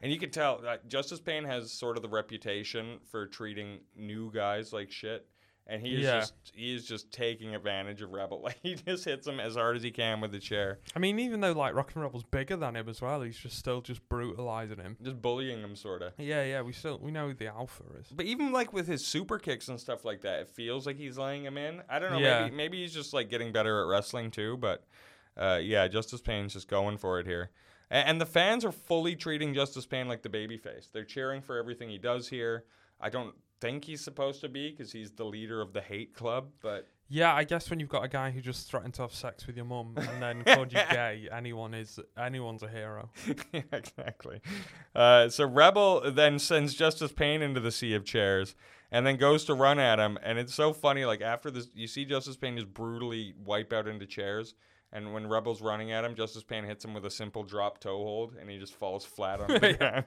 And 0.00 0.12
you 0.12 0.18
can 0.18 0.30
tell 0.30 0.60
that 0.62 0.88
Justice 0.88 1.20
Pain 1.20 1.44
has 1.44 1.70
sort 1.72 1.96
of 1.96 2.02
the 2.02 2.08
reputation 2.08 2.98
for 3.10 3.26
treating 3.26 3.78
new 3.96 4.30
guys 4.32 4.72
like 4.72 4.90
shit. 4.90 5.26
And 5.66 5.80
he's 5.80 6.00
Yeah. 6.00 6.20
just 6.20 6.34
he's 6.54 6.84
just 6.86 7.12
taking 7.12 7.54
advantage 7.54 8.02
of 8.02 8.10
Rebel. 8.10 8.40
Like 8.44 8.58
he 8.62 8.74
just 8.74 9.04
hits 9.04 9.26
him 9.26 9.38
as 9.38 9.54
hard 9.54 9.76
as 9.76 9.82
he 9.82 9.90
can 9.92 10.20
with 10.20 10.32
the 10.32 10.40
chair. 10.40 10.80
I 10.96 10.98
mean, 10.98 11.18
even 11.20 11.40
though 11.40 11.52
like 11.52 11.74
Rockin' 11.74 12.02
Rebel's 12.02 12.24
bigger 12.24 12.56
than 12.56 12.74
him 12.76 12.88
as 12.88 13.00
well, 13.00 13.22
he's 13.22 13.38
just 13.38 13.56
still 13.56 13.80
just 13.80 14.06
brutalizing 14.08 14.78
him. 14.78 14.96
Just 15.00 15.22
bullying 15.22 15.60
him 15.60 15.76
sorta. 15.76 16.12
Yeah, 16.18 16.42
yeah, 16.44 16.62
we 16.62 16.72
still 16.72 16.98
we 16.98 17.10
know 17.12 17.28
who 17.28 17.34
the 17.34 17.46
alpha 17.46 17.84
is. 18.00 18.08
But 18.08 18.26
even 18.26 18.50
like 18.52 18.72
with 18.72 18.88
his 18.88 19.06
super 19.06 19.38
kicks 19.38 19.68
and 19.68 19.78
stuff 19.80 20.04
like 20.04 20.22
that, 20.22 20.40
it 20.40 20.48
feels 20.48 20.84
like 20.86 20.96
he's 20.96 21.16
laying 21.16 21.44
him 21.44 21.56
in. 21.56 21.82
I 21.88 21.98
don't 22.00 22.12
know. 22.12 22.18
Yeah. 22.18 22.42
Maybe 22.44 22.56
maybe 22.56 22.82
he's 22.82 22.92
just 22.94 23.12
like 23.14 23.30
getting 23.30 23.52
better 23.52 23.82
at 23.82 23.86
wrestling 23.88 24.30
too. 24.32 24.56
But 24.56 24.84
uh, 25.36 25.60
yeah, 25.62 25.86
Justice 25.88 26.20
Pain's 26.20 26.52
just 26.54 26.68
going 26.68 26.98
for 26.98 27.20
it 27.20 27.26
here. 27.26 27.50
And, 27.90 28.08
and 28.08 28.20
the 28.20 28.26
fans 28.26 28.64
are 28.64 28.72
fully 28.72 29.14
treating 29.14 29.54
Justice 29.54 29.86
Pain 29.86 30.08
like 30.08 30.22
the 30.22 30.28
babyface. 30.28 30.90
They're 30.92 31.04
cheering 31.04 31.40
for 31.40 31.56
everything 31.56 31.88
he 31.88 31.98
does 31.98 32.28
here. 32.28 32.64
I 33.00 33.08
don't 33.10 33.34
think 33.62 33.84
he's 33.84 34.02
supposed 34.02 34.40
to 34.40 34.48
be 34.48 34.70
because 34.70 34.92
he's 34.92 35.12
the 35.12 35.24
leader 35.24 35.60
of 35.62 35.72
the 35.72 35.80
hate 35.80 36.14
club. 36.14 36.48
But 36.60 36.88
Yeah, 37.08 37.32
I 37.32 37.44
guess 37.44 37.70
when 37.70 37.78
you've 37.78 37.88
got 37.88 38.04
a 38.04 38.08
guy 38.08 38.32
who 38.32 38.40
just 38.40 38.68
threatened 38.68 38.94
to 38.94 39.02
have 39.02 39.14
sex 39.14 39.46
with 39.46 39.56
your 39.56 39.64
mum 39.64 39.94
and 39.96 40.20
then 40.20 40.42
called 40.42 40.72
you 40.72 40.80
gay, 40.90 41.28
anyone 41.32 41.72
is 41.72 42.00
anyone's 42.18 42.64
a 42.64 42.68
hero. 42.68 43.08
yeah, 43.52 43.62
exactly. 43.72 44.40
Uh, 44.94 45.28
so 45.28 45.46
Rebel 45.46 46.10
then 46.10 46.40
sends 46.40 46.74
Justice 46.74 47.12
Pain 47.12 47.40
into 47.40 47.60
the 47.60 47.70
sea 47.70 47.94
of 47.94 48.04
chairs 48.04 48.56
and 48.90 49.06
then 49.06 49.16
goes 49.16 49.44
to 49.44 49.54
run 49.54 49.78
at 49.78 50.00
him. 50.00 50.18
And 50.24 50.38
it's 50.38 50.54
so 50.54 50.72
funny. 50.72 51.04
Like 51.04 51.20
after 51.22 51.48
this, 51.50 51.68
you 51.72 51.86
see 51.86 52.04
Justice 52.04 52.36
Pain 52.36 52.56
just 52.56 52.74
brutally 52.74 53.32
wipe 53.44 53.72
out 53.72 53.86
into 53.86 54.06
chairs. 54.06 54.54
And 54.92 55.14
when 55.14 55.26
Rebel's 55.26 55.62
running 55.62 55.90
at 55.90 56.04
him, 56.04 56.14
Justice 56.14 56.42
Pain 56.42 56.64
hits 56.64 56.84
him 56.84 56.92
with 56.92 57.06
a 57.06 57.10
simple 57.10 57.44
drop 57.44 57.78
toe 57.78 57.96
hold, 57.96 58.34
and 58.38 58.50
he 58.50 58.58
just 58.58 58.74
falls 58.74 59.04
flat 59.06 59.40
on 59.40 59.48
the 59.48 59.72
ground. 59.78 60.04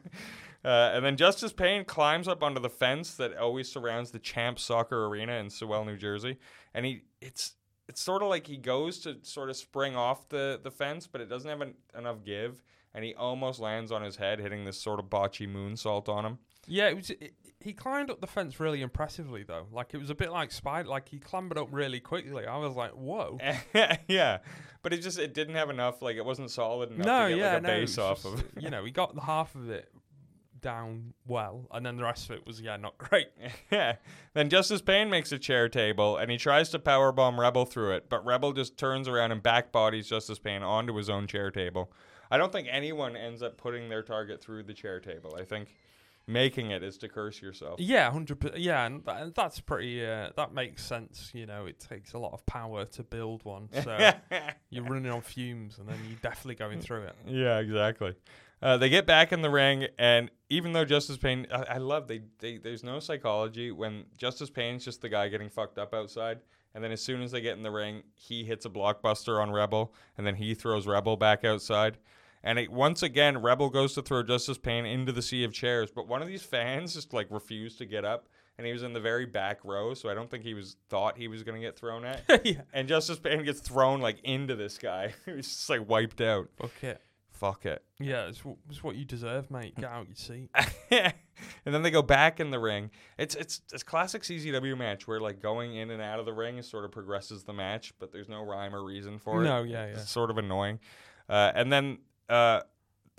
Uh, 0.63 0.91
and 0.93 1.03
then 1.03 1.17
Justice 1.17 1.51
Pain 1.51 1.85
climbs 1.85 2.27
up 2.27 2.43
onto 2.43 2.61
the 2.61 2.69
fence 2.69 3.15
that 3.15 3.35
always 3.35 3.67
surrounds 3.67 4.11
the 4.11 4.19
Champ 4.19 4.59
Soccer 4.59 5.07
Arena 5.07 5.33
in 5.33 5.49
Sewell, 5.49 5.85
New 5.85 5.97
Jersey. 5.97 6.37
And 6.73 6.85
he, 6.85 7.01
it's 7.19 7.53
it's 7.87 8.01
sort 8.01 8.21
of 8.21 8.29
like 8.29 8.47
he 8.47 8.57
goes 8.57 8.99
to 8.99 9.17
sort 9.21 9.49
of 9.49 9.55
spring 9.55 9.95
off 9.95 10.27
the, 10.29 10.59
the 10.61 10.71
fence, 10.71 11.07
but 11.07 11.21
it 11.21 11.29
doesn't 11.29 11.49
have 11.49 11.61
en- 11.61 11.75
enough 11.97 12.23
give, 12.23 12.63
and 12.93 13.03
he 13.03 13.13
almost 13.13 13.59
lands 13.59 13.91
on 13.91 14.01
his 14.01 14.15
head, 14.15 14.39
hitting 14.39 14.65
this 14.65 14.79
sort 14.79 14.99
of 14.99 15.05
botchy 15.05 15.47
moonsault 15.47 16.09
on 16.09 16.25
him. 16.25 16.39
Yeah, 16.67 16.89
it 16.89 16.95
was. 16.95 17.09
It, 17.11 17.33
he 17.65 17.73
climbed 17.73 18.11
up 18.11 18.21
the 18.21 18.27
fence 18.27 18.59
really 18.59 18.83
impressively 18.83 19.41
though. 19.41 19.65
Like 19.71 19.95
it 19.95 19.97
was 19.97 20.11
a 20.11 20.15
bit 20.15 20.31
like 20.31 20.51
spider. 20.51 20.87
Like 20.87 21.09
he 21.09 21.17
clambered 21.17 21.57
up 21.57 21.69
really 21.71 21.99
quickly. 21.99 22.45
I 22.45 22.57
was 22.57 22.75
like, 22.75 22.91
whoa. 22.91 23.39
yeah, 24.07 24.37
but 24.83 24.93
it 24.93 24.99
just 24.99 25.17
it 25.17 25.33
didn't 25.33 25.55
have 25.55 25.71
enough. 25.71 26.03
Like 26.03 26.15
it 26.15 26.23
wasn't 26.23 26.51
solid 26.51 26.91
enough 26.91 27.07
no, 27.07 27.23
to 27.23 27.29
get 27.29 27.37
yeah, 27.39 27.53
like 27.53 27.57
a 27.57 27.61
no. 27.61 27.67
base 27.69 27.97
off 27.97 28.21
just, 28.21 28.35
of. 28.35 28.43
you 28.59 28.69
know, 28.69 28.85
he 28.85 28.91
got 28.91 29.15
the 29.15 29.21
half 29.21 29.55
of 29.55 29.71
it 29.71 29.91
down 30.61 31.15
well, 31.25 31.67
and 31.71 31.83
then 31.83 31.97
the 31.97 32.03
rest 32.03 32.29
of 32.29 32.35
it 32.35 32.45
was 32.45 32.61
yeah, 32.61 32.77
not 32.77 32.99
great. 32.99 33.29
Yeah. 33.71 33.95
Then 34.35 34.49
Justice 34.49 34.81
Pain 34.83 35.09
makes 35.09 35.31
a 35.31 35.39
chair 35.39 35.67
table 35.67 36.17
and 36.17 36.29
he 36.29 36.37
tries 36.37 36.69
to 36.69 36.77
power 36.77 37.11
bomb 37.11 37.39
Rebel 37.39 37.65
through 37.65 37.95
it, 37.95 38.09
but 38.09 38.23
Rebel 38.23 38.53
just 38.53 38.77
turns 38.77 39.07
around 39.07 39.31
and 39.31 39.41
back 39.41 39.71
bodies 39.71 40.07
Justice 40.07 40.37
Pain 40.37 40.61
onto 40.61 40.95
his 40.95 41.09
own 41.09 41.25
chair 41.25 41.49
table. 41.49 41.91
I 42.29 42.37
don't 42.37 42.51
think 42.51 42.67
anyone 42.69 43.15
ends 43.15 43.41
up 43.41 43.57
putting 43.57 43.89
their 43.89 44.03
target 44.03 44.39
through 44.39 44.63
the 44.63 44.73
chair 44.73 44.99
table. 44.99 45.35
I 45.39 45.45
think 45.45 45.75
making 46.27 46.71
it 46.71 46.83
is 46.83 46.97
to 46.99 47.09
curse 47.09 47.41
yourself. 47.41 47.79
Yeah, 47.79 48.09
hundred 48.11 48.39
percent. 48.39 48.59
Yeah, 48.59 48.85
and, 48.85 49.03
tha- 49.03 49.17
and 49.21 49.35
that's 49.35 49.59
pretty. 49.59 50.05
Uh, 50.05 50.29
that 50.35 50.53
makes 50.53 50.83
sense. 50.83 51.31
You 51.33 51.45
know, 51.45 51.65
it 51.65 51.79
takes 51.79 52.13
a 52.13 52.17
lot 52.17 52.33
of 52.33 52.45
power 52.45 52.85
to 52.85 53.03
build 53.03 53.43
one. 53.45 53.69
So 53.83 54.11
you're 54.69 54.83
running 54.83 55.11
on 55.11 55.21
fumes, 55.21 55.77
and 55.77 55.87
then 55.87 55.97
you're 56.07 56.19
definitely 56.21 56.55
going 56.55 56.79
through 56.81 57.03
it. 57.03 57.15
Yeah, 57.27 57.59
exactly. 57.59 58.15
Uh, 58.61 58.77
they 58.77 58.89
get 58.89 59.05
back 59.05 59.31
in 59.31 59.41
the 59.41 59.49
ring, 59.49 59.87
and 59.99 60.31
even 60.49 60.73
though 60.73 60.85
Justice 60.85 61.17
Pain, 61.17 61.45
I, 61.51 61.63
I 61.63 61.77
love 61.77 62.07
they, 62.07 62.21
they. 62.39 62.57
There's 62.57 62.83
no 62.83 62.99
psychology 62.99 63.71
when 63.71 64.05
Justice 64.17 64.49
Pain's 64.49 64.85
just 64.85 65.01
the 65.01 65.09
guy 65.09 65.27
getting 65.27 65.49
fucked 65.49 65.77
up 65.77 65.93
outside, 65.93 66.39
and 66.73 66.83
then 66.83 66.91
as 66.91 67.01
soon 67.01 67.21
as 67.21 67.31
they 67.31 67.41
get 67.41 67.57
in 67.57 67.63
the 67.63 67.71
ring, 67.71 68.03
he 68.15 68.43
hits 68.43 68.65
a 68.65 68.69
blockbuster 68.69 69.41
on 69.41 69.51
Rebel, 69.51 69.93
and 70.17 70.25
then 70.25 70.35
he 70.35 70.55
throws 70.55 70.87
Rebel 70.87 71.17
back 71.17 71.43
outside. 71.43 71.97
And 72.45 72.59
it, 72.59 72.71
once 72.71 73.01
again, 73.01 73.41
Rebel 73.41 73.71
goes 73.71 73.95
to 73.95 74.03
throw 74.03 74.21
Justice 74.21 74.59
Pain 74.59 74.85
into 74.85 75.11
the 75.11 75.23
sea 75.23 75.43
of 75.43 75.51
chairs, 75.51 75.89
but 75.89 76.07
one 76.07 76.21
of 76.21 76.27
these 76.27 76.43
fans 76.43 76.93
just 76.93 77.11
like 77.11 77.25
refused 77.31 77.79
to 77.79 77.85
get 77.85 78.05
up, 78.05 78.29
and 78.59 78.67
he 78.67 78.71
was 78.71 78.83
in 78.83 78.93
the 78.93 78.99
very 78.99 79.25
back 79.25 79.65
row, 79.65 79.95
so 79.95 80.09
I 80.09 80.13
don't 80.13 80.29
think 80.29 80.43
he 80.43 80.53
was 80.53 80.77
thought 80.87 81.17
he 81.17 81.27
was 81.27 81.41
gonna 81.41 81.59
get 81.59 81.75
thrown 81.75 82.05
at. 82.05 82.21
yeah. 82.45 82.61
and 82.71 82.87
Justice 82.87 83.17
Pain 83.17 83.43
gets 83.43 83.61
thrown 83.61 83.99
like 83.99 84.19
into 84.23 84.55
this 84.55 84.77
guy, 84.77 85.15
who's 85.25 85.47
just 85.47 85.69
like 85.71 85.89
wiped 85.89 86.21
out. 86.21 86.49
Fuck 86.55 86.83
it. 86.83 87.01
Fuck 87.31 87.65
it. 87.65 87.83
Yeah, 87.99 88.27
it's, 88.27 88.37
w- 88.37 88.57
it's 88.69 88.83
what 88.83 88.95
you 88.95 89.05
deserve, 89.05 89.49
mate. 89.49 89.75
Get 89.75 89.85
out 89.85 90.07
your 90.07 90.15
seat. 90.15 90.49
and 90.91 91.13
then 91.65 91.81
they 91.81 91.91
go 91.91 92.03
back 92.03 92.39
in 92.39 92.51
the 92.51 92.59
ring. 92.59 92.91
It's 93.17 93.33
it's 93.33 93.61
it's 93.73 93.81
classic 93.81 94.21
CZW 94.21 94.77
match 94.77 95.07
where 95.07 95.19
like 95.19 95.41
going 95.41 95.75
in 95.75 95.89
and 95.89 96.01
out 96.01 96.19
of 96.19 96.27
the 96.27 96.33
ring 96.33 96.61
sort 96.61 96.85
of 96.85 96.91
progresses 96.91 97.43
the 97.43 97.53
match, 97.53 97.91
but 97.99 98.11
there's 98.11 98.29
no 98.29 98.43
rhyme 98.43 98.75
or 98.75 98.85
reason 98.85 99.17
for 99.17 99.41
it. 99.41 99.45
No, 99.45 99.63
yeah, 99.63 99.87
yeah. 99.87 99.93
It's 99.93 100.11
sort 100.11 100.29
of 100.29 100.37
annoying. 100.37 100.79
Uh, 101.27 101.51
and 101.55 101.73
then 101.73 101.97
uh, 102.29 102.61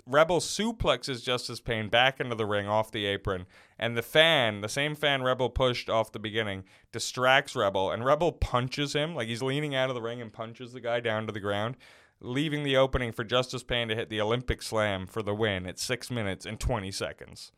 Rebel 0.05 0.39
suplexes 0.39 1.23
Justice 1.23 1.59
Pain 1.59 1.89
back 1.89 2.19
into 2.19 2.35
the 2.35 2.45
ring 2.45 2.67
off 2.67 2.91
the 2.91 3.05
apron, 3.05 3.45
and 3.77 3.97
the 3.97 4.01
fan, 4.01 4.61
the 4.61 4.69
same 4.69 4.95
fan 4.95 5.21
Rebel 5.21 5.49
pushed 5.49 5.89
off 5.89 6.13
the 6.13 6.19
beginning, 6.19 6.63
distracts 6.91 7.55
Rebel, 7.55 7.91
and 7.91 8.05
Rebel 8.05 8.31
punches 8.31 8.93
him 8.93 9.15
like 9.15 9.27
he's 9.27 9.43
leaning 9.43 9.75
out 9.75 9.89
of 9.89 9.95
the 9.95 10.01
ring 10.01 10.21
and 10.21 10.31
punches 10.31 10.71
the 10.71 10.79
guy 10.79 11.01
down 11.01 11.27
to 11.27 11.33
the 11.33 11.41
ground, 11.41 11.75
leaving 12.21 12.63
the 12.63 12.77
opening 12.77 13.11
for 13.11 13.23
Justice 13.23 13.63
Pain 13.63 13.89
to 13.89 13.95
hit 13.95 14.09
the 14.09 14.21
Olympic 14.21 14.61
Slam 14.61 15.07
for 15.07 15.21
the 15.21 15.35
win 15.35 15.65
at 15.65 15.77
six 15.77 16.09
minutes 16.09 16.45
and 16.45 16.59
twenty 16.59 16.91
seconds. 16.91 17.51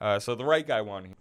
Uh, 0.00 0.18
so 0.18 0.34
the 0.34 0.46
right 0.46 0.66
guy 0.66 0.80
won. 0.80 1.16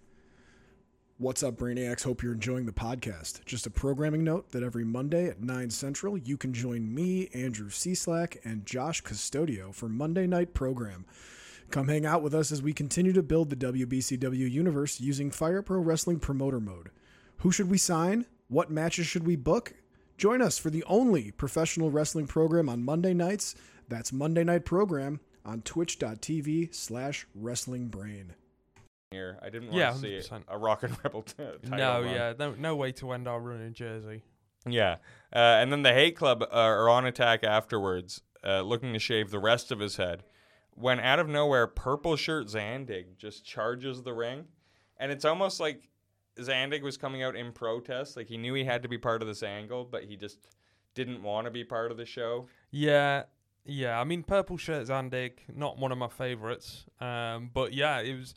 What's 1.21 1.43
up, 1.43 1.57
Brainiacs? 1.57 2.05
Hope 2.05 2.23
you're 2.23 2.31
enjoying 2.31 2.65
the 2.65 2.71
podcast. 2.71 3.43
Just 3.43 3.67
a 3.67 3.69
programming 3.69 4.23
note 4.23 4.51
that 4.51 4.63
every 4.63 4.85
Monday 4.85 5.27
at 5.27 5.43
9 5.43 5.69
Central, 5.69 6.17
you 6.17 6.37
can 6.37 6.53
join 6.53 6.95
me, 6.95 7.27
Andrew 7.33 7.67
Cieslak, 7.67 8.37
and 8.45 8.65
Josh 8.65 9.03
Custodio 9.03 9.73
for 9.75 9.89
Monday 9.89 10.27
Night 10.27 10.53
Program. 10.53 11.05
Come 11.71 11.89
hang 11.89 12.05
out 12.05 12.21
with 12.21 12.33
us 12.33 12.53
as 12.53 12.61
we 12.61 12.71
continue 12.71 13.11
to 13.11 13.21
build 13.21 13.49
the 13.49 13.57
WBCW 13.57 14.49
universe 14.49 15.01
using 15.01 15.29
Fire 15.29 15.61
Pro 15.61 15.79
Wrestling 15.79 16.21
Promoter 16.21 16.61
Mode. 16.61 16.89
Who 17.39 17.51
should 17.51 17.69
we 17.69 17.77
sign? 17.77 18.25
What 18.47 18.71
matches 18.71 19.05
should 19.05 19.27
we 19.27 19.35
book? 19.35 19.73
Join 20.17 20.41
us 20.41 20.57
for 20.57 20.69
the 20.69 20.85
only 20.85 21.31
professional 21.31 21.91
wrestling 21.91 22.27
program 22.27 22.69
on 22.69 22.85
Monday 22.85 23.13
nights. 23.13 23.55
That's 23.89 24.13
Monday 24.13 24.45
Night 24.45 24.63
Program 24.63 25.19
on 25.43 25.63
twitch.tv 25.63 26.73
slash 26.73 27.27
wrestlingbrain. 27.37 28.27
Here, 29.11 29.39
I 29.41 29.49
didn't 29.49 29.69
want 29.69 29.79
Yeah, 29.79 29.91
to 29.93 29.97
see 29.97 30.13
it, 30.13 30.29
a 30.47 30.55
Rockin' 30.57 30.95
Rebel 31.03 31.21
t- 31.23 31.33
title 31.37 31.59
No, 31.77 32.01
run. 32.03 32.13
yeah, 32.13 32.33
no, 32.37 32.53
no 32.53 32.75
way 32.75 32.91
to 32.93 33.11
end 33.13 33.27
our 33.27 33.39
run 33.39 33.59
in 33.59 33.73
Jersey. 33.73 34.21
Yeah. 34.67 34.97
Uh, 35.33 35.39
and 35.57 35.71
then 35.71 35.81
the 35.81 35.93
Hate 35.93 36.15
Club 36.15 36.43
uh, 36.43 36.45
are 36.55 36.87
on 36.89 37.07
attack 37.07 37.43
afterwards, 37.43 38.21
uh, 38.45 38.61
looking 38.61 38.93
to 38.93 38.99
shave 38.99 39.31
the 39.31 39.39
rest 39.39 39.71
of 39.71 39.79
his 39.79 39.95
head. 39.95 40.23
When 40.75 40.99
out 40.99 41.17
of 41.17 41.27
nowhere, 41.27 41.65
purple 41.65 42.15
shirt 42.17 42.47
Zandig 42.49 43.17
just 43.17 43.43
charges 43.43 44.03
the 44.03 44.13
ring. 44.13 44.45
And 44.97 45.11
it's 45.11 45.25
almost 45.25 45.59
like 45.59 45.89
Zandig 46.39 46.83
was 46.83 46.95
coming 46.95 47.23
out 47.23 47.35
in 47.35 47.51
protest. 47.51 48.15
Like 48.15 48.27
he 48.27 48.37
knew 48.37 48.53
he 48.53 48.63
had 48.63 48.83
to 48.83 48.89
be 48.89 48.99
part 48.99 49.23
of 49.23 49.27
this 49.27 49.41
angle, 49.41 49.85
but 49.85 50.03
he 50.03 50.17
just 50.17 50.37
didn't 50.93 51.23
want 51.23 51.45
to 51.45 51.51
be 51.51 51.63
part 51.63 51.89
of 51.89 51.97
the 51.97 52.05
show. 52.05 52.45
Yeah, 52.69 53.23
yeah. 53.65 53.99
I 53.99 54.03
mean, 54.03 54.21
purple 54.21 54.57
shirt 54.57 54.85
Zandig, 54.87 55.31
not 55.55 55.79
one 55.79 55.91
of 55.91 55.97
my 55.97 56.09
favorites. 56.09 56.85
Um, 57.01 57.49
but 57.51 57.73
yeah, 57.73 58.01
it 58.01 58.15
was. 58.15 58.35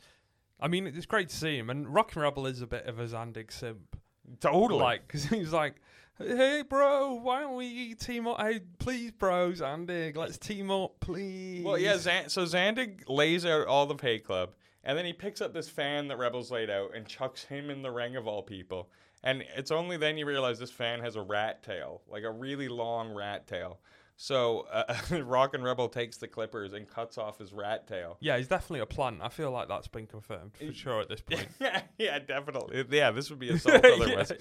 I 0.59 0.67
mean, 0.67 0.87
it's 0.87 1.05
great 1.05 1.29
to 1.29 1.35
see 1.35 1.57
him. 1.57 1.69
And 1.69 1.93
Rockin' 1.93 2.21
Rebel 2.21 2.47
is 2.47 2.61
a 2.61 2.67
bit 2.67 2.85
of 2.85 2.99
a 2.99 3.05
Zandig 3.05 3.51
simp. 3.51 3.97
Totally. 4.39 4.81
Like, 4.81 5.07
because 5.07 5.25
he's 5.25 5.51
like, 5.51 5.75
hey, 6.17 6.63
bro, 6.67 7.15
why 7.15 7.41
don't 7.41 7.55
we 7.55 7.95
team 7.95 8.27
up? 8.27 8.39
Hey, 8.39 8.61
please, 8.79 9.11
bro, 9.11 9.51
Zandig, 9.51 10.15
let's 10.15 10.37
team 10.37 10.71
up, 10.71 10.99
please. 10.99 11.63
Well, 11.65 11.77
yeah. 11.77 11.97
Zan- 11.97 12.29
so 12.29 12.43
Zandig 12.43 13.01
lays 13.09 13.45
out 13.45 13.67
all 13.67 13.85
the 13.85 13.95
Hate 14.01 14.23
Club, 14.23 14.51
and 14.83 14.97
then 14.97 15.05
he 15.05 15.13
picks 15.13 15.41
up 15.41 15.53
this 15.53 15.69
fan 15.69 16.07
that 16.07 16.17
Rebels 16.17 16.51
laid 16.51 16.69
out 16.69 16.95
and 16.95 17.05
chucks 17.05 17.43
him 17.43 17.69
in 17.69 17.81
the 17.81 17.91
ring 17.91 18.15
of 18.15 18.27
all 18.27 18.43
people. 18.43 18.89
And 19.23 19.43
it's 19.55 19.71
only 19.71 19.97
then 19.97 20.17
you 20.17 20.25
realize 20.25 20.59
this 20.59 20.71
fan 20.71 20.99
has 20.99 21.15
a 21.15 21.21
rat 21.21 21.63
tail, 21.63 22.01
like 22.09 22.23
a 22.23 22.31
really 22.31 22.67
long 22.67 23.13
rat 23.13 23.47
tail. 23.47 23.79
So 24.23 24.67
uh, 24.71 24.95
Rockin' 25.25 25.61
Rebel 25.61 25.89
takes 25.89 26.15
the 26.15 26.29
clippers 26.29 26.71
and 26.71 26.87
cuts 26.87 27.17
off 27.17 27.39
his 27.39 27.51
rat 27.51 27.89
tail. 27.89 28.15
Yeah, 28.21 28.37
he's 28.37 28.47
definitely 28.47 28.79
a 28.79 28.85
plant. 28.85 29.19
I 29.21 29.27
feel 29.27 29.51
like 29.51 29.67
that's 29.67 29.89
been 29.89 30.07
confirmed 30.07 30.53
for 30.55 30.71
sure 30.71 31.01
at 31.01 31.09
this 31.09 31.19
point. 31.19 31.45
yeah, 31.99 32.19
definitely. 32.19 32.85
Yeah, 32.89 33.11
this 33.11 33.29
would 33.29 33.39
be 33.39 33.49
assault 33.53 33.83
otherwise. 33.83 34.31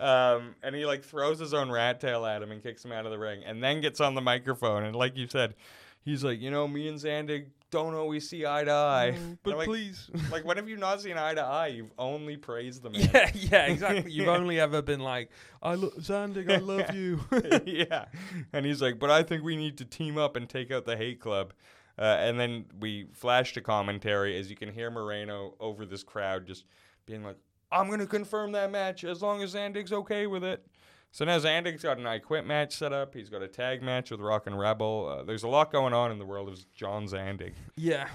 Yeah, 0.00 0.32
Um, 0.36 0.54
and 0.62 0.74
he 0.74 0.86
like 0.86 1.04
throws 1.04 1.38
his 1.40 1.52
own 1.52 1.70
rat 1.70 2.00
tail 2.00 2.24
at 2.24 2.40
him 2.42 2.52
and 2.52 2.62
kicks 2.62 2.82
him 2.82 2.90
out 2.90 3.04
of 3.04 3.12
the 3.12 3.18
ring, 3.18 3.42
and 3.44 3.62
then 3.62 3.82
gets 3.82 4.00
on 4.00 4.14
the 4.14 4.22
microphone 4.22 4.84
and 4.84 4.96
like 4.96 5.14
you 5.14 5.28
said, 5.28 5.54
he's 6.02 6.24
like, 6.24 6.40
you 6.40 6.50
know, 6.50 6.66
me 6.66 6.88
and 6.88 6.98
Zandig 6.98 7.48
don't 7.70 7.94
always 7.94 8.28
see 8.28 8.46
eye 8.46 8.64
to 8.64 8.70
eye. 8.70 9.14
Mm, 9.16 9.38
but 9.42 9.52
I'm 9.52 9.58
like, 9.58 9.68
please. 9.68 10.10
like 10.32 10.44
when 10.44 10.56
have 10.56 10.68
you 10.68 10.76
not 10.76 11.00
seen 11.00 11.16
eye 11.16 11.34
to 11.34 11.42
eye? 11.42 11.68
You've 11.68 11.92
only 11.98 12.36
praised 12.36 12.82
the 12.82 12.90
man. 12.90 13.10
Yeah, 13.12 13.30
yeah, 13.34 13.66
exactly. 13.66 14.12
You've 14.12 14.28
only 14.40 14.60
ever 14.60 14.82
been 14.82 15.00
like, 15.00 15.30
I 15.62 15.74
love 15.74 15.94
Zandig, 15.96 16.50
I 16.50 16.58
love 16.58 16.94
you. 16.94 17.20
yeah. 17.64 18.06
And 18.52 18.64
he's 18.64 18.82
like, 18.82 18.98
but 18.98 19.10
I 19.10 19.22
think 19.22 19.42
we 19.42 19.56
need 19.56 19.78
to 19.78 19.84
team 19.84 20.18
up 20.18 20.36
and 20.36 20.48
take 20.48 20.70
out 20.70 20.84
the 20.84 20.96
hate 20.96 21.20
club. 21.20 21.52
Uh, 21.98 22.16
and 22.20 22.38
then 22.38 22.64
we 22.78 23.08
flash 23.12 23.52
to 23.54 23.60
commentary 23.60 24.38
as 24.38 24.48
you 24.48 24.56
can 24.56 24.72
hear 24.72 24.90
Mireno 24.90 25.54
over 25.58 25.84
this 25.84 26.04
crowd 26.04 26.46
just 26.46 26.64
being 27.06 27.24
like, 27.24 27.36
I'm 27.70 27.88
going 27.88 28.00
to 28.00 28.06
confirm 28.06 28.52
that 28.52 28.70
match 28.70 29.04
as 29.04 29.20
long 29.20 29.42
as 29.42 29.54
Zandig's 29.54 29.92
okay 29.92 30.26
with 30.26 30.44
it. 30.44 30.64
So 31.10 31.24
now 31.24 31.38
Zandig's 31.38 31.82
got 31.82 31.98
an 31.98 32.06
I 32.06 32.18
Quit 32.18 32.46
match 32.46 32.76
set 32.76 32.92
up. 32.92 33.14
He's 33.14 33.28
got 33.30 33.42
a 33.42 33.48
tag 33.48 33.82
match 33.82 34.10
with 34.10 34.20
Rockin' 34.20 34.54
Rebel. 34.54 35.08
Uh, 35.20 35.24
there's 35.24 35.42
a 35.42 35.48
lot 35.48 35.72
going 35.72 35.92
on 35.94 36.12
in 36.12 36.18
the 36.18 36.26
world 36.26 36.48
of 36.48 36.72
John 36.74 37.06
Zandig. 37.06 37.54
yeah. 37.76 38.08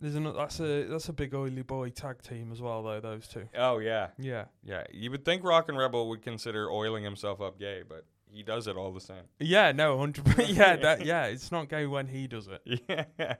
There's 0.00 0.14
another, 0.14 0.38
that's 0.38 0.60
a 0.60 0.84
that's 0.84 1.08
a 1.08 1.12
big 1.12 1.34
oily 1.34 1.62
boy 1.62 1.88
tag 1.90 2.22
team 2.22 2.52
as 2.52 2.62
well 2.62 2.84
though 2.84 3.00
those 3.00 3.26
two. 3.26 3.48
Oh, 3.56 3.78
yeah. 3.78 4.10
Yeah. 4.16 4.44
Yeah. 4.62 4.84
You 4.92 5.10
would 5.10 5.24
think 5.24 5.42
Rockin' 5.42 5.76
Rebel 5.76 6.08
would 6.10 6.22
consider 6.22 6.70
oiling 6.70 7.02
himself 7.02 7.40
up 7.40 7.58
gay, 7.58 7.82
but 7.88 8.04
he 8.30 8.44
does 8.44 8.68
it 8.68 8.76
all 8.76 8.92
the 8.92 9.00
same. 9.00 9.24
Yeah, 9.40 9.72
no, 9.72 9.96
100 9.96 10.24
percent. 10.24 10.48
Yeah, 10.56 10.76
that 10.76 11.04
yeah, 11.04 11.24
it's 11.24 11.50
not 11.50 11.68
gay 11.68 11.86
when 11.86 12.06
he 12.06 12.28
does 12.28 12.46
it. 12.46 12.80
Yeah. 13.18 13.34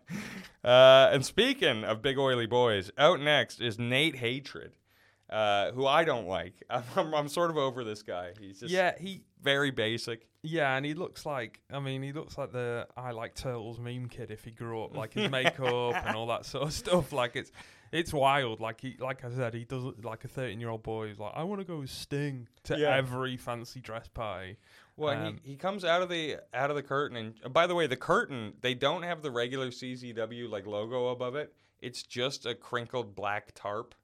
Uh, 0.64 1.10
and 1.12 1.24
speaking 1.24 1.84
of 1.84 2.02
big 2.02 2.18
oily 2.18 2.46
boys, 2.46 2.90
out 2.98 3.20
next 3.20 3.60
is 3.60 3.78
Nate 3.78 4.16
Hatred, 4.16 4.72
uh, 5.30 5.72
who 5.72 5.86
I 5.86 6.04
don't 6.04 6.26
like. 6.26 6.54
I'm, 6.70 6.82
I'm, 6.96 7.14
I'm 7.14 7.28
sort 7.28 7.50
of 7.50 7.56
over 7.56 7.84
this 7.84 8.02
guy. 8.02 8.32
He's 8.40 8.60
just 8.60 8.72
Yeah, 8.72 8.94
he 8.98 9.22
very 9.42 9.70
basic. 9.70 10.26
Yeah, 10.42 10.76
and 10.76 10.86
he 10.86 10.94
looks 10.94 11.26
like 11.26 11.60
I 11.72 11.80
mean, 11.80 12.02
he 12.02 12.12
looks 12.12 12.38
like 12.38 12.52
the 12.52 12.86
I 12.96 13.10
like 13.10 13.34
turtles 13.34 13.78
meme 13.80 14.08
kid 14.08 14.30
if 14.30 14.44
he 14.44 14.50
grew 14.52 14.82
up, 14.84 14.96
like 14.96 15.14
his 15.14 15.30
makeup 15.30 15.94
and 16.06 16.16
all 16.16 16.26
that 16.28 16.46
sort 16.46 16.64
of 16.64 16.72
stuff. 16.72 17.12
Like 17.12 17.34
it's 17.36 17.50
it's 17.90 18.12
wild. 18.12 18.60
Like 18.60 18.80
he 18.80 18.96
like 19.00 19.24
I 19.24 19.30
said, 19.30 19.54
he 19.54 19.64
does 19.64 19.82
like 20.02 20.24
a 20.24 20.28
thirteen 20.28 20.60
year 20.60 20.70
old 20.70 20.82
boy 20.82 21.08
who's 21.08 21.18
like, 21.18 21.32
I 21.34 21.42
wanna 21.42 21.64
go 21.64 21.78
with 21.80 21.90
Sting 21.90 22.46
to 22.64 22.78
Yeah. 22.78 22.94
every 22.96 23.36
fancy 23.36 23.80
dress 23.80 24.06
party. 24.08 24.58
Well, 24.96 25.14
Um, 25.26 25.40
he, 25.44 25.50
he 25.52 25.56
comes 25.56 25.84
out 25.84 26.02
of 26.02 26.08
the 26.08 26.36
out 26.54 26.70
of 26.70 26.76
the 26.76 26.82
curtain, 26.82 27.16
and 27.16 27.34
uh, 27.44 27.48
by 27.48 27.66
the 27.66 27.74
way, 27.74 27.86
the 27.88 27.96
curtain 27.96 28.54
they 28.60 28.74
don't 28.74 29.02
have 29.02 29.22
the 29.22 29.30
regular 29.30 29.68
CZW 29.68 30.48
like 30.48 30.66
logo 30.66 31.08
above 31.08 31.34
it. 31.36 31.52
It's 31.80 32.02
just 32.02 32.46
a 32.46 32.54
crinkled 32.54 33.14
black 33.16 33.52
tarp 33.54 33.94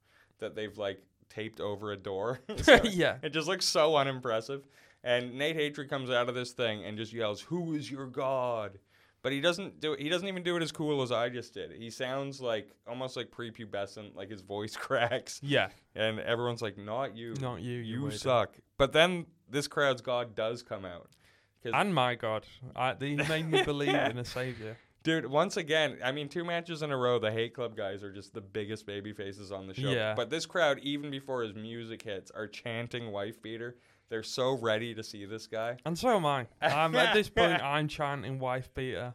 that 0.41 0.55
they've 0.57 0.77
like 0.77 1.01
taped 1.35 1.61
over 1.61 1.93
a 1.93 1.97
door. 1.97 2.41
So 2.63 2.81
yeah. 2.85 3.17
It 3.23 3.31
just 3.31 3.49
looks 3.49 3.65
so 3.67 3.97
unimpressive. 3.97 4.67
And 5.03 5.35
Nate 5.35 5.57
Hatred 5.57 5.91
comes 5.91 6.09
out 6.11 6.29
of 6.29 6.35
this 6.35 6.53
thing 6.53 6.85
and 6.85 6.97
just 6.97 7.13
yells, 7.13 7.41
"Who 7.43 7.75
is 7.75 7.91
your 7.91 8.07
god?" 8.07 8.79
But 9.23 9.33
he 9.33 9.41
doesn't 9.41 9.81
do 9.81 9.93
it. 9.95 10.01
He 10.01 10.09
doesn't 10.11 10.29
even 10.29 10.43
do 10.43 10.57
it 10.57 10.63
as 10.63 10.71
cool 10.73 11.03
as 11.03 11.11
I 11.13 11.29
just 11.31 11.55
did. 11.55 11.73
He 11.73 11.91
sounds 11.91 12.41
like 12.41 12.69
almost 12.87 13.17
like 13.17 13.31
prepubescent, 13.31 14.15
like 14.15 14.31
his 14.31 14.43
voice 14.43 14.77
cracks, 14.87 15.41
Yeah. 15.43 15.69
and 15.95 16.21
everyone's 16.21 16.63
like, 16.63 16.77
"Not 16.79 17.17
you, 17.17 17.35
Not 17.41 17.61
you, 17.61 17.79
you, 17.79 18.05
you 18.05 18.11
suck." 18.13 18.55
But 18.79 18.93
then 18.93 19.27
this 19.49 19.67
crowd's 19.69 20.03
god 20.03 20.35
does 20.35 20.63
come 20.63 20.85
out. 20.85 21.09
And 21.73 21.95
my 21.95 22.15
God, 22.15 22.45
I, 22.77 22.95
he 23.01 23.17
made 23.17 23.51
me 23.51 23.63
believe 23.63 23.89
in 23.95 24.19
a 24.19 24.25
savior. 24.25 24.77
Dude, 25.05 25.27
once 25.27 25.57
again, 25.59 25.99
I 26.03 26.13
mean, 26.13 26.29
two 26.31 26.45
matches 26.45 26.83
in 26.83 26.91
a 26.91 26.97
row, 26.97 27.19
the 27.19 27.31
Hate 27.31 27.55
Club 27.55 27.77
guys 27.77 28.03
are 28.03 28.11
just 28.13 28.33
the 28.33 28.41
biggest 28.41 28.87
baby 28.87 29.13
faces 29.13 29.53
on 29.53 29.67
the 29.67 29.75
show. 29.75 29.91
Yeah. 29.91 30.15
But 30.15 30.31
this 30.31 30.47
crowd, 30.47 30.79
even 30.83 31.11
before 31.11 31.43
his 31.43 31.55
music 31.55 32.03
hits, 32.03 32.31
are 32.31 32.47
chanting 32.47 33.13
wife 33.13 33.41
beater. 33.43 33.77
They're 34.09 34.23
so 34.23 34.57
ready 34.59 34.95
to 34.95 35.03
see 35.03 35.27
this 35.27 35.47
guy. 35.47 35.77
And 35.85 35.99
so 35.99 36.17
am 36.17 36.25
I. 36.25 36.47
I'm 36.63 36.95
at 36.97 37.13
this 37.15 37.29
point. 37.31 37.63
I'm 37.63 37.87
chanting 37.87 38.39
wife 38.39 38.73
beater. 38.75 39.15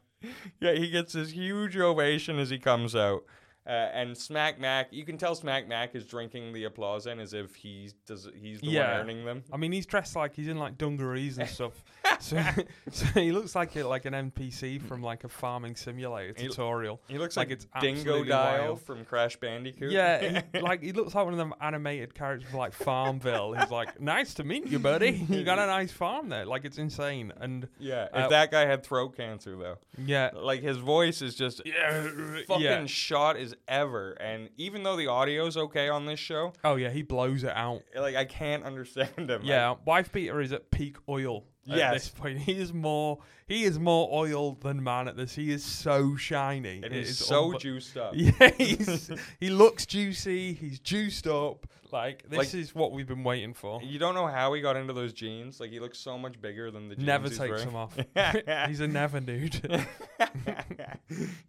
Yeah, 0.60 0.74
he 0.74 0.90
gets 0.92 1.14
this 1.14 1.32
huge 1.32 1.76
ovation 1.76 2.38
as 2.38 2.50
he 2.52 2.60
comes 2.60 2.96
out. 2.96 3.24
Uh, 3.68 3.72
and 3.94 4.18
Smack 4.18 4.60
Mac, 4.60 4.88
you 4.92 5.06
can 5.06 5.18
tell 5.18 5.36
Smack 5.36 5.68
Mac 5.68 5.94
is 5.96 6.06
drinking 6.06 6.54
the 6.54 6.64
applause 6.64 7.06
in 7.08 7.20
as 7.20 7.34
if 7.34 7.54
he's 7.56 7.94
does 8.08 8.28
he's 8.36 8.62
the 8.62 8.68
Yeah. 8.68 8.92
one 8.94 9.02
earning 9.02 9.26
them. 9.26 9.44
I 9.54 9.58
mean, 9.58 9.72
he's 9.72 9.86
dressed 9.86 10.16
like 10.16 10.34
he's 10.34 10.48
in 10.48 10.58
like 10.58 10.78
dungarees 10.78 11.38
and 11.38 11.48
stuff. 11.50 11.84
so, 12.22 12.44
so 12.92 13.06
he 13.20 13.32
looks 13.32 13.56
like 13.56 13.76
a, 13.76 13.84
like 13.84 14.06
an 14.06 14.14
NPC 14.14 14.82
from 14.82 15.02
like 15.02 15.24
a 15.24 15.30
farming 15.30 15.76
simulator 15.76 16.34
He- 16.38 16.48
tutorial. 16.48 17.02
He 17.08 17.18
looks 17.18 17.36
Like 17.38 17.50
like, 17.50 17.54
it's 17.54 17.66
Dingodile 17.82 18.30
wild. 18.30 18.82
from 18.82 19.06
Crash 19.06 19.38
Bandicoot. 19.38 19.92
Yeah, 19.92 20.42
he, 20.54 20.60
like 20.62 20.84
he 20.84 20.92
looks 20.92 21.16
like 21.16 21.24
one 21.26 21.34
of 21.34 21.38
them 21.40 21.54
animated 21.62 22.14
characters 22.14 22.50
from 22.50 22.60
like 22.60 22.74
Farmville. 22.74 23.54
He's 23.54 23.72
like, 23.72 24.00
"Nice 24.02 24.34
to 24.36 24.44
meet 24.44 24.68
you, 24.68 24.80
buddy. 24.80 25.26
You 25.30 25.44
got 25.44 25.60
a 25.60 25.66
nice 25.68 25.92
farm 25.92 26.30
there." 26.30 26.46
Like 26.46 26.66
it's 26.66 26.78
insane. 26.78 27.32
And 27.40 27.68
yeah. 27.80 28.06
If 28.14 28.26
Uh, 28.26 28.28
that 28.30 28.52
guy 28.52 28.66
had 28.66 28.84
throat 28.84 29.16
cancer 29.16 29.56
though, 29.56 29.78
yeah, 29.98 30.32
like 30.34 30.62
his 30.62 30.78
voice 30.78 31.22
is 31.22 31.36
just 31.36 31.62
yeah, 31.66 32.10
fucking 32.48 32.62
yeah. 32.64 32.86
shot 32.86 33.38
as 33.38 33.56
ever. 33.68 34.12
And 34.14 34.50
even 34.58 34.84
though 34.84 34.96
the 34.98 35.08
audio's 35.08 35.56
okay 35.58 35.90
on 35.90 36.06
this 36.06 36.20
show, 36.20 36.54
Oh 36.64 36.76
yeah, 36.76 36.90
he 36.90 37.02
blows 37.04 37.44
it 37.44 37.54
out. 37.56 37.82
like 37.96 38.16
I 38.16 38.26
can't 38.26 38.64
understand 38.64 39.30
him. 39.30 39.42
Yeah, 39.44 39.76
wife 39.86 40.12
beater 40.12 40.42
is 40.42 40.52
at 40.52 40.70
peak 40.72 40.98
oil. 41.08 41.46
At 41.70 41.78
Yes. 41.78 41.94
this 41.94 42.10
point, 42.10 42.38
he 42.50 42.54
is 42.54 42.72
more 42.74 43.20
he 43.48 43.64
is 43.64 43.80
more 43.80 44.08
oil 44.12 44.54
than 44.62 44.84
man 44.84 45.08
at 45.08 45.18
this. 45.18 45.34
He 45.36 45.52
is 45.52 45.64
so 45.64 46.16
shiny. 46.16 46.78
And 46.78 46.86
It 46.86 46.94
he's 46.94 47.10
is 47.12 47.18
so 47.26 47.52
unbe- 47.54 47.60
juiced 47.60 47.98
up. 47.98 48.14
Yeah, 48.16 48.52
he's, 48.58 49.10
he 49.40 49.50
looks 49.50 49.86
juicy. 49.88 50.54
He's 50.54 50.80
juiced 50.80 51.26
up. 51.28 51.66
Like 51.92 52.30
this 52.30 52.38
Like- 52.38 52.54
is 52.54 52.76
what 52.76 52.92
we've 52.92 53.08
been 53.08 53.24
waiting 53.24 53.56
for. 53.56 53.82
You 53.82 53.98
don't 53.98 54.14
know 54.14 54.28
how 54.28 54.54
he 54.54 54.62
got 54.62 54.76
into 54.78 54.94
those 54.94 55.12
jeans. 55.14 55.60
Like 55.60 55.72
he 55.72 55.80
looks 55.80 55.98
so 55.98 56.18
much 56.20 56.40
bigger 56.40 56.70
than 56.70 56.88
the 56.90 56.96
jeans 56.96 57.08
Never 57.08 57.28
he's 57.30 57.38
takes 57.40 57.50
wearing. 57.50 57.66
them 57.66 57.76
off. 57.76 58.68
he's 58.68 58.80
a 58.80 58.88
never 58.88 59.20
nude. 59.20 59.60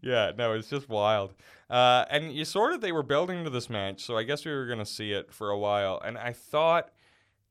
yeah, 0.00 0.32
no, 0.36 0.54
it's 0.54 0.68
just 0.68 0.88
wild. 0.88 1.34
Uh, 1.68 2.04
and 2.10 2.32
you 2.32 2.44
sort 2.44 2.72
of 2.72 2.80
they 2.80 2.92
were 2.92 3.02
building 3.02 3.44
to 3.44 3.50
this 3.50 3.68
match, 3.70 4.02
so 4.02 4.16
I 4.16 4.22
guess 4.22 4.44
we 4.44 4.52
were 4.52 4.66
gonna 4.66 4.86
see 4.86 5.12
it 5.12 5.32
for 5.32 5.50
a 5.50 5.58
while. 5.58 6.00
And 6.04 6.16
I 6.18 6.32
thought 6.32 6.90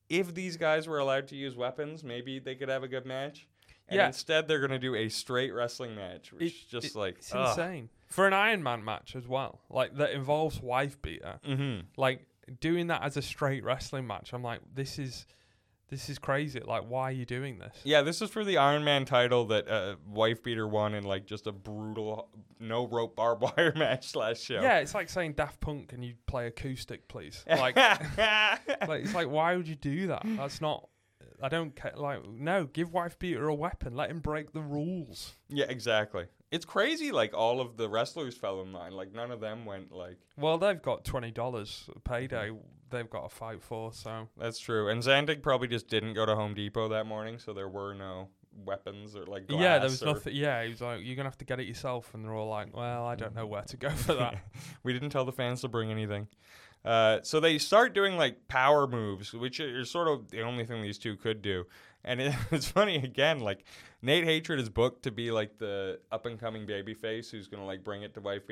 if 0.09 0.33
these 0.33 0.57
guys 0.57 0.87
were 0.87 0.99
allowed 0.99 1.27
to 1.29 1.35
use 1.35 1.55
weapons, 1.55 2.03
maybe 2.03 2.39
they 2.39 2.55
could 2.55 2.69
have 2.69 2.83
a 2.83 2.87
good 2.87 3.05
match. 3.05 3.47
And 3.87 3.97
Yeah. 3.97 4.07
instead, 4.07 4.47
they're 4.47 4.59
gonna 4.59 4.79
do 4.79 4.95
a 4.95 5.09
straight 5.09 5.51
wrestling 5.51 5.95
match, 5.95 6.31
which 6.31 6.43
is 6.43 6.63
just 6.65 6.95
like 6.95 7.17
it's 7.17 7.31
insane 7.33 7.89
for 8.07 8.27
an 8.27 8.33
Iron 8.33 8.61
Man 8.63 8.83
match 8.83 9.15
as 9.15 9.27
well. 9.27 9.61
Like 9.69 9.95
that 9.95 10.11
involves 10.11 10.59
wife 10.61 11.01
beater. 11.01 11.39
Mm-hmm. 11.45 11.81
Like 11.97 12.25
doing 12.59 12.87
that 12.87 13.03
as 13.03 13.17
a 13.17 13.21
straight 13.21 13.63
wrestling 13.63 14.05
match. 14.07 14.33
I'm 14.33 14.43
like, 14.43 14.61
this 14.73 14.97
is 14.99 15.25
this 15.89 16.09
is 16.09 16.19
crazy. 16.19 16.59
Like, 16.59 16.83
why 16.87 17.09
are 17.09 17.11
you 17.11 17.25
doing 17.25 17.59
this? 17.59 17.75
Yeah, 17.83 18.01
this 18.01 18.21
is 18.21 18.29
for 18.29 18.43
the 18.43 18.57
Iron 18.57 18.83
Man 18.83 19.05
title 19.05 19.45
that 19.45 19.67
uh, 19.67 19.95
Wife 20.07 20.43
Beater 20.43 20.67
won 20.67 20.93
in 20.93 21.03
like 21.03 21.25
just 21.25 21.47
a 21.47 21.51
brutal 21.51 22.29
no 22.59 22.87
rope 22.87 23.15
barbed 23.15 23.41
wire 23.57 23.73
match 23.75 24.09
slash 24.09 24.39
show. 24.39 24.61
Yeah, 24.61 24.79
it's 24.79 24.93
like 24.93 25.09
saying 25.09 25.33
Daft 25.33 25.59
Punk, 25.59 25.89
can 25.89 26.03
you 26.03 26.13
play 26.27 26.47
acoustic, 26.47 27.07
please? 27.07 27.43
Like, 27.49 27.75
like 27.75 29.03
it's 29.03 29.13
like, 29.13 29.29
why 29.29 29.55
would 29.55 29.67
you 29.67 29.75
do 29.75 30.07
that? 30.07 30.21
That's 30.25 30.61
not. 30.61 30.87
I 31.41 31.47
don't 31.49 31.75
care. 31.75 31.93
Like, 31.95 32.27
no, 32.27 32.65
give 32.65 32.93
wife 32.93 33.17
beater 33.17 33.47
a 33.47 33.55
weapon. 33.55 33.95
Let 33.95 34.09
him 34.11 34.19
break 34.19 34.51
the 34.51 34.61
rules. 34.61 35.35
yeah, 35.47 35.65
exactly. 35.69 36.25
It's 36.51 36.65
crazy. 36.65 37.11
Like 37.11 37.33
all 37.33 37.61
of 37.61 37.77
the 37.77 37.87
wrestlers 37.87 38.35
fell 38.35 38.61
in 38.61 38.73
line. 38.73 38.91
Like 38.91 39.13
none 39.13 39.31
of 39.31 39.39
them 39.39 39.65
went 39.65 39.91
like. 39.91 40.17
Well, 40.37 40.57
they've 40.57 40.81
got 40.81 41.05
twenty 41.05 41.31
dollars 41.31 41.89
payday. 42.03 42.51
They've 42.89 43.09
got 43.09 43.29
to 43.29 43.35
fight 43.35 43.61
for. 43.61 43.93
So 43.93 44.27
That's 44.37 44.59
true. 44.59 44.89
And 44.89 45.01
Zandig 45.01 45.41
probably 45.41 45.67
just 45.67 45.87
didn't 45.87 46.13
go 46.13 46.25
to 46.25 46.35
Home 46.35 46.53
Depot 46.53 46.89
that 46.89 47.05
morning, 47.05 47.39
so 47.39 47.53
there 47.53 47.69
were 47.69 47.93
no 47.93 48.29
weapons 48.65 49.15
or 49.15 49.25
like 49.25 49.45
yeah, 49.49 49.77
there 49.79 49.89
was 49.89 50.01
nothing. 50.01 50.35
Yeah, 50.35 50.63
he 50.63 50.69
was 50.69 50.81
like, 50.81 51.01
you're 51.03 51.15
gonna 51.15 51.29
have 51.29 51.37
to 51.37 51.45
get 51.45 51.59
it 51.59 51.67
yourself, 51.67 52.13
and 52.13 52.23
they're 52.23 52.33
all 52.33 52.49
like, 52.49 52.75
well, 52.75 53.05
I 53.05 53.15
don't 53.15 53.35
know 53.35 53.45
where 53.45 53.61
to 53.63 53.77
go 53.77 53.89
for 53.89 54.15
that. 54.15 54.37
we 54.83 54.93
didn't 54.93 55.09
tell 55.11 55.25
the 55.25 55.31
fans 55.31 55.61
to 55.61 55.67
bring 55.67 55.91
anything. 55.91 56.27
Uh, 56.85 57.19
so 57.23 57.39
they 57.39 57.57
start 57.57 57.93
doing 57.93 58.15
like 58.15 58.47
power 58.47 58.87
moves, 58.87 59.33
which 59.33 59.59
are 59.59 59.83
sort 59.83 60.07
of 60.07 60.31
the 60.31 60.41
only 60.41 60.65
thing 60.65 60.81
these 60.81 60.97
two 60.97 61.15
could 61.17 61.41
do. 61.41 61.65
And 62.03 62.21
it, 62.21 62.33
it's 62.51 62.67
funny 62.67 62.95
again, 62.95 63.39
like 63.39 63.65
Nate 64.01 64.23
Hatred 64.23 64.59
is 64.59 64.69
booked 64.69 65.03
to 65.03 65.11
be 65.11 65.31
like 65.31 65.57
the 65.57 65.99
up 66.11 66.25
and 66.25 66.39
coming 66.39 66.65
baby 66.65 66.93
face 66.93 67.29
who's 67.29 67.47
gonna 67.47 67.65
like 67.65 67.83
bring 67.83 68.03
it 68.03 68.13
to 68.13 68.21
Wife 68.21 68.43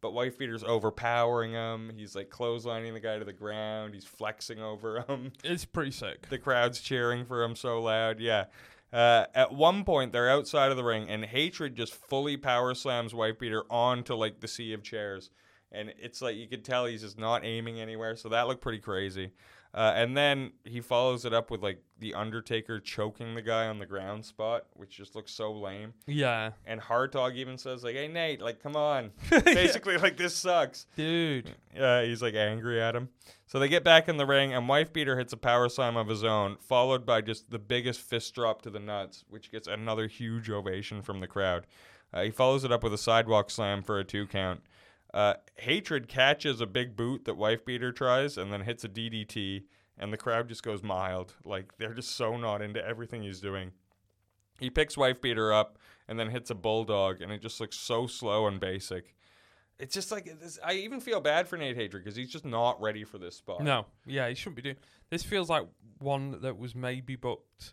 but 0.00 0.12
Wife 0.12 0.36
overpowering 0.64 1.52
him. 1.52 1.92
He's 1.96 2.14
like 2.14 2.30
clotheslining 2.30 2.92
the 2.92 3.00
guy 3.00 3.18
to 3.18 3.24
the 3.24 3.32
ground. 3.32 3.94
He's 3.94 4.04
flexing 4.04 4.60
over 4.60 5.00
him. 5.08 5.32
it's 5.42 5.64
pretty 5.64 5.90
sick. 5.90 6.28
The 6.28 6.38
crowd's 6.38 6.80
cheering 6.80 7.24
for 7.24 7.42
him 7.42 7.56
so 7.56 7.82
loud. 7.82 8.20
Yeah. 8.20 8.46
Uh, 8.92 9.26
at 9.34 9.52
one 9.52 9.84
point, 9.84 10.12
they're 10.12 10.30
outside 10.30 10.70
of 10.70 10.76
the 10.76 10.84
ring, 10.84 11.10
and 11.10 11.24
Hatred 11.24 11.74
just 11.74 11.92
fully 11.92 12.36
power 12.36 12.72
slams 12.72 13.12
Wife 13.12 13.38
Beater 13.38 13.64
onto 13.68 14.14
like 14.14 14.40
the 14.40 14.48
sea 14.48 14.72
of 14.72 14.82
chairs, 14.82 15.30
and 15.72 15.92
it's 15.98 16.22
like 16.22 16.36
you 16.36 16.46
could 16.46 16.64
tell 16.64 16.86
he's 16.86 17.02
just 17.02 17.18
not 17.18 17.44
aiming 17.44 17.80
anywhere. 17.80 18.16
So 18.16 18.28
that 18.28 18.46
looked 18.46 18.62
pretty 18.62 18.78
crazy. 18.78 19.32
Uh, 19.74 19.92
and 19.94 20.16
then 20.16 20.52
he 20.64 20.80
follows 20.80 21.24
it 21.24 21.34
up 21.34 21.50
with 21.50 21.62
like 21.62 21.82
the 21.98 22.14
Undertaker 22.14 22.80
choking 22.80 23.34
the 23.34 23.42
guy 23.42 23.66
on 23.66 23.78
the 23.78 23.86
ground 23.86 24.24
spot, 24.24 24.64
which 24.74 24.96
just 24.96 25.14
looks 25.14 25.32
so 25.32 25.52
lame. 25.52 25.92
Yeah, 26.06 26.52
And 26.66 26.80
Hartog 26.80 27.34
even 27.34 27.58
says 27.58 27.84
like, 27.84 27.94
"Hey 27.94 28.08
Nate, 28.08 28.40
like 28.40 28.62
come 28.62 28.76
on," 28.76 29.10
basically 29.44 29.98
like 29.98 30.16
this 30.16 30.34
sucks. 30.34 30.86
dude. 30.96 31.54
Uh, 31.78 32.02
he's 32.02 32.22
like 32.22 32.34
angry 32.34 32.80
at 32.80 32.96
him. 32.96 33.08
So 33.46 33.58
they 33.58 33.68
get 33.68 33.84
back 33.84 34.08
in 34.08 34.16
the 34.16 34.26
ring, 34.26 34.52
and 34.54 34.68
Wife 34.68 34.92
Beater 34.92 35.18
hits 35.18 35.32
a 35.32 35.36
power 35.36 35.68
slam 35.68 35.96
of 35.96 36.08
his 36.08 36.24
own, 36.24 36.56
followed 36.60 37.04
by 37.06 37.20
just 37.20 37.50
the 37.50 37.58
biggest 37.58 38.00
fist 38.00 38.34
drop 38.34 38.62
to 38.62 38.70
the 38.70 38.80
nuts, 38.80 39.24
which 39.28 39.52
gets 39.52 39.68
another 39.68 40.06
huge 40.06 40.50
ovation 40.50 41.00
from 41.02 41.20
the 41.20 41.26
crowd. 41.26 41.66
Uh, 42.12 42.22
he 42.22 42.30
follows 42.30 42.64
it 42.64 42.72
up 42.72 42.82
with 42.82 42.94
a 42.94 42.98
sidewalk 42.98 43.50
slam 43.50 43.82
for 43.82 43.98
a 43.98 44.04
two 44.04 44.26
count. 44.26 44.62
Uh, 45.16 45.32
Hatred 45.54 46.08
catches 46.08 46.60
a 46.60 46.66
big 46.66 46.94
boot 46.94 47.24
that 47.24 47.38
Wife 47.38 47.64
Beater 47.64 47.90
tries, 47.90 48.36
and 48.36 48.52
then 48.52 48.60
hits 48.60 48.84
a 48.84 48.88
DDT, 48.88 49.62
and 49.96 50.12
the 50.12 50.18
crowd 50.18 50.46
just 50.46 50.62
goes 50.62 50.82
mild. 50.82 51.32
Like 51.42 51.78
they're 51.78 51.94
just 51.94 52.10
so 52.16 52.36
not 52.36 52.60
into 52.60 52.86
everything 52.86 53.22
he's 53.22 53.40
doing. 53.40 53.72
He 54.60 54.68
picks 54.68 54.94
Wife 54.94 55.22
Beater 55.22 55.54
up 55.54 55.78
and 56.06 56.20
then 56.20 56.28
hits 56.28 56.50
a 56.50 56.54
bulldog, 56.54 57.22
and 57.22 57.32
it 57.32 57.40
just 57.40 57.60
looks 57.60 57.78
so 57.78 58.06
slow 58.06 58.46
and 58.46 58.60
basic. 58.60 59.14
It's 59.78 59.94
just 59.94 60.12
like 60.12 60.38
this, 60.38 60.58
I 60.62 60.74
even 60.74 61.00
feel 61.00 61.22
bad 61.22 61.48
for 61.48 61.56
Nate 61.56 61.76
Hatred 61.76 62.04
because 62.04 62.14
he's 62.14 62.30
just 62.30 62.44
not 62.44 62.78
ready 62.82 63.02
for 63.02 63.16
this 63.16 63.36
spot. 63.36 63.62
No, 63.62 63.86
yeah, 64.04 64.28
he 64.28 64.34
shouldn't 64.34 64.56
be 64.56 64.62
doing. 64.62 64.76
This 65.08 65.22
feels 65.22 65.48
like 65.48 65.66
one 65.98 66.42
that 66.42 66.58
was 66.58 66.74
maybe 66.74 67.16
booked. 67.16 67.72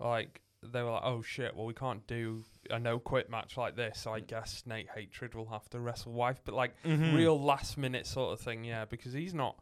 Like 0.00 0.40
they 0.62 0.82
were 0.82 0.90
like, 0.90 1.02
oh 1.04 1.22
shit, 1.22 1.56
well 1.56 1.66
we 1.66 1.74
can't 1.74 2.06
do 2.06 2.44
a 2.70 2.78
no 2.78 2.98
quit 2.98 3.28
match 3.30 3.56
like 3.56 3.76
this, 3.76 3.98
so 4.00 4.12
I 4.12 4.20
guess 4.20 4.62
Nate 4.66 4.88
Hatred 4.94 5.34
will 5.34 5.46
have 5.46 5.68
to 5.70 5.80
wrestle 5.80 6.12
wife. 6.12 6.40
But 6.44 6.54
like 6.54 6.80
Mhm. 6.84 7.14
real 7.14 7.40
last 7.40 7.76
minute 7.78 8.06
sort 8.06 8.32
of 8.32 8.40
thing, 8.40 8.64
yeah, 8.64 8.84
because 8.84 9.12
he's 9.12 9.34
not. 9.34 9.58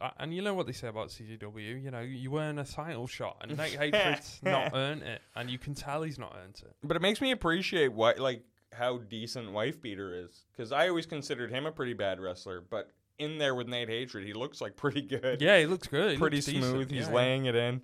Uh, 0.00 0.10
and 0.18 0.34
you 0.34 0.42
know 0.42 0.52
what 0.52 0.66
they 0.66 0.72
say 0.72 0.88
about 0.88 1.08
CZW, 1.08 1.82
you 1.82 1.90
know, 1.90 2.00
you 2.00 2.38
earn 2.38 2.58
a 2.58 2.64
title 2.64 3.06
shot, 3.06 3.38
and 3.40 3.56
Nate 3.56 3.72
Hatred's 3.80 4.40
not 4.42 4.72
earned 4.74 5.02
it, 5.02 5.22
and 5.34 5.48
you 5.50 5.58
can 5.58 5.74
tell 5.74 6.02
he's 6.02 6.18
not 6.18 6.36
earned 6.42 6.60
it. 6.62 6.76
But 6.84 6.96
it 6.96 7.02
makes 7.02 7.20
me 7.22 7.30
appreciate 7.30 7.92
what 7.92 8.18
like 8.18 8.42
how 8.72 8.98
decent 8.98 9.52
Wife 9.52 9.80
Beater 9.80 10.14
is 10.14 10.44
because 10.52 10.70
I 10.70 10.88
always 10.88 11.06
considered 11.06 11.50
him 11.50 11.64
a 11.64 11.72
pretty 11.72 11.94
bad 11.94 12.20
wrestler, 12.20 12.60
but 12.60 12.90
in 13.18 13.38
there 13.38 13.54
with 13.54 13.68
Nate 13.68 13.88
Hatred, 13.88 14.26
he 14.26 14.34
looks 14.34 14.60
like 14.60 14.76
pretty 14.76 15.00
good. 15.00 15.40
Yeah, 15.40 15.58
he 15.58 15.64
looks 15.66 15.86
good. 15.88 16.12
he 16.12 16.18
pretty 16.18 16.36
looks 16.36 16.46
smooth. 16.46 16.88
decent, 16.88 16.90
He's 16.92 17.08
yeah, 17.08 17.14
laying 17.14 17.46
it 17.46 17.54
in. 17.54 17.80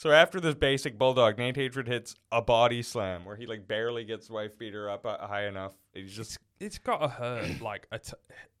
So 0.00 0.12
after 0.12 0.40
this 0.40 0.54
basic 0.54 0.96
bulldog, 0.96 1.36
Nate 1.36 1.56
Hatred 1.56 1.86
hits 1.86 2.14
a 2.32 2.40
body 2.40 2.80
slam 2.80 3.26
where 3.26 3.36
he 3.36 3.44
like 3.44 3.68
barely 3.68 4.02
gets 4.02 4.30
Wife 4.30 4.58
Beater 4.58 4.88
up 4.88 5.04
uh, 5.04 5.26
high 5.26 5.46
enough. 5.46 5.74
He's 5.92 6.16
just 6.16 6.38
It's 6.58 6.78
got 6.78 7.00
to 7.02 7.08
hurt, 7.08 7.60
like 7.60 7.86
a 7.92 7.98
t- 7.98 8.14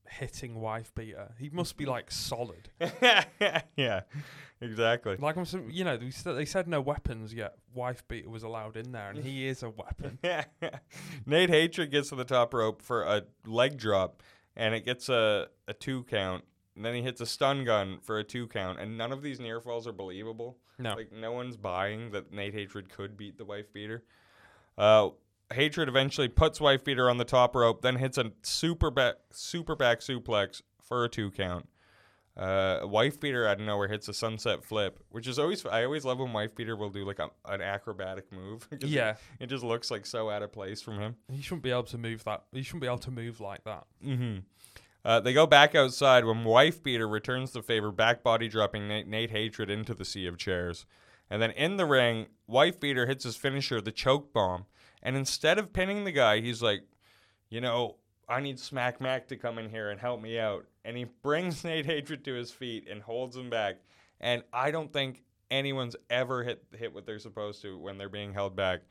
hitting 0.06 0.60
wife 0.60 0.94
beater. 0.94 1.32
He 1.38 1.48
must 1.48 1.78
be 1.78 1.86
like 1.86 2.10
solid. 2.10 2.68
yeah, 3.74 4.02
exactly. 4.60 5.16
Like 5.16 5.38
I'm, 5.38 5.46
so, 5.46 5.62
you 5.70 5.82
know, 5.82 5.96
they 5.96 6.10
said, 6.10 6.34
they 6.34 6.44
said 6.44 6.68
no 6.68 6.82
weapons 6.82 7.32
yet. 7.32 7.54
Wife 7.72 8.06
beater 8.06 8.28
was 8.28 8.42
allowed 8.42 8.76
in 8.76 8.92
there, 8.92 9.08
and 9.08 9.24
he 9.24 9.46
is 9.48 9.62
a 9.62 9.70
weapon. 9.70 10.18
Nate 11.24 11.48
Hatred 11.48 11.90
gets 11.90 12.10
to 12.10 12.16
the 12.16 12.24
top 12.24 12.52
rope 12.52 12.82
for 12.82 13.04
a 13.04 13.22
leg 13.46 13.78
drop, 13.78 14.22
and 14.56 14.74
it 14.74 14.84
gets 14.84 15.08
a, 15.08 15.48
a 15.66 15.72
two 15.72 16.04
count. 16.04 16.44
And 16.76 16.84
then 16.84 16.94
he 16.94 17.02
hits 17.02 17.20
a 17.20 17.26
stun 17.26 17.64
gun 17.64 17.98
for 18.00 18.18
a 18.18 18.24
two 18.24 18.46
count, 18.46 18.78
and 18.80 18.96
none 18.96 19.12
of 19.12 19.22
these 19.22 19.40
near 19.40 19.60
falls 19.60 19.86
are 19.86 19.92
believable. 19.92 20.56
No, 20.78 20.94
Like 20.94 21.12
no 21.12 21.32
one's 21.32 21.56
buying 21.56 22.12
that 22.12 22.32
Nate 22.32 22.54
Hatred 22.54 22.88
could 22.88 23.16
beat 23.16 23.36
the 23.36 23.44
wife 23.44 23.72
beater. 23.72 24.02
Uh, 24.78 25.10
Hatred 25.52 25.88
eventually 25.88 26.28
puts 26.28 26.60
wife 26.60 26.84
beater 26.84 27.10
on 27.10 27.18
the 27.18 27.24
top 27.24 27.54
rope, 27.56 27.82
then 27.82 27.96
hits 27.96 28.16
a 28.18 28.32
super 28.42 28.90
back 28.90 29.16
super 29.30 29.74
back 29.74 30.00
suplex 30.00 30.62
for 30.80 31.04
a 31.04 31.08
two 31.08 31.30
count. 31.30 31.68
Uh, 32.36 32.80
wife 32.84 33.20
beater 33.20 33.46
out 33.46 33.60
of 33.60 33.66
nowhere 33.66 33.88
hits 33.88 34.08
a 34.08 34.14
sunset 34.14 34.64
flip, 34.64 35.00
which 35.10 35.26
is 35.26 35.38
always 35.38 35.66
I 35.66 35.84
always 35.84 36.04
love 36.04 36.20
when 36.20 36.32
wife 36.32 36.54
beater 36.54 36.76
will 36.76 36.88
do 36.88 37.04
like 37.04 37.18
a, 37.18 37.28
an 37.46 37.60
acrobatic 37.60 38.32
move. 38.32 38.66
yeah, 38.80 39.16
it 39.40 39.48
just 39.48 39.64
looks 39.64 39.90
like 39.90 40.06
so 40.06 40.30
out 40.30 40.42
of 40.42 40.52
place 40.52 40.80
from 40.80 40.98
him. 40.98 41.16
he 41.30 41.42
shouldn't 41.42 41.62
be 41.62 41.70
able 41.70 41.82
to 41.82 41.98
move 41.98 42.24
that. 42.24 42.44
He 42.52 42.62
shouldn't 42.62 42.82
be 42.82 42.86
able 42.86 42.98
to 42.98 43.10
move 43.10 43.40
like 43.40 43.64
that. 43.64 43.84
Mm-hmm. 44.02 44.38
Uh, 45.04 45.20
they 45.20 45.32
go 45.32 45.46
back 45.46 45.74
outside 45.74 46.24
when 46.24 46.44
Wife 46.44 46.82
Beater 46.82 47.08
returns 47.08 47.52
the 47.52 47.62
favor, 47.62 47.90
back 47.90 48.22
body 48.22 48.48
dropping 48.48 48.86
Nate, 48.86 49.06
Nate 49.06 49.30
Hatred 49.30 49.70
into 49.70 49.94
the 49.94 50.04
sea 50.04 50.26
of 50.26 50.36
chairs. 50.36 50.84
And 51.30 51.40
then 51.40 51.52
in 51.52 51.76
the 51.76 51.86
ring, 51.86 52.26
Wife 52.46 52.80
Beater 52.80 53.06
hits 53.06 53.24
his 53.24 53.36
finisher, 53.36 53.80
the 53.80 53.92
choke 53.92 54.32
bomb. 54.32 54.66
And 55.02 55.16
instead 55.16 55.58
of 55.58 55.72
pinning 55.72 56.04
the 56.04 56.12
guy, 56.12 56.40
he's 56.40 56.62
like, 56.62 56.82
you 57.48 57.60
know, 57.60 57.96
I 58.28 58.40
need 58.40 58.58
Smack 58.58 59.00
Mac 59.00 59.28
to 59.28 59.36
come 59.36 59.58
in 59.58 59.70
here 59.70 59.90
and 59.90 59.98
help 59.98 60.20
me 60.20 60.38
out. 60.38 60.66
And 60.84 60.96
he 60.96 61.04
brings 61.04 61.64
Nate 61.64 61.86
Hatred 61.86 62.24
to 62.24 62.34
his 62.34 62.50
feet 62.50 62.88
and 62.90 63.02
holds 63.02 63.36
him 63.36 63.48
back. 63.48 63.76
And 64.20 64.42
I 64.52 64.70
don't 64.70 64.92
think 64.92 65.22
anyone's 65.50 65.96
ever 66.10 66.44
hit 66.44 66.62
hit 66.76 66.94
what 66.94 67.06
they're 67.06 67.18
supposed 67.18 67.62
to 67.62 67.76
when 67.78 67.98
they're 67.98 68.08
being 68.08 68.34
held 68.34 68.54
back. 68.54 68.82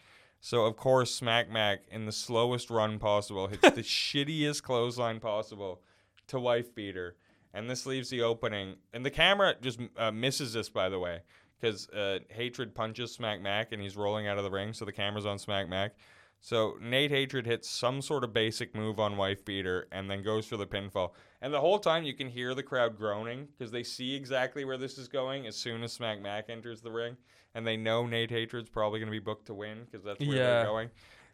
So 0.41 0.65
of 0.65 0.75
course, 0.75 1.13
Smack 1.13 1.49
Mac 1.49 1.81
in 1.91 2.05
the 2.05 2.11
slowest 2.11 2.69
run 2.69 2.99
possible 2.99 3.47
hits 3.47 3.61
the 3.61 3.71
shittiest 3.81 4.63
clothesline 4.63 5.19
possible 5.19 5.81
to 6.29 6.39
Wife 6.39 6.73
Beater, 6.73 7.15
and 7.53 7.69
this 7.69 7.85
leaves 7.85 8.09
the 8.09 8.21
opening. 8.21 8.75
And 8.93 9.05
the 9.05 9.11
camera 9.11 9.55
just 9.61 9.79
uh, 9.97 10.11
misses 10.11 10.53
this, 10.53 10.69
by 10.69 10.89
the 10.89 10.99
way, 10.99 11.19
because 11.59 11.89
uh, 11.89 12.19
Hatred 12.29 12.73
punches 12.73 13.13
Smack 13.13 13.41
Mac 13.41 13.71
and 13.71 13.81
he's 13.81 13.95
rolling 13.97 14.27
out 14.27 14.37
of 14.37 14.43
the 14.43 14.51
ring, 14.51 14.73
so 14.73 14.85
the 14.85 14.91
camera's 14.91 15.25
on 15.25 15.37
Smack 15.39 15.67
Mac. 15.69 15.95
So 16.41 16.75
Nate 16.81 17.11
Hatred 17.11 17.45
hits 17.45 17.69
some 17.69 18.01
sort 18.01 18.23
of 18.23 18.31
basic 18.31 18.73
move 18.73 18.97
on 18.97 19.17
Wife 19.17 19.43
Beater 19.43 19.87
and 19.91 20.09
then 20.09 20.23
goes 20.23 20.45
for 20.45 20.55
the 20.55 20.65
pinfall. 20.65 21.11
And 21.41 21.53
the 21.53 21.59
whole 21.59 21.79
time 21.79 22.03
you 22.05 22.13
can 22.13 22.29
hear 22.29 22.55
the 22.55 22.63
crowd 22.63 22.95
groaning 22.97 23.47
because 23.57 23.71
they 23.73 23.83
see 23.83 24.15
exactly 24.15 24.63
where 24.63 24.77
this 24.77 24.97
is 24.97 25.09
going 25.09 25.47
as 25.47 25.57
soon 25.57 25.83
as 25.83 25.91
Smack 25.91 26.21
Mac 26.21 26.49
enters 26.49 26.79
the 26.79 26.91
ring. 26.91 27.17
And 27.55 27.67
they 27.67 27.75
know 27.75 28.05
Nate 28.05 28.29
Hatred's 28.31 28.69
probably 28.69 28.99
going 28.99 29.07
to 29.11 29.11
be 29.11 29.19
booked 29.19 29.47
to 29.47 29.53
win 29.53 29.79
because 29.83 30.05
that's 30.05 30.19
where 30.21 30.37
Yeah. 30.37 30.43
they're 30.47 30.65
going. 30.65 30.89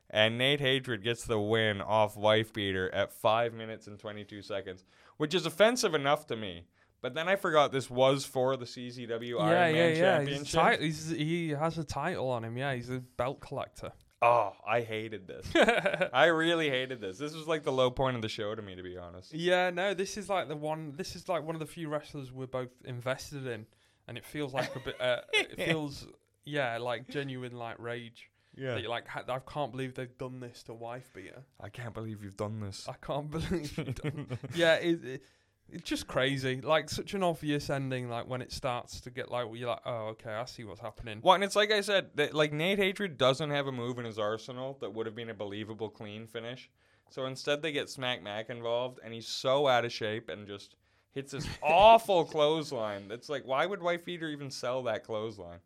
And 0.10 0.38
Nate 0.38 0.62
Hatred 0.62 1.04
gets 1.04 1.24
the 1.26 1.40
win 1.40 1.82
off 1.82 2.16
Wife 2.16 2.54
Beater 2.54 2.94
at 2.94 3.12
5 3.12 3.54
minutes 3.54 3.88
and 3.88 4.00
22 4.00 4.42
seconds, 4.42 4.86
which 5.18 5.34
is 5.34 5.46
offensive 5.46 5.94
enough 5.94 6.28
to 6.28 6.36
me. 6.36 6.66
But 7.02 7.14
then 7.14 7.28
I 7.28 7.36
forgot 7.36 7.72
this 7.72 7.90
was 7.90 8.26
for 8.26 8.58
the 8.58 8.66
CZW 8.66 9.40
Iron 9.40 9.52
yeah, 9.52 9.68
yeah, 9.68 9.74
Man 9.74 9.96
yeah. 9.96 10.20
He's, 10.22 10.52
Championship. 10.52 10.80
ti- 10.80 10.86
he's 10.86 11.10
he 11.10 11.50
has 11.50 11.78
a 11.78 11.84
title 11.84 12.30
on 12.30 12.44
him. 12.44 12.58
Yeah, 12.58 12.74
he's 12.74 12.90
a 12.90 13.00
belt 13.00 13.42
collector. 13.42 13.92
Oh, 14.22 14.54
I 14.68 14.82
hated 14.82 15.28
this. 15.28 15.46
I 16.14 16.26
really 16.26 16.70
hated 16.70 17.00
this. 17.02 17.20
This 17.20 17.36
was 17.36 17.48
like 17.48 17.64
the 17.64 17.72
low 17.72 17.92
point 17.92 18.16
of 18.16 18.24
the 18.24 18.30
show 18.30 18.56
to 18.56 18.62
me, 18.62 18.76
to 18.76 18.82
be 18.82 18.98
honest. 18.98 19.34
Yeah, 19.36 19.70
no, 19.70 19.94
this 19.94 20.18
is 20.18 20.30
like 20.30 20.48
the 20.48 20.56
one. 20.56 20.94
This 20.96 21.16
is 21.16 21.30
like 21.30 21.44
one 21.44 21.56
of 21.56 21.60
the 21.60 21.68
few 21.68 21.90
wrestlers 21.90 22.32
we're 22.32 22.48
both 22.48 22.70
invested 22.86 23.46
in, 23.46 23.68
and 24.08 24.18
it 24.18 24.26
feels 24.26 24.54
like 24.54 24.76
a 24.76 24.80
bit. 24.80 25.00
Uh, 25.00 25.18
it 25.32 25.62
feels, 25.68 26.08
yeah, 26.44 26.78
like 26.80 27.08
genuine 27.08 27.56
like 27.56 27.78
rage. 27.78 28.32
Yeah. 28.58 28.74
That 28.76 28.82
you're 28.82 28.90
like, 28.90 29.06
I 29.16 29.40
can't 29.40 29.72
believe 29.72 29.96
they've 29.96 30.18
done 30.18 30.40
this 30.40 30.64
to 30.64 30.74
wife 30.74 31.12
beater. 31.14 31.44
I 31.60 31.70
can't 31.70 31.94
believe 31.94 32.24
you've 32.24 32.38
done 32.38 32.60
this. 32.60 32.88
I 32.88 32.94
can't 33.06 33.30
believe. 33.30 33.78
you've 33.78 33.96
done- 33.96 34.28
yeah, 34.56 34.76
it, 34.76 35.04
it, 35.04 35.24
it's 35.70 35.84
just 35.90 36.08
crazy. 36.08 36.62
Like 36.62 36.90
such 36.90 37.14
an 37.14 37.24
obvious 37.24 37.70
ending. 37.70 38.10
Like 38.10 38.28
when 38.28 38.42
it 38.42 38.52
starts 38.52 39.02
to 39.02 39.10
get 39.10 39.30
like, 39.32 39.48
you're 39.54 39.70
like, 39.70 39.82
oh, 39.86 40.08
okay, 40.10 40.32
I 40.32 40.46
see 40.46 40.64
what's 40.64 40.80
happening. 40.80 41.20
Well, 41.24 41.36
and 41.36 41.44
it's 41.44 41.56
like 41.56 41.72
I 41.72 41.82
said, 41.82 42.12
that 42.16 42.34
like 42.34 42.54
Nate 42.54 42.80
Hatred 42.80 43.18
doesn't 43.18 43.50
have 43.50 43.68
a 43.68 43.72
move 43.72 44.00
in 44.00 44.06
his 44.06 44.20
arsenal 44.20 44.78
that 44.82 44.94
would 44.94 45.06
have 45.06 45.16
been 45.16 45.30
a 45.30 45.34
believable 45.34 45.90
clean 45.90 46.28
finish. 46.28 46.70
So 47.10 47.26
instead, 47.26 47.62
they 47.62 47.72
get 47.72 47.90
Smack 47.90 48.24
Mac 48.24 48.50
involved, 48.50 49.00
and 49.04 49.14
he's 49.14 49.28
so 49.28 49.68
out 49.68 49.86
of 49.86 49.92
shape 49.92 50.28
and 50.30 50.48
just 50.48 50.76
hits 51.14 51.32
this 51.32 51.48
awful 51.64 52.26
clothesline. 52.26 53.08
That's 53.08 53.30
like, 53.30 53.44
why 53.46 53.66
would 53.66 53.82
Wife 53.82 54.04
Beater 54.06 54.28
even 54.30 54.50
sell 54.50 54.84
that 54.84 55.04
clothesline? 55.04 55.60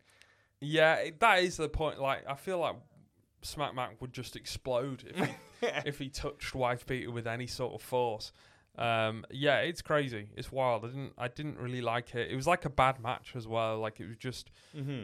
Yeah, 0.60 1.10
that 1.20 1.42
is 1.42 1.56
the 1.56 1.68
point. 1.68 2.00
Like, 2.00 2.24
I 2.28 2.34
feel 2.34 2.58
like 2.58 2.76
Smack 3.42 3.74
Mac 3.74 4.00
would 4.00 4.12
just 4.12 4.36
explode 4.36 5.04
if 5.06 5.16
he, 5.16 5.66
if 5.86 5.98
he 5.98 6.08
touched 6.08 6.54
Wife 6.54 6.86
Beater 6.86 7.10
with 7.10 7.26
any 7.26 7.46
sort 7.46 7.74
of 7.74 7.82
force. 7.82 8.32
Um, 8.78 9.24
yeah, 9.30 9.58
it's 9.58 9.82
crazy. 9.82 10.28
It's 10.36 10.52
wild. 10.52 10.84
I 10.84 10.88
didn't. 10.88 11.12
I 11.18 11.28
didn't 11.28 11.58
really 11.58 11.80
like 11.80 12.14
it. 12.14 12.30
It 12.30 12.36
was 12.36 12.46
like 12.46 12.64
a 12.64 12.70
bad 12.70 13.00
match 13.00 13.32
as 13.34 13.46
well. 13.48 13.78
Like 13.78 14.00
it 14.00 14.06
was 14.06 14.16
just. 14.16 14.50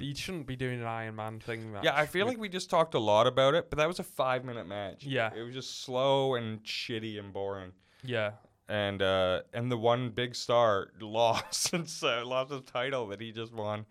You 0.00 0.14
shouldn't 0.14 0.46
be 0.46 0.56
doing 0.56 0.80
an 0.80 0.86
Iron 0.86 1.16
Man 1.16 1.40
thing. 1.40 1.74
Yeah, 1.82 1.96
I 1.96 2.06
feel 2.06 2.26
like 2.26 2.38
we 2.38 2.48
just 2.48 2.70
talked 2.70 2.94
a 2.94 2.98
lot 2.98 3.26
about 3.26 3.54
it, 3.54 3.68
but 3.68 3.78
that 3.78 3.88
was 3.88 3.98
a 3.98 4.04
five 4.04 4.44
minute 4.44 4.66
match. 4.66 5.04
Yeah. 5.04 5.30
It 5.34 5.42
was 5.42 5.52
just 5.54 5.82
slow 5.82 6.36
and 6.36 6.62
shitty 6.62 7.18
and 7.18 7.32
boring. 7.32 7.72
Yeah, 8.04 8.32
And 8.68 9.02
uh, 9.02 9.40
and 9.52 9.70
the 9.70 9.76
one 9.76 10.10
big 10.10 10.36
star 10.36 10.88
lost 11.00 11.72
and 11.72 11.88
so 11.88 12.22
lost 12.24 12.52
his 12.52 12.62
title 12.62 13.08
that 13.08 13.20
he 13.20 13.32
just 13.32 13.52
won. 13.52 13.84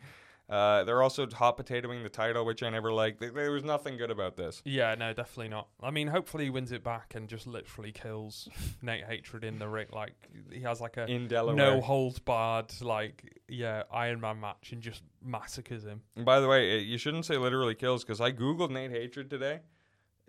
Uh, 0.48 0.84
they're 0.84 1.02
also 1.02 1.28
hot 1.28 1.58
potatoing 1.58 2.04
the 2.04 2.10
title, 2.10 2.46
which 2.46 2.62
I 2.62 2.70
never 2.70 2.94
liked. 2.94 3.20
There- 3.20 3.32
There 3.32 3.52
was 3.52 3.64
nothing 3.64 3.98
good 3.98 4.12
about 4.12 4.36
this. 4.38 4.62
yeah. 4.64 4.94
No, 4.94 5.12
definitely 5.12 5.50
not. 5.50 5.70
I 5.82 5.90
mean, 5.90 6.08
hopefully 6.08 6.44
he 6.44 6.50
wins 6.52 6.72
it 6.72 6.84
back 6.84 7.16
and 7.16 7.28
just 7.28 7.48
literally 7.48 7.92
kills 7.92 8.48
Nate 8.84 9.06
Hatred 9.06 9.44
in 9.44 9.58
the 9.58 9.68
ring. 9.68 9.88
Like 9.92 10.14
he 10.52 10.62
has 10.62 10.80
like 10.80 10.98
a 10.98 11.08
In 11.08 11.28
Delaware. 11.28 11.56
no 11.56 11.82
holds 11.82 12.20
barred 12.20 12.72
like 12.82 13.42
yeah 13.48 13.84
Iron 13.92 14.22
Man 14.22 14.40
match 14.40 14.72
and 14.72 14.84
just 14.84 15.02
massacres 15.24 15.84
him. 15.84 16.02
And 16.16 16.26
by 16.26 16.40
the 16.40 16.48
way, 16.48 16.78
it, 16.78 16.84
you 16.86 17.00
shouldn't 17.00 17.26
say 17.26 17.38
literally 17.38 17.74
kills 17.74 18.04
because 18.04 18.22
I 18.22 18.32
googled 18.32 18.70
Nate 18.70 18.92
Hatred 18.92 19.32
today. 19.32 19.62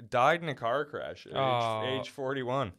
Died 0.08 0.42
in 0.42 0.48
a 0.48 0.54
car 0.54 0.84
crash 0.86 1.26
at 1.26 1.36
Aw. 1.36 1.84
age, 1.84 2.00
age 2.00 2.10
41. 2.10 2.72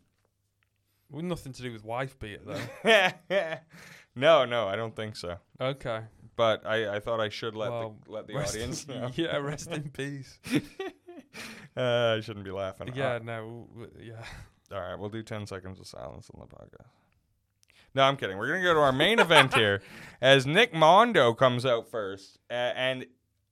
With 1.11 1.25
nothing 1.25 1.53
to 1.53 1.61
do 1.61 1.71
with 1.71 1.83
wife 1.85 2.17
beater 2.19 2.41
though. 2.45 3.09
no, 4.15 4.45
no, 4.45 4.67
I 4.67 4.75
don't 4.75 4.95
think 4.95 5.15
so. 5.15 5.37
okay. 5.61 6.01
But 6.37 6.65
I, 6.65 6.95
I 6.95 6.99
thought 7.01 7.19
I 7.19 7.27
should 7.29 7.55
let 7.55 7.71
Well, 7.71 7.97
the, 8.05 8.11
let 8.11 8.27
the 8.27 8.35
audience 8.35 8.87
know. 8.87 9.09
yeah, 9.15 9.35
rest 9.37 9.69
in 9.71 9.89
peace. 9.89 10.39
uh, 11.75 12.15
I 12.17 12.21
shouldn't 12.21 12.45
be 12.45 12.51
laughing. 12.51 12.91
Yeah, 12.95 13.15
Uh, 13.15 13.19
no, 13.23 13.67
w- 13.73 13.91
yeah. 14.01 14.23
all 14.75 14.81
right, 14.81 14.97
we'll 14.97 15.09
do 15.09 15.23
10 15.23 15.45
seconds 15.47 15.79
of 15.79 15.87
silence 15.87 16.29
on 16.33 16.39
the 16.41 16.47
podcast. 16.55 16.87
No, 17.95 18.03
I'm 18.03 18.17
kidding. 18.17 18.37
We're 18.37 18.47
going 18.47 18.61
to 18.61 18.67
go 18.67 18.73
to 18.75 18.79
our 18.81 18.91
main 18.91 19.19
event 19.19 19.53
here 19.55 19.81
as 20.21 20.45
Nick 20.45 20.73
Mondo 20.73 21.33
comes 21.33 21.65
out 21.65 21.89
first. 21.89 22.37
Uh, 22.49 22.53
and 22.53 23.05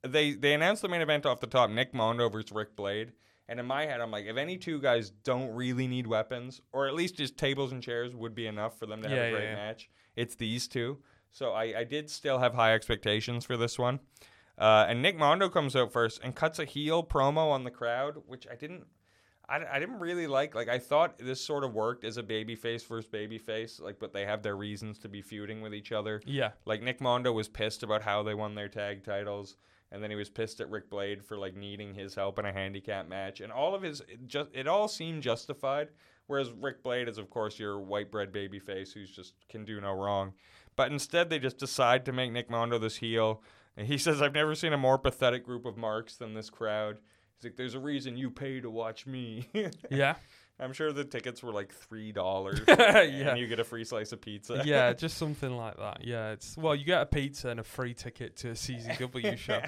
they, 0.04 0.34
they 0.34 0.54
announced 0.54 0.82
the 0.84 0.88
main 0.90 1.02
event 1.02 1.26
off 1.26 1.40
the 1.40 1.48
top 1.48 1.70
Nick 1.72 1.94
Mondo 1.94 2.30
versus 2.30 2.52
Ric 2.52 2.76
Blade. 2.76 3.14
And 3.48 3.60
in 3.60 3.66
my 3.66 3.86
head, 3.86 4.02
I'm 4.02 4.12
like, 4.12 4.26
if 4.26 4.38
any 4.38 4.58
two 4.58 4.80
guys 4.80 5.10
don't 5.10 5.50
really 5.56 5.88
need 5.88 6.06
weapons, 6.08 6.62
or 6.74 6.88
at 6.88 6.94
least 6.96 7.16
just 7.18 7.38
tables 7.38 7.72
and 7.72 7.82
chairs 7.82 8.14
would 8.16 8.36
be 8.36 8.46
enough 8.48 8.78
for 8.78 8.86
them 8.86 9.02
to 9.04 9.10
have 9.10 9.18
Yeah, 9.18 9.24
a 9.24 9.28
yeah, 9.32 9.36
great 9.36 9.50
yeah. 9.50 9.56
match, 9.56 9.90
it's 10.16 10.36
these 10.36 10.68
two. 10.68 10.98
So 11.36 11.52
I, 11.52 11.80
I 11.80 11.84
did 11.84 12.10
still 12.10 12.40
have 12.40 12.54
high 12.54 12.74
expectations 12.74 13.44
for 13.44 13.58
this 13.58 13.78
one. 13.78 14.00
Uh, 14.58 14.86
and 14.88 15.02
Nick 15.02 15.18
Mondo 15.18 15.50
comes 15.50 15.76
out 15.76 15.92
first 15.92 16.22
and 16.24 16.34
cuts 16.34 16.60
a 16.60 16.66
heel 16.66 17.04
promo 17.04 17.52
on 17.52 17.66
the 17.66 17.72
crowd, 17.72 18.24
which 18.26 18.48
I 18.50 18.56
didn't, 18.56 18.86
I, 19.50 19.60
I 19.70 19.80
didn't 19.80 20.00
really 20.00 20.28
like. 20.28 20.56
Like 20.56 20.70
I 20.70 20.80
thought 20.80 21.18
this 21.18 21.44
sort 21.44 21.66
of 21.66 21.74
worked 21.74 22.06
as 22.06 22.16
a 22.16 22.24
babyface 22.24 22.88
versus 22.88 23.12
babyface, 23.12 23.82
like, 23.82 24.00
but 24.00 24.14
they 24.14 24.26
have 24.26 24.44
their 24.44 24.56
reasons 24.56 24.98
to 25.00 25.10
be 25.10 25.22
feuding 25.22 25.60
with 25.60 25.74
each 25.74 25.92
other. 25.92 26.22
Yeah. 26.26 26.52
Like 26.64 26.82
Nick 26.82 27.02
Mondo 27.02 27.34
was 27.34 27.50
pissed 27.50 27.84
about 27.84 28.02
how 28.02 28.24
they 28.24 28.34
won 28.34 28.56
their 28.56 28.70
tag 28.70 29.04
titles, 29.04 29.58
and 29.92 30.02
then 30.02 30.12
he 30.12 30.16
was 30.16 30.30
pissed 30.30 30.62
at 30.62 30.70
Ric 30.70 30.90
Blade 30.90 31.22
for 31.22 31.38
like 31.38 31.58
needing 31.58 31.94
his 31.94 32.16
help 32.16 32.40
in 32.40 32.46
a 32.46 32.54
handicap 32.54 33.10
match, 33.10 33.42
and 33.42 33.52
all 33.52 33.76
of 33.76 33.82
his 33.82 34.00
it 34.08 34.26
just 34.26 34.52
it 34.54 34.70
all 34.70 34.88
seemed 34.88 35.22
justified. 35.22 35.90
Whereas 36.28 36.52
Ric 36.52 36.82
Blade 36.82 37.10
is 37.10 37.18
of 37.18 37.30
course 37.30 37.60
your 37.60 37.78
white 37.80 38.10
bread 38.10 38.32
babyface 38.32 38.94
who's 38.94 39.12
just 39.12 39.34
can 39.50 39.66
do 39.66 39.82
no 39.82 39.92
wrong, 39.92 40.34
but 40.76 40.92
instead 40.92 41.30
they 41.30 41.40
just 41.40 41.58
decide 41.58 42.06
to 42.06 42.12
make 42.14 42.32
Nick 42.32 42.50
Mondo 42.50 42.78
this 42.78 42.98
heel. 42.98 43.42
And 43.78 43.88
he 43.88 43.98
says, 44.06 44.22
"I've 44.22 44.34
never 44.34 44.56
seen 44.56 44.74
a 44.74 44.78
more 44.78 44.98
pathetic 44.98 45.44
group 45.46 45.66
of 45.66 45.78
marks 45.78 46.16
than 46.18 46.34
this 46.34 46.50
crowd." 46.50 46.98
He's 47.38 47.44
like, 47.46 47.58
"There's 47.58 47.76
a 47.76 47.80
reason 47.80 48.16
you 48.18 48.30
pay 48.32 48.60
to 48.62 48.70
watch 48.70 49.06
me." 49.06 49.50
Yeah. 49.90 50.16
I'm 50.58 50.72
sure 50.72 50.94
the 50.94 51.04
tickets 51.04 51.44
were 51.44 51.52
like 51.52 51.74
three 51.74 52.14
dollars, 52.14 52.62
Yeah. 52.70 53.32
and 53.32 53.38
you 53.38 53.46
get 53.46 53.60
a 53.60 53.66
free 53.66 53.84
slice 53.84 54.14
of 54.14 54.22
pizza. 54.22 54.62
yeah, 54.64 54.94
just 54.94 55.18
something 55.18 55.52
like 55.58 55.76
that. 55.76 56.06
Yeah, 56.06 56.32
it's 56.32 56.56
well, 56.56 56.74
you 56.74 56.86
get 56.86 57.02
a 57.02 57.06
pizza 57.06 57.50
and 57.50 57.60
a 57.60 57.64
free 57.66 57.94
ticket 57.94 58.38
to 58.38 58.52
a 58.52 58.54
CZW 58.54 59.38
show. 59.38 59.60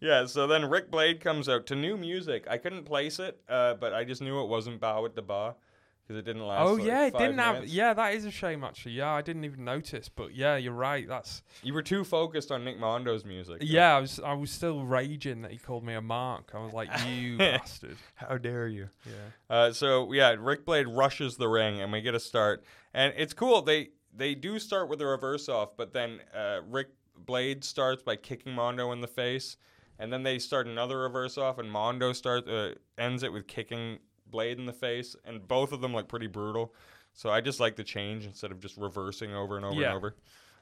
yeah, 0.00 0.24
so 0.24 0.46
then 0.46 0.64
Ric 0.64 0.90
Blade 0.90 1.20
comes 1.20 1.46
out 1.46 1.66
to 1.66 1.76
new 1.76 1.98
music. 1.98 2.46
I 2.48 2.56
couldn't 2.56 2.84
place 2.84 3.18
it, 3.18 3.38
uh, 3.50 3.74
but 3.74 3.92
I 3.92 4.04
just 4.04 4.22
knew 4.22 4.40
it 4.42 4.48
wasn't 4.48 4.80
Bow 4.80 5.02
with 5.02 5.14
the 5.14 5.20
Ba 5.20 5.56
because 6.02 6.18
it 6.18 6.24
didn't 6.24 6.46
last. 6.46 6.68
Oh 6.68 6.74
like, 6.74 6.84
yeah, 6.84 7.06
it 7.06 7.16
didn't 7.16 7.38
have. 7.38 7.66
Yeah, 7.66 7.94
that 7.94 8.14
is 8.14 8.24
a 8.24 8.30
shame 8.30 8.64
actually. 8.64 8.92
Yeah, 8.92 9.12
I 9.12 9.22
didn't 9.22 9.44
even 9.44 9.64
notice, 9.64 10.08
but 10.08 10.34
yeah, 10.34 10.56
you're 10.56 10.72
right. 10.72 11.06
That's 11.06 11.42
You 11.62 11.74
were 11.74 11.82
too 11.82 12.04
focused 12.04 12.50
on 12.50 12.64
Nick 12.64 12.78
Mondo's 12.78 13.24
music. 13.24 13.58
yeah. 13.60 13.96
I 13.96 14.00
was 14.00 14.20
I 14.20 14.32
was 14.34 14.50
still 14.50 14.84
raging 14.84 15.42
that 15.42 15.50
he 15.52 15.58
called 15.58 15.84
me 15.84 15.94
a 15.94 16.00
mark. 16.00 16.52
I 16.54 16.62
was 16.62 16.72
like, 16.72 16.90
you 17.06 17.38
bastard. 17.38 17.96
How 18.14 18.38
dare 18.38 18.68
you? 18.68 18.88
Yeah. 19.06 19.12
Uh, 19.56 19.72
so 19.72 20.12
yeah, 20.12 20.34
Ric 20.38 20.64
Blade 20.64 20.88
rushes 20.88 21.36
the 21.36 21.48
ring, 21.48 21.80
and 21.80 21.92
we 21.92 22.00
get 22.00 22.14
a 22.14 22.20
start, 22.20 22.64
and 22.92 23.12
it's 23.16 23.32
cool. 23.32 23.62
They 23.62 23.90
they 24.14 24.34
do 24.34 24.58
start 24.58 24.88
with 24.88 25.00
a 25.00 25.06
reverse 25.06 25.48
off, 25.48 25.76
but 25.76 25.92
then 25.92 26.20
uh, 26.34 26.60
Ric 26.68 26.88
Blade 27.16 27.64
starts 27.64 28.02
by 28.02 28.16
kicking 28.16 28.52
Mondo 28.52 28.92
in 28.92 29.00
the 29.00 29.06
face, 29.06 29.56
and 29.98 30.12
then 30.12 30.22
they 30.22 30.38
start 30.38 30.66
another 30.66 30.98
reverse 30.98 31.38
off, 31.38 31.58
and 31.58 31.70
Mondo 31.70 32.12
starts 32.12 32.48
uh, 32.48 32.74
ends 32.98 33.22
it 33.22 33.32
with 33.32 33.46
kicking 33.46 33.98
Blade 34.32 34.58
in 34.58 34.66
the 34.66 34.72
face, 34.72 35.14
and 35.24 35.46
both 35.46 35.70
of 35.72 35.80
them 35.80 35.94
look 35.94 36.08
pretty 36.08 36.26
brutal. 36.26 36.74
So 37.14 37.30
I 37.30 37.40
just 37.40 37.60
like 37.60 37.76
the 37.76 37.84
change 37.84 38.24
instead 38.26 38.50
of 38.50 38.58
just 38.58 38.76
reversing 38.76 39.32
over 39.34 39.56
and 39.56 39.64
over 39.64 39.80
Yeah. 39.80 39.88
and 39.88 39.96
over. 39.96 40.16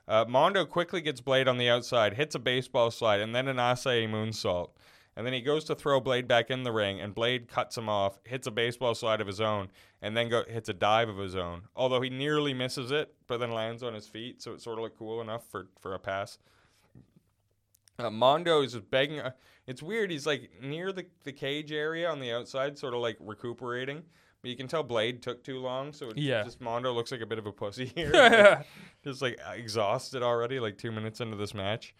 Uh, 0.07 0.25
Mondo 0.29 0.67
quickly 0.67 1.01
gets 1.01 1.21
Blade 1.23 1.49
on 1.49 1.57
the 1.57 1.69
outside, 1.71 2.15
hits 2.15 2.35
a 2.35 2.39
baseball 2.41 2.91
slide, 2.91 3.21
and 3.21 3.35
then 3.35 3.49
an 3.49 3.57
Asai 3.59 4.07
moonsault. 4.09 4.71
And 5.17 5.27
then 5.27 5.33
he 5.33 5.41
goes 5.41 5.65
to 5.65 5.75
throw 5.75 6.01
Blade 6.01 6.27
back 6.29 6.51
in 6.51 6.63
the 6.65 6.73
ring, 6.73 7.01
and 7.01 7.15
Blade 7.15 7.47
cuts 7.49 7.77
him 7.79 7.89
off, 7.89 8.19
hits 8.25 8.47
a 8.47 8.51
baseball 8.51 8.95
slide 8.95 9.21
of 9.21 9.27
his 9.27 9.41
own, 9.41 9.71
and 10.03 10.17
then 10.17 10.29
go, 10.29 10.45
hits 10.49 10.69
a 10.69 10.73
dive 10.73 11.09
of 11.09 11.19
his 11.19 11.37
own. 11.37 11.63
Although 11.77 12.01
he 12.01 12.11
nearly 12.11 12.55
misses 12.55 12.91
it, 12.91 13.15
but 13.27 13.39
then 13.39 13.53
lands 13.53 13.83
on 13.83 13.95
his 13.95 14.07
feet, 14.09 14.41
so 14.43 14.53
it 14.53 14.61
sort 14.61 14.79
of 14.79 14.83
looked 14.83 14.99
cool 14.99 15.21
enough 15.21 15.47
for, 15.49 15.69
for 15.79 15.95
a 15.95 15.99
pass. 15.99 16.39
Uh, 18.01 18.11
Mondo 18.11 18.63
is 18.63 18.73
just 18.73 18.91
begging. 18.91 19.21
Uh, 19.21 19.33
it's 19.67 19.83
weird. 19.83 20.11
He's 20.11 20.27
like 20.27 20.51
near 20.63 20.93
the, 20.93 21.07
the 21.25 21.33
cage 21.33 21.71
area 21.73 22.11
on 22.11 22.19
the 22.21 22.33
outside, 22.33 22.79
sort 22.79 22.95
of 22.95 23.01
like 23.01 23.17
recuperating. 23.21 24.03
But 24.43 24.51
you 24.51 24.57
can 24.57 24.69
tell 24.69 24.83
Blade 24.83 25.21
took 25.23 25.45
too 25.45 25.59
long, 25.61 25.93
so 25.93 26.07
it's 26.09 26.17
Yeah. 26.17 26.43
just 26.45 26.61
Mondo 26.63 26.93
looks 26.93 27.13
like 27.13 27.21
a 27.21 27.27
bit 27.27 27.39
of 27.39 27.47
a 27.47 27.53
pussy 27.53 27.87
here. 27.95 28.65
just 29.05 29.21
like 29.21 29.39
exhausted 29.55 30.23
already, 30.23 30.59
like 30.61 30.79
two 30.79 30.91
minutes 30.91 31.21
into 31.21 31.37
this 31.37 31.53
match. 31.55 31.95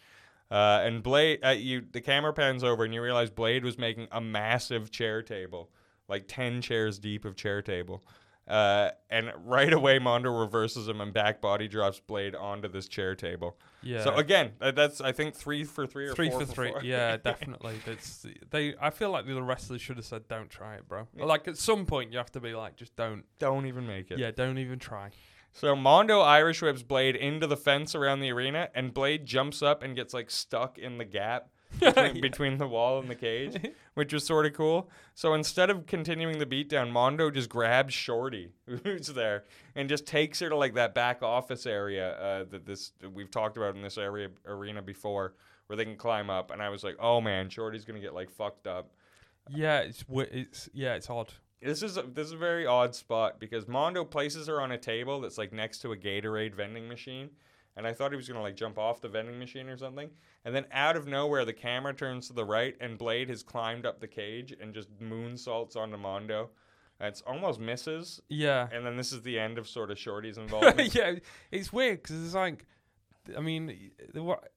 Uh, 0.51 0.81
and 0.83 1.03
Blade, 1.03 1.39
uh, 1.45 1.51
you 1.51 1.85
the 1.93 2.01
camera 2.01 2.33
pans 2.33 2.65
over 2.65 2.83
and 2.85 2.93
you 2.95 3.03
realize 3.03 3.31
Blade 3.31 3.65
was 3.65 3.79
making 3.79 4.09
a 4.11 4.21
massive 4.21 4.91
chair 4.91 5.23
table, 5.23 5.71
like 6.09 6.25
ten 6.27 6.61
chairs 6.63 6.99
deep 6.99 7.25
of 7.25 7.37
chair 7.37 7.63
table. 7.63 8.03
Uh, 8.51 8.91
and 9.11 9.31
right 9.45 9.73
away, 9.73 9.99
Mondo 10.01 10.31
reverses 10.37 10.89
him 10.89 11.01
and 11.01 11.13
back 11.13 11.41
body 11.41 11.69
drops 11.69 12.01
Blade 12.01 12.35
onto 12.35 12.67
this 12.69 12.89
chair 12.89 13.15
table. 13.15 13.57
Yeah. 13.83 14.03
So 14.03 14.15
again, 14.17 14.53
that- 14.59 14.75
that's 14.75 15.01
I 15.01 15.13
think 15.13 15.35
three 15.37 15.63
for 15.65 15.87
three 15.87 16.07
or 16.09 16.15
Three 16.15 16.31
for 16.31 16.45
three. 16.45 16.73
four. 16.73 16.83
Yeah, 16.83 17.17
definitely. 17.23 17.77
That's 17.87 18.27
they. 18.51 18.75
I 18.81 18.91
feel 18.91 19.11
like 19.11 19.25
the 19.27 19.33
other 19.33 19.43
wrestlers 19.43 19.81
should 19.81 19.97
have 19.97 20.05
said, 20.07 20.27
"Don't 20.29 20.51
try 20.51 20.75
it, 20.75 20.89
bro." 20.89 21.07
Like 21.17 21.47
at 21.49 21.57
some 21.57 21.87
point, 21.87 22.11
you 22.13 22.19
have 22.19 22.33
to 22.33 22.41
be 22.41 22.55
like, 22.55 22.77
"Just 22.77 22.97
don't." 22.97 23.25
Don't 23.39 23.67
even 23.67 23.87
make 23.87 24.11
it. 24.11 24.19
Yeah, 24.19 24.33
don't 24.33 24.59
even 24.59 24.79
try. 24.79 25.11
So 25.53 25.75
Mondo 25.75 26.21
Irish 26.21 26.63
whips 26.63 26.83
Blade 26.83 27.17
into 27.17 27.47
the 27.47 27.57
fence 27.57 27.95
around 27.95 28.21
the 28.21 28.31
arena, 28.33 28.69
and 28.75 28.93
Blade 28.95 29.27
jumps 29.27 29.63
up 29.63 29.83
and 29.83 29.97
gets 29.97 30.13
like 30.15 30.31
stuck 30.31 30.77
in 30.79 30.99
the 30.99 31.05
gap 31.05 31.49
between, 31.81 32.21
between 32.21 32.59
the 32.59 32.67
wall 32.67 33.01
and 33.01 33.11
the 33.11 33.15
cage, 33.15 33.57
which 33.95 34.13
was 34.13 34.25
sort 34.25 34.47
of 34.47 34.53
cool. 34.53 34.91
So 35.15 35.35
instead 35.35 35.71
of 35.71 35.87
continuing 35.87 36.39
the 36.39 36.47
beatdown, 36.47 36.91
Mondo 36.91 37.31
just 37.31 37.49
grabs 37.49 37.95
Shorty, 37.95 38.53
who's 38.85 39.09
there, 39.09 39.45
and 39.75 39.89
just 39.89 40.07
takes 40.07 40.41
her 40.41 40.49
to 40.49 40.57
like 40.57 40.75
that 40.75 40.95
back 40.95 41.23
office 41.23 41.67
area 41.67 42.13
uh, 42.19 42.45
that 42.51 42.67
this 42.67 42.93
we've 43.13 43.31
talked 43.31 43.57
about 43.57 43.75
in 43.75 43.83
this 43.83 43.99
area 43.99 44.29
arena 44.47 44.83
before, 44.83 45.35
where 45.67 45.77
they 45.77 45.85
can 45.85 45.97
climb 45.97 46.31
up. 46.31 46.51
And 46.51 46.63
I 46.63 46.69
was 46.69 46.85
like, 46.85 46.97
oh 47.01 47.21
man, 47.21 47.49
Shorty's 47.49 47.85
gonna 47.85 48.01
get 48.01 48.15
like 48.15 48.31
fucked 48.31 48.67
up. 48.67 48.91
Yeah, 49.49 49.81
it's 49.81 50.05
it's 50.09 50.69
yeah, 50.73 50.95
it's 50.95 51.09
odd. 51.11 51.33
This 51.63 51.83
is 51.83 51.99
a, 51.99 52.03
this 52.03 52.27
is 52.27 52.33
a 52.33 52.39
very 52.39 52.67
odd 52.67 52.95
spot 52.95 53.39
because 53.39 53.69
Mondo 53.69 54.05
places 54.05 54.47
her 54.47 54.61
on 54.63 54.73
a 54.73 54.79
table 54.79 55.21
that's 55.21 55.37
like 55.37 55.53
next 55.53 55.81
to 55.81 55.93
a 55.93 55.97
Gatorade 55.97 56.55
vending 56.55 56.89
machine, 56.89 57.31
and 57.77 57.87
I 57.87 57.93
thought 57.93 58.11
he 58.13 58.17
was 58.17 58.29
gonna 58.29 58.43
like 58.43 58.57
jump 58.57 58.79
off 58.79 59.01
the 59.01 59.09
vending 59.09 59.39
machine 59.39 59.69
or 59.69 59.77
something, 59.77 60.11
and 60.45 60.55
then 60.55 60.67
out 60.73 60.97
of 60.97 61.07
nowhere 61.07 61.45
the 61.45 61.53
camera 61.53 61.95
turns 61.95 62.27
to 62.29 62.33
the 62.33 62.45
right 62.45 62.77
and 62.81 62.99
Blade 62.99 63.29
has 63.29 63.43
climbed 63.43 63.87
up 63.87 64.01
the 64.01 64.09
cage 64.09 64.53
and 64.61 64.75
just 64.75 64.89
moonsaults 65.01 65.77
onto 65.77 65.97
Mondo. 65.97 66.51
And 66.99 67.09
it's 67.09 67.23
almost 67.23 67.59
misses, 67.59 68.21
Yeah. 68.29 68.69
and 68.71 68.85
then 68.85 68.97
this 68.99 69.11
is 69.11 69.23
the 69.23 69.39
end 69.39 69.57
of 69.57 69.67
sort 69.67 69.91
of 69.91 69.99
Shorty's 69.99 70.37
involvement. 70.45 70.95
yeah, 70.95 71.15
it's 71.51 71.73
weird 71.73 72.03
because 72.03 72.23
it's 72.23 72.35
like, 72.35 72.67
I 73.35 73.41
mean, 73.41 73.91
the 74.13 74.23
what, 74.23 74.53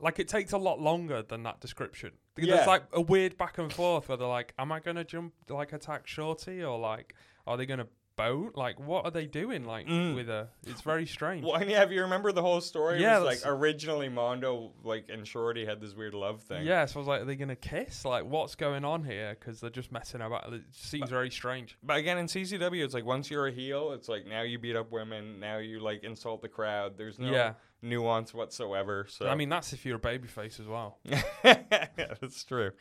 like 0.00 0.18
it 0.18 0.26
takes 0.26 0.50
a 0.52 0.58
lot 0.58 0.80
longer 0.80 1.22
than 1.22 1.44
that 1.44 1.60
description. 1.60 2.12
Yeah. 2.36 2.56
There's 2.56 2.66
like 2.66 2.82
a 2.92 3.00
weird 3.00 3.38
back 3.38 3.58
and 3.58 3.72
forth 3.72 4.08
where 4.08 4.16
they're 4.16 4.26
like, 4.26 4.54
"Am 4.58 4.72
I 4.72 4.80
gonna 4.80 5.04
jump 5.04 5.34
like 5.48 5.72
attack 5.72 6.06
Shorty 6.08 6.62
or 6.64 6.78
like 6.78 7.14
are 7.46 7.56
they 7.56 7.66
gonna 7.66 7.86
boat? 8.18 8.52
Like 8.56 8.78
what 8.78 9.06
are 9.06 9.10
they 9.10 9.24
doing 9.26 9.64
like 9.64 9.86
Mm. 9.86 10.14
with 10.14 10.28
a, 10.28 10.48
It's 10.66 10.82
very 10.82 11.06
strange. 11.06 11.42
Well, 11.44 11.54
and 11.54 11.70
yeah, 11.70 11.82
if 11.84 11.90
you 11.90 12.02
remember 12.02 12.32
the 12.32 12.42
whole 12.42 12.60
story, 12.60 13.00
Yeah, 13.00 13.16
it 13.18 13.22
was 13.22 13.42
like 13.44 13.50
originally 13.50 14.10
Mondo 14.10 14.72
like 14.84 15.08
and 15.08 15.26
Shorty 15.26 15.64
had 15.64 15.80
this 15.80 15.94
weird 15.94 16.12
love 16.12 16.42
thing. 16.42 16.66
Yeah, 16.66 16.84
so 16.84 16.96
I 16.96 16.98
was 16.98 17.08
like, 17.08 17.22
are 17.22 17.24
they 17.24 17.36
gonna 17.36 17.56
kiss? 17.56 18.04
Like 18.04 18.24
what's 18.26 18.54
going 18.56 18.84
on 18.84 19.04
here? 19.04 19.34
Because 19.38 19.60
they're 19.60 19.70
just 19.70 19.90
messing 19.92 20.20
about. 20.20 20.52
It 20.52 20.62
seems 20.72 21.08
very 21.08 21.30
strange. 21.30 21.78
But 21.82 21.96
again, 21.96 22.18
in 22.18 22.26
CZW, 22.26 22.84
it's 22.84 22.92
like 22.94 23.06
once 23.06 23.30
you're 23.30 23.46
a 23.46 23.52
heel, 23.52 23.92
it's 23.92 24.08
like 24.08 24.26
now 24.26 24.42
you 24.42 24.58
beat 24.58 24.76
up 24.76 24.90
women, 24.92 25.40
now 25.40 25.58
you 25.58 25.80
like 25.80 26.04
insult 26.04 26.42
the 26.42 26.48
crowd. 26.48 26.98
There's 26.98 27.18
no 27.18 27.30
Yeah. 27.30 27.52
nuance 27.80 28.34
whatsoever. 28.34 29.06
So 29.08 29.28
I 29.28 29.36
mean, 29.36 29.48
that's 29.48 29.72
if 29.72 29.86
you're 29.86 29.96
a 29.96 30.00
babyface 30.00 30.58
as 30.60 30.66
well. 30.66 30.98
yeah, 31.04 31.86
that's 32.20 32.42
true. 32.44 32.72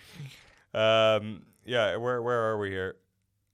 Um, 0.73 1.43
yeah, 1.65 1.95
where 1.97 2.21
where 2.21 2.49
are 2.49 2.57
we 2.57 2.69
here? 2.69 2.95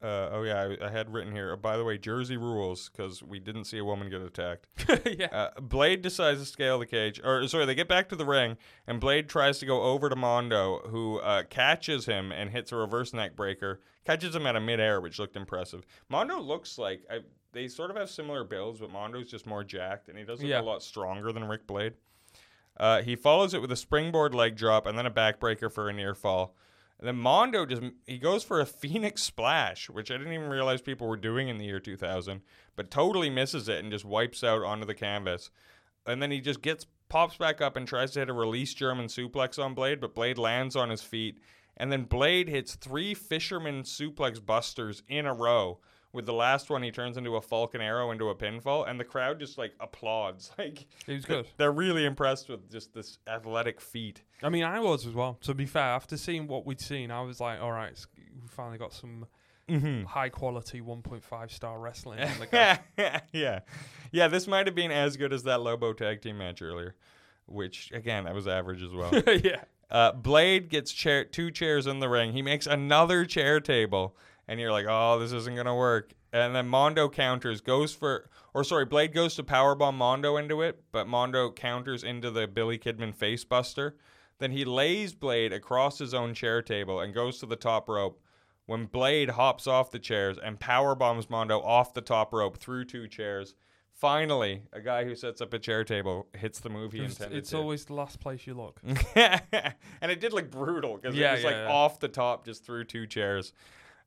Uh, 0.04 0.30
oh 0.34 0.44
yeah, 0.44 0.76
I, 0.82 0.88
I 0.88 0.90
had 0.90 1.14
written 1.14 1.32
here. 1.32 1.54
uh, 1.54 1.56
by 1.56 1.78
the 1.78 1.84
way, 1.86 1.98
Jersey 1.98 2.36
rules 2.36 2.90
because 2.90 3.24
we 3.24 3.40
didn't 3.40 3.64
see 3.66 3.78
a 3.78 3.86
woman 3.86 4.10
get 4.10 4.22
attacked. 4.22 4.68
yeah. 5.18 5.28
Uh, 5.32 5.62
Blade 5.62 6.02
decides 6.02 6.40
to 6.42 6.46
scale 6.46 6.78
the 6.78 6.86
cage, 6.86 7.22
or 7.24 7.48
sorry, 7.48 7.66
they 7.66 7.74
get 7.76 7.88
back 7.88 8.10
to 8.10 8.16
the 8.18 8.26
ring, 8.26 8.58
and 8.86 9.00
Blade 9.00 9.30
tries 9.30 9.60
to 9.60 9.66
go 9.66 9.82
over 9.84 10.10
to 10.10 10.16
Mondo, 10.18 10.80
who 10.90 11.20
uh, 11.20 11.44
catches 11.44 12.06
him 12.06 12.32
and 12.34 12.50
hits 12.50 12.72
a 12.74 12.76
reverse 12.76 13.14
neck 13.14 13.36
breaker. 13.38 13.80
Catches 14.06 14.36
him 14.36 14.46
out 14.46 14.58
of 14.58 14.64
midair, 14.64 15.00
which 15.00 15.18
looked 15.20 15.38
impressive. 15.38 15.86
Mondo 16.10 16.38
looks 16.42 16.78
like 16.78 17.04
I, 17.10 17.20
they 17.54 17.70
sort 17.70 17.90
of 17.90 17.96
have 17.96 18.10
similar 18.10 18.44
builds, 18.44 18.82
but 18.82 18.92
Mondo's 18.92 19.32
just 19.32 19.46
more 19.48 19.64
jacked, 19.64 20.10
and 20.10 20.18
he 20.18 20.26
does 20.26 20.42
look 20.42 20.50
Yeah. 20.50 20.60
a 20.60 20.64
lot 20.64 20.84
stronger 20.84 21.32
than 21.32 21.46
Ric 21.46 21.66
Blade. 21.66 21.94
Uh, 22.76 23.02
he 23.04 23.16
follows 23.16 23.54
it 23.54 23.62
with 23.62 23.72
a 23.72 23.76
springboard 23.78 24.36
leg 24.36 24.56
drop 24.58 24.86
and 24.86 24.98
then 24.98 25.06
a 25.06 25.12
backbreaker 25.12 25.72
for 25.72 25.88
a 25.90 25.94
near 25.94 26.14
fall. 26.16 26.56
And 27.04 27.10
then 27.10 27.18
Mondo 27.18 27.66
just 27.66 27.82
he 28.08 28.18
goes 28.18 28.46
for 28.46 28.62
a 28.62 28.66
Phoenix 28.82 29.22
splash, 29.22 29.90
which 29.90 30.10
I 30.10 30.18
didn't 30.18 30.32
even 30.32 30.48
realize 30.48 30.82
people 30.82 31.06
were 31.06 31.18
doing 31.18 31.50
in 31.50 31.58
the 31.58 31.66
year 31.66 31.82
2000, 31.82 32.40
but 32.78 32.90
totally 32.90 33.30
misses 33.30 33.68
it 33.68 33.84
and 33.84 33.92
just 33.92 34.06
wipes 34.06 34.42
out 34.42 34.64
onto 34.64 34.86
the 34.86 34.96
canvas. 34.96 35.50
And 36.06 36.22
then 36.22 36.32
he 36.32 36.40
just 36.40 36.62
gets 36.62 36.86
pops 37.10 37.36
back 37.36 37.60
up 37.60 37.76
and 37.76 37.86
tries 37.86 38.12
to 38.12 38.20
hit 38.20 38.30
a 38.30 38.34
release 38.34 38.74
German 38.74 39.08
suplex 39.08 39.62
on 39.62 39.74
Blade, 39.74 40.00
but 40.00 40.16
Blade 40.16 40.38
lands 40.38 40.78
on 40.78 40.90
his 40.90 41.02
feet. 41.02 41.42
And 41.76 41.92
then 41.92 42.06
Blade 42.06 42.48
hits 42.48 42.76
three 42.76 43.14
fisherman 43.14 43.84
suplex 43.84 44.44
busters 44.44 45.04
in 45.10 45.26
a 45.26 45.34
row. 45.34 45.82
With 46.14 46.28
the 46.28 46.34
last 46.34 46.70
one, 46.70 46.84
he 46.84 46.92
turns 46.92 47.18
into 47.18 47.36
a 47.38 47.42
Falcon 47.42 47.82
Arrow 47.82 48.12
into 48.12 48.30
a 48.30 48.36
pinfall, 48.36 48.88
and 48.88 49.00
the 49.00 49.04
crowd 49.04 49.40
just 49.40 49.58
like 49.58 49.74
applauds. 49.80 50.52
Like 50.60 50.86
It 51.08 51.14
was 51.14 51.26
good. 51.26 51.48
they're 51.58 51.72
really 51.72 52.06
impressed 52.06 52.50
with 52.50 52.70
just 52.72 52.94
this 52.94 53.18
athletic 53.28 53.82
feat. 53.82 54.22
I 54.44 54.50
mean, 54.50 54.64
I 54.64 54.80
was 54.80 55.08
as 55.08 55.14
well. 55.14 55.40
To 55.42 55.54
be 55.56 55.66
fair, 55.66 55.82
after 55.82 56.16
seeing 56.16 56.46
what 56.48 56.66
we'd 56.68 56.80
seen, 56.80 57.10
I 57.10 57.22
was 57.22 57.40
like, 57.40 57.60
all 57.60 57.72
right, 57.72 57.94
we 58.42 58.48
finally 58.48 58.78
got 58.78 58.94
some 58.94 59.26
Mm-hmm. 59.70 60.04
high 60.04 60.28
quality 60.28 60.82
1.5 60.82 61.50
star 61.50 61.80
wrestling. 61.80 62.20
in 62.20 62.28
the 62.38 62.48
yeah, 63.32 63.60
yeah. 64.12 64.28
This 64.28 64.46
might 64.46 64.68
have 64.68 64.76
been 64.76 64.92
as 64.92 65.16
good 65.16 65.32
as 65.32 65.44
that 65.44 65.62
Lobo 65.62 65.94
tag 65.94 66.22
team 66.22 66.38
match 66.38 66.62
earlier, 66.62 66.96
which 67.46 67.90
again 67.94 68.26
that 68.26 68.36
was 68.36 68.46
average 68.46 68.84
as 68.84 68.92
well. 68.92 69.14
yeah. 69.42 69.64
uh, 69.90 70.12
Blade 70.12 70.68
gets 70.68 70.92
chair 70.92 71.24
two 71.24 71.50
chairs 71.50 71.88
in 71.88 72.00
the 72.02 72.10
ring. 72.10 72.34
He 72.34 72.42
makes 72.42 72.68
another 72.68 73.24
chair 73.24 73.62
table, 73.62 74.18
and 74.48 74.60
you're 74.60 74.72
like, 74.72 74.86
oh, 74.88 75.20
this 75.20 75.32
isn't 75.32 75.56
gonna 75.56 75.76
work. 75.76 76.14
And 76.32 76.56
then 76.56 76.68
Mondo 76.68 77.10
counters, 77.10 77.62
goes 77.62 77.94
for, 77.94 78.30
or 78.54 78.64
sorry, 78.64 78.86
Blade 78.86 79.14
goes 79.14 79.36
to 79.36 79.44
powerbomb 79.44 79.94
Mondo 79.94 80.36
into 80.38 80.62
it, 80.62 80.84
but 80.92 81.08
Mondo 81.08 81.52
counters 81.52 82.04
into 82.04 82.32
the 82.32 82.48
Billy 82.48 82.78
Kidman 82.80 83.14
face 83.14 83.44
buster. 83.44 83.98
Then 84.40 84.52
he 84.52 84.66
lays 84.66 85.14
Blade 85.14 85.54
across 85.54 86.00
his 86.00 86.14
own 86.14 86.34
chair 86.34 86.62
table 86.62 87.00
and 87.00 87.14
goes 87.14 87.40
to 87.40 87.46
the 87.46 87.56
top 87.56 87.88
rope. 87.88 88.20
When 88.66 88.86
Blade 88.86 89.32
hops 89.32 89.68
off 89.68 89.92
the 89.92 90.00
chairs 90.00 90.38
and 90.44 90.60
power 90.60 90.96
bombs 90.96 91.30
Mondo 91.30 91.60
off 91.62 91.94
the 91.94 92.02
top 92.02 92.34
rope 92.34 92.58
through 92.58 92.86
two 92.86 93.08
chairs, 93.08 93.54
finally, 93.94 94.64
a 94.74 94.82
guy 94.82 95.04
who 95.04 95.16
sets 95.16 95.40
up 95.42 95.54
a 95.54 95.60
chair 95.60 95.84
table 95.84 96.28
hits 96.34 96.60
the 96.60 96.70
move 96.70 96.94
he 96.94 97.00
It's, 97.02 97.16
intended 97.16 97.38
it's 97.38 97.50
to. 97.52 97.58
always 97.58 97.86
the 97.86 97.94
last 97.94 98.20
place 98.20 98.48
you 98.48 98.54
look. 98.56 98.80
and 99.16 100.12
it 100.12 100.20
did 100.20 100.34
look 100.34 100.50
brutal 100.50 100.98
because 100.98 101.16
Yeah, 101.16 101.30
it 101.32 101.36
was 101.36 101.44
yeah, 101.44 101.48
like 101.50 101.58
yeah. 101.58 101.72
off 101.72 102.00
the 102.00 102.08
top, 102.08 102.46
just 102.46 102.66
through 102.66 102.86
two 102.86 103.06
chairs. 103.06 103.54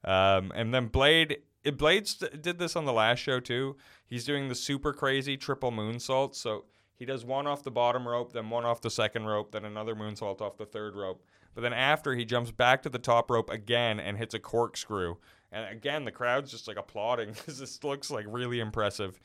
Um, 0.06 0.52
and 0.54 0.72
then 0.72 0.86
Blade, 0.86 1.38
it, 1.64 1.76
Blade 1.76 2.06
st- 2.06 2.40
did 2.42 2.58
this 2.58 2.76
on 2.76 2.84
the 2.84 2.92
last 2.92 3.18
show 3.18 3.40
too. 3.40 3.76
He's 4.06 4.24
doing 4.24 4.48
the 4.48 4.54
super 4.54 4.92
crazy 4.92 5.36
triple 5.36 5.72
moonsault. 5.72 6.34
So 6.34 6.64
he 6.94 7.04
does 7.04 7.24
one 7.24 7.46
off 7.46 7.62
the 7.62 7.70
bottom 7.70 8.06
rope, 8.06 8.32
then 8.32 8.48
one 8.50 8.64
off 8.64 8.80
the 8.80 8.90
second 8.90 9.26
rope, 9.26 9.52
then 9.52 9.64
another 9.64 9.94
moonsault 9.94 10.40
off 10.40 10.56
the 10.56 10.64
third 10.64 10.94
rope. 10.94 11.24
But 11.54 11.62
then 11.62 11.72
after 11.72 12.14
he 12.14 12.24
jumps 12.24 12.50
back 12.50 12.82
to 12.82 12.88
the 12.88 12.98
top 12.98 13.30
rope 13.30 13.50
again 13.50 13.98
and 13.98 14.16
hits 14.16 14.34
a 14.34 14.38
corkscrew. 14.38 15.16
And 15.52 15.68
again, 15.70 16.04
the 16.04 16.12
crowd's 16.12 16.50
just 16.50 16.68
like 16.68 16.76
applauding 16.76 17.32
because 17.32 17.58
this 17.60 17.82
looks 17.82 18.10
like 18.10 18.26
really 18.28 18.60
impressive. 18.60 19.18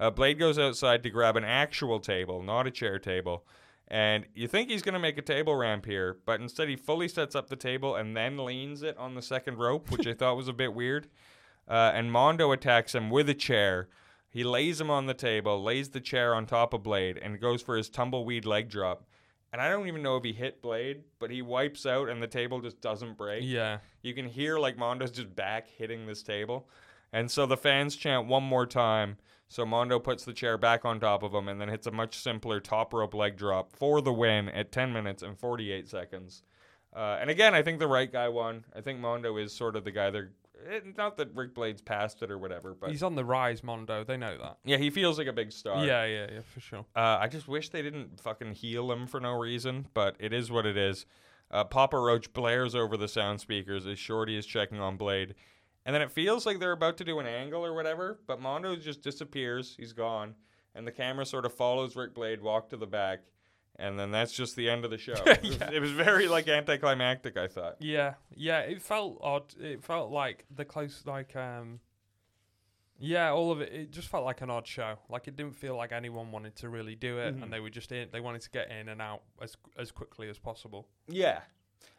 Uh, 0.00 0.10
Blade 0.10 0.38
goes 0.38 0.58
outside 0.58 1.02
to 1.02 1.10
grab 1.10 1.36
an 1.36 1.44
actual 1.44 1.98
table, 1.98 2.42
not 2.42 2.66
a 2.66 2.70
chair 2.70 2.98
table. 2.98 3.44
And 3.90 4.26
you 4.34 4.46
think 4.48 4.68
he's 4.68 4.82
going 4.82 4.92
to 4.92 4.98
make 4.98 5.16
a 5.16 5.22
table 5.22 5.56
ramp 5.56 5.86
here, 5.86 6.18
but 6.26 6.40
instead 6.40 6.68
he 6.68 6.76
fully 6.76 7.08
sets 7.08 7.34
up 7.34 7.48
the 7.48 7.56
table 7.56 7.96
and 7.96 8.14
then 8.14 8.36
leans 8.36 8.82
it 8.82 8.96
on 8.98 9.14
the 9.14 9.22
second 9.22 9.56
rope, 9.56 9.90
which 9.90 10.06
I 10.06 10.12
thought 10.12 10.36
was 10.36 10.48
a 10.48 10.52
bit 10.52 10.74
weird. 10.74 11.08
Uh, 11.66 11.92
and 11.94 12.12
Mondo 12.12 12.52
attacks 12.52 12.94
him 12.94 13.08
with 13.08 13.28
a 13.30 13.34
chair. 13.34 13.88
He 14.28 14.44
lays 14.44 14.78
him 14.78 14.90
on 14.90 15.06
the 15.06 15.14
table, 15.14 15.62
lays 15.62 15.88
the 15.88 16.00
chair 16.00 16.34
on 16.34 16.44
top 16.44 16.74
of 16.74 16.82
Blade, 16.82 17.16
and 17.16 17.40
goes 17.40 17.62
for 17.62 17.76
his 17.76 17.88
tumbleweed 17.88 18.44
leg 18.44 18.68
drop. 18.68 19.04
And 19.52 19.62
I 19.62 19.70
don't 19.70 19.88
even 19.88 20.02
know 20.02 20.18
if 20.18 20.24
he 20.24 20.32
hit 20.34 20.60
Blade, 20.60 21.04
but 21.18 21.30
he 21.30 21.40
wipes 21.40 21.86
out 21.86 22.10
and 22.10 22.22
the 22.22 22.26
table 22.26 22.60
just 22.60 22.82
doesn't 22.82 23.16
break. 23.16 23.42
Yeah. 23.44 23.78
You 24.02 24.12
can 24.12 24.26
hear 24.26 24.58
like 24.58 24.76
Mondo's 24.76 25.10
just 25.10 25.34
back 25.34 25.66
hitting 25.66 26.06
this 26.06 26.22
table. 26.22 26.68
And 27.14 27.30
so 27.30 27.46
the 27.46 27.56
fans 27.56 27.96
chant 27.96 28.26
one 28.26 28.42
more 28.42 28.66
time. 28.66 29.16
So 29.48 29.64
Mondo 29.64 29.98
puts 29.98 30.24
the 30.24 30.32
chair 30.34 30.58
back 30.58 30.84
on 30.84 31.00
top 31.00 31.22
of 31.22 31.32
him 31.32 31.48
and 31.48 31.60
then 31.60 31.68
hits 31.68 31.86
a 31.86 31.90
much 31.90 32.18
simpler 32.18 32.60
top 32.60 32.92
rope 32.92 33.14
leg 33.14 33.36
drop 33.36 33.74
for 33.74 34.00
the 34.02 34.12
win 34.12 34.48
at 34.50 34.70
10 34.70 34.92
minutes 34.92 35.22
and 35.22 35.38
48 35.38 35.88
seconds. 35.88 36.42
Uh, 36.94 37.18
and 37.20 37.30
again, 37.30 37.54
I 37.54 37.62
think 37.62 37.78
the 37.78 37.86
right 37.86 38.10
guy 38.10 38.28
won. 38.28 38.64
I 38.76 38.80
think 38.80 38.98
Mondo 38.98 39.36
is 39.38 39.52
sort 39.54 39.76
of 39.76 39.84
the 39.84 39.90
guy 39.90 40.10
they're. 40.10 40.30
It, 40.66 40.96
not 40.96 41.16
that 41.18 41.34
Ric 41.34 41.54
Blade's 41.54 41.80
passed 41.80 42.22
it 42.22 42.30
or 42.32 42.36
whatever, 42.38 42.74
but 42.74 42.90
He's 42.90 43.02
on 43.02 43.14
the 43.14 43.24
rise, 43.24 43.62
Mondo. 43.62 44.02
They 44.04 44.16
know 44.16 44.36
that. 44.38 44.58
yeah, 44.64 44.76
he 44.76 44.90
feels 44.90 45.16
like 45.16 45.28
a 45.28 45.32
big 45.32 45.52
star. 45.52 45.84
Yeah, 45.84 46.04
yeah, 46.04 46.26
yeah, 46.32 46.40
for 46.52 46.60
sure. 46.60 46.84
Uh, 46.96 47.18
I 47.20 47.28
just 47.28 47.46
wish 47.46 47.68
they 47.68 47.80
didn't 47.82 48.20
fucking 48.20 48.54
heal 48.54 48.90
him 48.90 49.06
for 49.06 49.20
no 49.20 49.32
reason, 49.38 49.86
but 49.94 50.16
it 50.18 50.32
is 50.32 50.50
what 50.50 50.66
it 50.66 50.76
is. 50.76 51.06
Uh, 51.50 51.62
Papa 51.64 51.96
Roach 51.98 52.32
blares 52.32 52.74
over 52.74 52.96
the 52.96 53.06
sound 53.08 53.40
speakers 53.40 53.86
as 53.86 53.98
Shorty 53.98 54.36
is 54.36 54.44
checking 54.46 54.80
on 54.80 54.96
Blade. 54.96 55.34
And 55.86 55.94
then 55.94 56.02
it 56.02 56.10
feels 56.10 56.44
like 56.44 56.58
they're 56.58 56.72
about 56.72 56.96
to 56.98 57.04
do 57.04 57.18
an 57.18 57.26
angle 57.26 57.64
or 57.64 57.72
whatever, 57.74 58.18
but 58.26 58.40
Mondo 58.40 58.76
just 58.76 59.00
disappears. 59.02 59.74
He's 59.78 59.92
gone. 59.92 60.34
And 60.74 60.86
the 60.86 60.92
camera 60.92 61.24
sort 61.24 61.46
of 61.46 61.54
follows 61.54 61.96
Ric 61.96 62.14
Blade 62.14 62.42
walk 62.42 62.68
to 62.70 62.76
the 62.76 62.86
back. 62.86 63.20
And 63.80 63.98
then 63.98 64.10
that's 64.10 64.32
just 64.32 64.54
the 64.56 64.68
end 64.68 64.84
of 64.84 64.90
the 64.90 64.98
show. 64.98 65.14
it, 65.26 65.42
was, 65.42 65.56
it 65.72 65.80
was 65.80 65.92
very 65.92 66.26
like 66.28 66.48
anticlimactic, 66.48 67.36
I 67.36 67.46
thought. 67.46 67.76
Yeah, 67.80 68.14
yeah. 68.34 68.58
It 68.60 68.82
felt 68.82 69.18
odd. 69.22 69.54
It 69.58 69.82
felt 69.84 70.10
like 70.10 70.44
the 70.54 70.64
close, 70.64 71.04
like 71.06 71.34
um, 71.36 71.78
Yeah, 72.98 73.30
all 73.30 73.52
of 73.52 73.60
it. 73.60 73.72
It 73.72 73.90
just 73.92 74.08
felt 74.08 74.24
like 74.24 74.40
an 74.40 74.50
odd 74.50 74.66
show. 74.66 74.96
Like 75.08 75.28
it 75.28 75.36
didn't 75.36 75.54
feel 75.56 75.76
like 75.76 75.92
anyone 75.92 76.32
wanted 76.32 76.56
to 76.56 76.68
really 76.68 76.96
do 76.96 77.18
it, 77.18 77.36
Mhm. 77.36 77.44
and 77.44 77.52
they 77.52 77.60
were 77.60 77.70
just 77.70 77.92
in. 77.92 78.08
They 78.10 78.20
wanted 78.20 78.40
to 78.42 78.50
get 78.50 78.68
in 78.70 78.88
and 78.88 79.00
out 79.00 79.22
as 79.40 79.56
as 79.78 79.92
quickly 79.92 80.28
as 80.28 80.38
possible. 80.38 80.88
Yeah. 81.06 81.40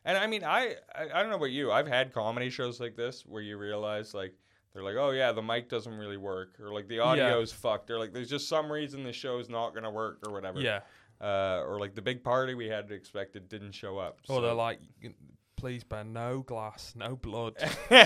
And 0.06 0.18
I 0.18 0.28
mean, 0.28 0.44
I, 0.44 0.76
I 0.96 1.04
I 1.14 1.22
don't 1.22 1.30
know 1.30 1.36
about 1.38 1.52
you. 1.52 1.72
I've 1.72 1.88
had 1.88 2.14
comedy 2.14 2.50
shows 2.50 2.80
like 2.80 2.96
this 2.96 3.26
where 3.26 3.42
you 3.42 3.58
realize 3.58 4.14
like 4.14 4.34
they're 4.74 4.84
like, 4.84 4.96
oh 4.98 5.12
yeah, 5.12 5.32
the 5.32 5.42
mic 5.42 5.70
doesn't 5.70 5.94
really 5.98 6.18
work, 6.18 6.60
or 6.60 6.72
like 6.74 6.88
the 6.88 7.00
audio's 7.00 7.52
fucked, 7.52 7.90
or 7.92 8.00
like 8.00 8.14
there's 8.14 8.30
just 8.30 8.48
some 8.48 8.72
reason 8.72 9.04
the 9.04 9.12
show's 9.14 9.50
not 9.50 9.74
gonna 9.74 9.92
work, 9.92 10.20
or 10.26 10.32
whatever. 10.32 10.62
Yeah. 10.62 10.82
Uh, 11.22 11.64
or 11.68 11.80
like 11.80 11.96
the 11.96 12.02
big 12.02 12.24
party 12.24 12.54
we 12.54 12.68
had 12.68 12.92
expected 12.92 13.50
didn't 13.50 13.74
show 13.74 13.98
up. 13.98 14.20
Or 14.30 14.42
they're 14.42 14.54
like, 14.54 14.80
"Y- 15.04 15.14
please, 15.60 15.84
Ben, 15.84 16.14
no 16.14 16.40
glass, 16.42 16.94
no 16.96 17.16
blood, 17.16 17.56
no, 17.92 18.06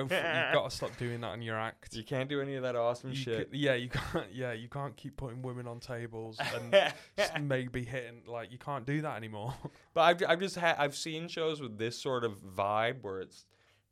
You've 0.00 0.08
got 0.08 0.70
to 0.70 0.76
stop 0.76 0.96
doing 0.98 1.20
that 1.22 1.34
in 1.34 1.42
your 1.42 1.58
act. 1.58 1.94
You 1.94 2.04
can't 2.04 2.28
do 2.28 2.40
any 2.40 2.54
of 2.54 2.62
that 2.62 2.76
awesome 2.76 3.10
You 3.10 3.16
shit. 3.16 3.50
ca- 3.50 3.56
yeah, 3.58 3.74
you 3.74 3.88
can't. 3.88 4.32
Yeah, 4.32 4.52
you 4.52 4.68
can't 4.68 4.96
keep 4.96 5.16
putting 5.16 5.42
women 5.42 5.66
on 5.66 5.80
tables 5.80 6.38
and 6.54 6.92
maybe 7.48 7.84
hitting. 7.84 8.22
Like 8.26 8.52
you 8.52 8.58
can't 8.58 8.86
do 8.86 9.02
that 9.02 9.16
anymore. 9.16 9.54
But 9.94 10.00
I've, 10.02 10.22
I've 10.26 10.40
just 10.40 10.56
had 10.56 10.76
I've 10.78 10.96
seen 10.96 11.28
shows 11.28 11.60
with 11.60 11.76
this 11.76 12.00
sort 12.00 12.24
of 12.24 12.40
vibe 12.42 13.02
where 13.02 13.20
it's 13.20 13.44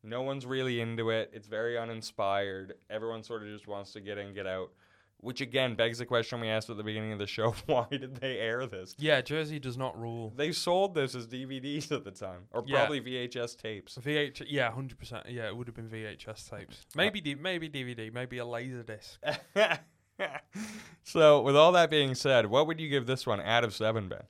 no 0.02 0.22
one's 0.22 0.46
really 0.46 0.80
into 0.80 1.10
it. 1.10 1.30
It's 1.34 1.46
very 1.46 1.76
uninspired. 1.76 2.74
Everyone 2.88 3.22
sort 3.22 3.42
of 3.42 3.48
just 3.48 3.66
wants 3.66 3.92
to 3.92 4.00
get 4.00 4.16
in, 4.16 4.32
get 4.32 4.46
out. 4.46 4.70
Which 5.22 5.42
again 5.42 5.74
begs 5.74 5.98
the 5.98 6.06
question 6.06 6.40
we 6.40 6.48
asked 6.48 6.70
at 6.70 6.78
the 6.78 6.82
beginning 6.82 7.12
of 7.12 7.18
the 7.18 7.26
show: 7.26 7.50
Why 7.66 7.86
did 7.90 8.16
they 8.16 8.38
air 8.38 8.66
this? 8.66 8.94
yeah, 8.98 9.20
Jersey 9.20 9.58
does 9.58 9.76
not 9.76 9.98
rule. 10.00 10.32
They 10.34 10.50
sold 10.52 10.94
this 10.94 11.14
as 11.14 11.26
DVDs 11.26 11.92
at 11.92 12.04
the 12.04 12.10
time, 12.10 12.42
or 12.52 12.64
Yeah. 12.66 12.78
probably 12.86 13.00
VHS 13.02 13.56
tapes. 13.56 13.98
VH, 13.98 14.42
yeah, 14.48 14.70
hundred 14.70 14.98
percent. 14.98 15.26
Yeah, 15.28 15.48
it 15.48 15.56
would 15.56 15.66
have 15.66 15.76
been 15.76 15.88
VHS 15.90 16.48
tapes. 16.48 16.86
Maybe, 16.96 17.20
D- 17.20 17.34
maybe 17.34 17.68
DVD, 17.68 18.10
maybe 18.12 18.38
a 18.38 18.46
laser 18.46 18.82
disc. 18.82 19.20
so, 21.04 21.42
with 21.42 21.56
all 21.56 21.72
that 21.72 21.90
being 21.90 22.14
said, 22.14 22.46
what 22.46 22.66
would 22.66 22.80
you 22.80 22.88
give 22.88 23.06
this 23.06 23.26
one 23.26 23.40
out 23.40 23.64
of 23.64 23.74
seven, 23.74 24.08
Ben? 24.08 24.22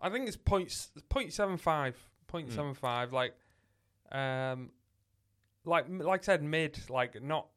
I 0.00 0.08
think 0.10 0.28
it's 0.28 0.36
points 0.36 0.90
point 1.08 1.32
seven 1.32 1.56
five, 1.56 1.96
point 2.26 2.48
Mm. 2.48 2.54
seven 2.54 2.74
five. 2.74 3.12
Like, 3.12 3.34
um, 4.12 4.70
like 5.64 5.86
like 5.88 6.20
I 6.22 6.24
said, 6.24 6.42
mid. 6.42 6.78
Like 6.88 7.22
not. 7.22 7.48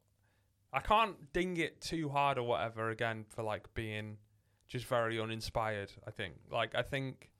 I 0.72 0.80
can't 0.80 1.32
ding 1.32 1.56
it 1.58 1.80
too 1.80 2.08
hard 2.08 2.38
or 2.38 2.44
whatever 2.44 2.90
again 2.90 3.24
for 3.28 3.42
like 3.42 3.72
being 3.74 4.16
just 4.68 4.86
very 4.86 5.20
uninspired. 5.20 5.92
I 6.06 6.10
think. 6.10 6.34
Like 6.50 6.74
I 6.74 6.82
think. 6.82 7.30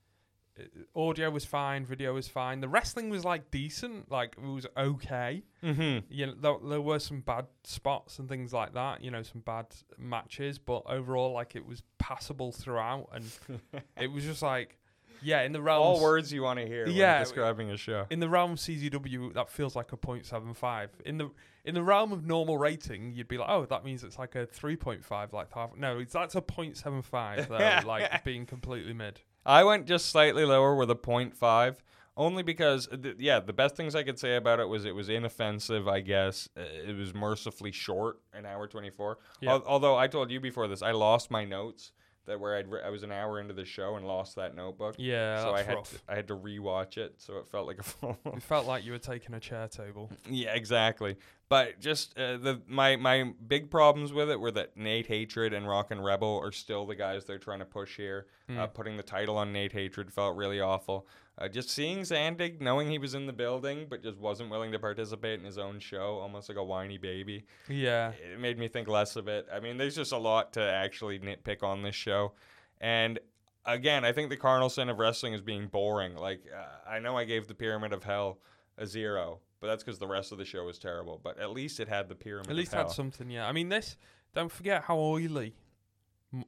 uh, 0.59 0.63
Audio 0.95 1.31
was 1.31 1.43
fine, 1.45 1.83
video 1.83 2.13
was 2.13 2.27
fine. 2.27 2.61
The 2.61 2.67
wrestling 2.69 3.09
was 3.09 3.25
like 3.25 3.49
decent, 3.49 4.11
like 4.11 4.35
it 4.37 4.45
was 4.45 4.67
okay. 4.77 5.41
Mm-hmm. 5.63 6.05
You 6.09 6.27
know, 6.27 6.33
there, 6.39 6.69
there 6.69 6.81
were 6.81 6.99
some 6.99 7.21
bad 7.21 7.47
spots 7.63 8.19
and 8.19 8.29
things 8.29 8.53
like 8.53 8.73
that. 8.75 9.03
You 9.03 9.09
know, 9.09 9.23
some 9.23 9.41
bad 9.41 9.65
matches, 9.97 10.59
but 10.59 10.83
overall, 10.85 11.33
like 11.33 11.55
it 11.55 11.65
was 11.65 11.81
passable 11.97 12.51
throughout, 12.51 13.09
and 13.13 13.25
it 13.99 14.11
was 14.11 14.23
just 14.25 14.43
like, 14.43 14.77
yeah, 15.23 15.41
in 15.41 15.51
the 15.51 15.61
realms, 15.61 15.99
All 15.99 16.01
words 16.03 16.31
you 16.33 16.43
want 16.43 16.59
to 16.59 16.65
hear 16.67 16.85
Yeah, 16.87 17.19
describing 17.19 17.71
a 17.71 17.77
show. 17.77 18.05
in 18.09 18.19
the 18.19 18.29
realm 18.29 18.51
of 18.53 18.57
CZW, 18.59 19.33
that 19.33 19.49
feels 19.49 19.75
like 19.75 19.91
a 19.93 19.97
0.75. 19.97 20.89
In 21.05 21.17
the 21.17 21.29
in 21.65 21.73
the 21.75 21.83
realm 21.83 22.11
of 22.11 22.25
normal 22.25 22.57
rating, 22.57 23.13
you'd 23.13 23.29
be 23.29 23.37
like, 23.37 23.47
oh, 23.49 23.65
that 23.65 23.85
means 23.85 24.03
it's 24.03 24.19
like 24.19 24.35
a 24.35 24.45
3.5, 24.45 25.31
like 25.31 25.53
half. 25.53 25.75
No, 25.77 25.99
it's 25.99 26.11
that's 26.13 26.35
a 26.35 26.41
0.75 26.41 27.47
though, 27.47 27.87
like 27.87 28.23
being 28.23 28.45
completely 28.45 28.93
mid. 28.93 29.21
I 29.45 29.63
went 29.63 29.85
just 29.87 30.07
slightly 30.07 30.45
lower 30.45 30.75
with 30.75 30.89
a 30.91 30.95
0.5, 30.95 31.75
only 32.15 32.43
because, 32.43 32.87
uh, 32.91 32.97
th- 32.97 33.15
yeah, 33.19 33.39
the 33.39 33.53
best 33.53 33.75
things 33.75 33.95
I 33.95 34.03
could 34.03 34.19
say 34.19 34.35
about 34.35 34.59
it 34.59 34.67
was 34.69 34.85
it 34.85 34.93
was 34.95 35.09
inoffensive, 35.09 35.87
I 35.87 35.99
guess. 36.01 36.47
Uh, 36.55 36.61
It 36.61 36.95
was 36.95 37.13
mercifully 37.13 37.71
short, 37.71 38.19
an 38.33 38.45
hour 38.45 38.67
24. 38.67 39.17
Yeah. 39.41 39.51
Al- 39.53 39.63
although 39.65 39.97
I 39.97 40.07
told 40.07 40.31
you 40.31 40.39
before 40.39 40.67
this, 40.67 40.81
I 40.81 40.91
lost 40.91 41.31
my 41.31 41.43
notes 41.45 41.91
that 42.25 42.39
where 42.39 42.55
I'd 42.55 42.69
re- 42.71 42.81
I 42.85 42.89
was 42.89 43.03
an 43.03 43.11
hour 43.11 43.39
into 43.39 43.53
the 43.53 43.65
show 43.65 43.95
and 43.95 44.07
lost 44.07 44.35
that 44.37 44.55
notebook. 44.55 44.95
Yeah, 44.97 45.41
so 45.41 45.53
I 45.53 45.63
had 45.63 45.75
rough. 45.75 45.89
to, 45.91 45.99
I 46.07 46.15
had 46.15 46.27
to 46.29 46.35
rewatch 46.35 46.97
it, 46.97 47.15
so 47.17 47.37
it 47.37 47.47
felt 47.47 47.67
like 47.67 47.79
a 47.79 47.83
full. 47.83 48.17
It 48.25 48.41
felt 48.43 48.65
like 48.67 48.85
you 48.85 48.91
were 48.91 48.97
taking 48.99 49.33
a 49.35 49.39
chair 49.39 49.67
table. 49.67 50.09
yeah, 50.29 50.53
exactly. 50.53 51.17
But 51.49 51.79
just 51.79 52.17
uh, 52.17 52.37
the 52.37 52.61
my 52.67 52.95
my 52.95 53.31
big 53.47 53.69
problems 53.69 54.11
with 54.13 54.29
it 54.31 54.39
were 54.39 54.51
that 54.51 54.75
Nate 54.77 55.07
Hatred 55.07 55.53
and 55.53 55.67
Rockin' 55.67 56.01
Rebel 56.01 56.39
are 56.43 56.51
still 56.51 56.85
the 56.85 56.95
guys 56.95 57.25
they're 57.25 57.37
trying 57.37 57.59
to 57.59 57.65
push 57.65 57.97
here. 57.97 58.25
Uh, 58.49 58.53
Mm. 58.67 58.73
putting 58.73 58.97
the 58.97 59.03
title 59.03 59.37
on 59.37 59.53
Nate 59.53 59.71
Hatred 59.71 60.11
felt 60.11 60.35
really 60.35 60.59
awful. 60.59 61.07
Uh, 61.37 61.47
just 61.47 61.69
seeing 61.69 61.99
Zandig, 62.01 62.61
knowing 62.61 62.89
he 62.91 62.99
was 62.99 63.15
in 63.15 63.25
the 63.25 63.33
building 63.33 63.87
but 63.89 64.03
just 64.03 64.19
wasn't 64.19 64.49
willing 64.51 64.71
to 64.71 64.79
participate 64.79 65.39
in 65.39 65.45
his 65.45 65.57
own 65.57 65.79
show, 65.79 66.19
almost 66.19 66.47
like 66.47 66.57
a 66.57 66.63
whiny 66.63 66.97
baby. 66.99 67.45
Yeah, 67.67 68.11
It 68.11 68.39
made 68.39 68.59
me 68.59 68.67
think 68.67 68.87
less 68.87 69.15
of 69.15 69.27
it. 69.27 69.47
I 69.51 69.59
mean, 69.59 69.77
there's 69.77 69.95
just 69.95 70.11
a 70.11 70.17
lot 70.17 70.53
to 70.53 70.61
actually 70.61 71.19
nitpick 71.19 71.63
on 71.63 71.81
this 71.81 71.95
show. 71.95 72.33
And 72.79 73.19
again, 73.65 74.05
I 74.05 74.11
think 74.11 74.29
the 74.29 74.37
carnal 74.37 74.69
sin 74.69 74.89
of 74.89 74.99
wrestling 74.99 75.33
is 75.33 75.41
being 75.41 75.67
boring. 75.67 76.15
Like, 76.15 76.43
uh, 76.55 76.89
I 76.89 76.99
know 76.99 77.17
I 77.17 77.23
gave 77.23 77.47
the 77.47 77.55
Pyramid 77.55 77.93
of 77.93 78.03
Hell 78.03 78.37
a 78.77 78.85
zero, 78.85 79.39
but 79.59 79.67
that's 79.67 79.83
because 79.83 79.97
the 79.99 80.07
rest 80.07 80.31
of 80.31 80.37
the 80.37 80.45
show 80.45 80.65
was 80.65 80.77
terrible. 80.77 81.19
But 81.23 81.39
at 81.39 81.51
least 81.51 81.79
it 81.79 81.87
had 81.87 82.09
the 82.09 82.15
Pyramid 82.15 82.49
at 82.49 82.55
least 82.55 82.73
had 82.73 82.91
something. 82.91 83.29
Yeah, 83.29 83.47
I 83.47 83.53
mean 83.53 83.69
this. 83.69 83.97
Don't 84.35 84.51
forget 84.51 84.83
how 84.83 84.97
oily 84.97 85.55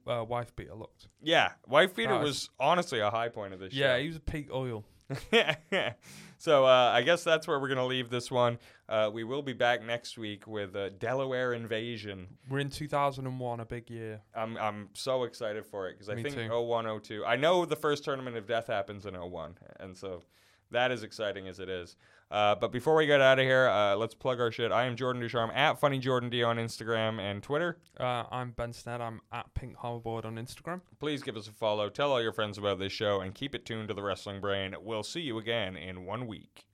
uh, 0.06 0.24
wife 0.24 0.54
beater 0.56 0.74
looked. 0.74 1.08
yeah, 1.22 1.52
Wife 1.66 1.94
Beater 1.94 2.14
That 2.14 2.20
was- 2.22 2.28
was 2.48 2.50
honestly 2.60 3.00
a 3.00 3.10
high 3.10 3.28
point 3.28 3.54
of 3.54 3.60
this 3.60 3.72
Yeah, 3.72 3.96
show. 3.96 4.02
he 4.02 4.08
was 4.08 4.18
peak 4.20 4.48
oil. 4.52 4.84
so 6.38 6.64
uh, 6.66 6.90
I 6.92 7.02
guess 7.02 7.22
that's 7.24 7.46
where 7.46 7.58
we're 7.60 7.68
gonna 7.68 7.86
leave 7.86 8.10
this 8.10 8.30
one. 8.30 8.58
Uh, 8.88 9.10
we 9.12 9.24
will 9.24 9.42
be 9.42 9.52
back 9.52 9.82
next 9.84 10.18
week 10.18 10.46
with 10.46 10.74
uh, 10.76 10.90
Delaware 10.90 11.52
Invasion. 11.52 12.26
We're 12.48 12.58
in 12.60 12.70
2001, 12.70 13.60
a 13.60 13.64
big 13.64 13.88
year. 13.90 14.20
I'm 14.34 14.56
I'm 14.56 14.88
so 14.94 15.24
excited 15.24 15.64
for 15.66 15.88
it 15.88 15.94
because 15.94 16.08
I 16.08 16.14
Me 16.14 16.22
think 16.22 16.34
too. 16.34 16.48
01, 16.50 17.00
02. 17.02 17.24
I 17.24 17.36
know 17.36 17.64
the 17.64 17.76
first 17.76 18.04
tournament 18.04 18.36
of 18.36 18.46
death 18.46 18.66
happens 18.66 19.06
in 19.06 19.14
01, 19.14 19.56
and 19.80 19.96
so 19.96 20.22
that 20.70 20.90
is 20.90 21.02
exciting 21.02 21.46
as 21.48 21.60
it 21.60 21.68
is. 21.68 21.96
Uh, 22.30 22.54
but 22.56 22.72
before 22.72 22.96
we 22.96 23.06
get 23.06 23.20
out 23.20 23.38
of 23.38 23.44
here, 23.44 23.68
uh, 23.68 23.94
let's 23.94 24.14
plug 24.14 24.40
our 24.40 24.50
shit. 24.50 24.72
I 24.72 24.84
am 24.86 24.96
Jordan 24.96 25.22
Ducharme 25.22 25.50
at 25.54 25.78
Funny 25.78 25.98
Jordan 25.98 26.28
D 26.28 26.42
on 26.42 26.56
Instagram 26.56 27.20
and 27.20 27.42
Twitter. 27.42 27.78
Uh, 27.98 28.24
I'm 28.30 28.50
Ben 28.50 28.72
Sned. 28.72 29.00
I'm 29.00 29.20
at 29.32 29.52
Pink 29.54 29.76
Hoverboard 29.76 30.24
on 30.24 30.36
Instagram. 30.36 30.80
Please 30.98 31.22
give 31.22 31.36
us 31.36 31.46
a 31.46 31.52
follow. 31.52 31.88
Tell 31.88 32.10
all 32.12 32.22
your 32.22 32.32
friends 32.32 32.58
about 32.58 32.78
this 32.78 32.92
show 32.92 33.20
and 33.20 33.34
keep 33.34 33.54
it 33.54 33.64
tuned 33.64 33.88
to 33.88 33.94
the 33.94 34.02
Wrestling 34.02 34.40
Brain. 34.40 34.74
We'll 34.80 35.04
see 35.04 35.20
you 35.20 35.38
again 35.38 35.76
in 35.76 36.04
one 36.04 36.26
week. 36.26 36.65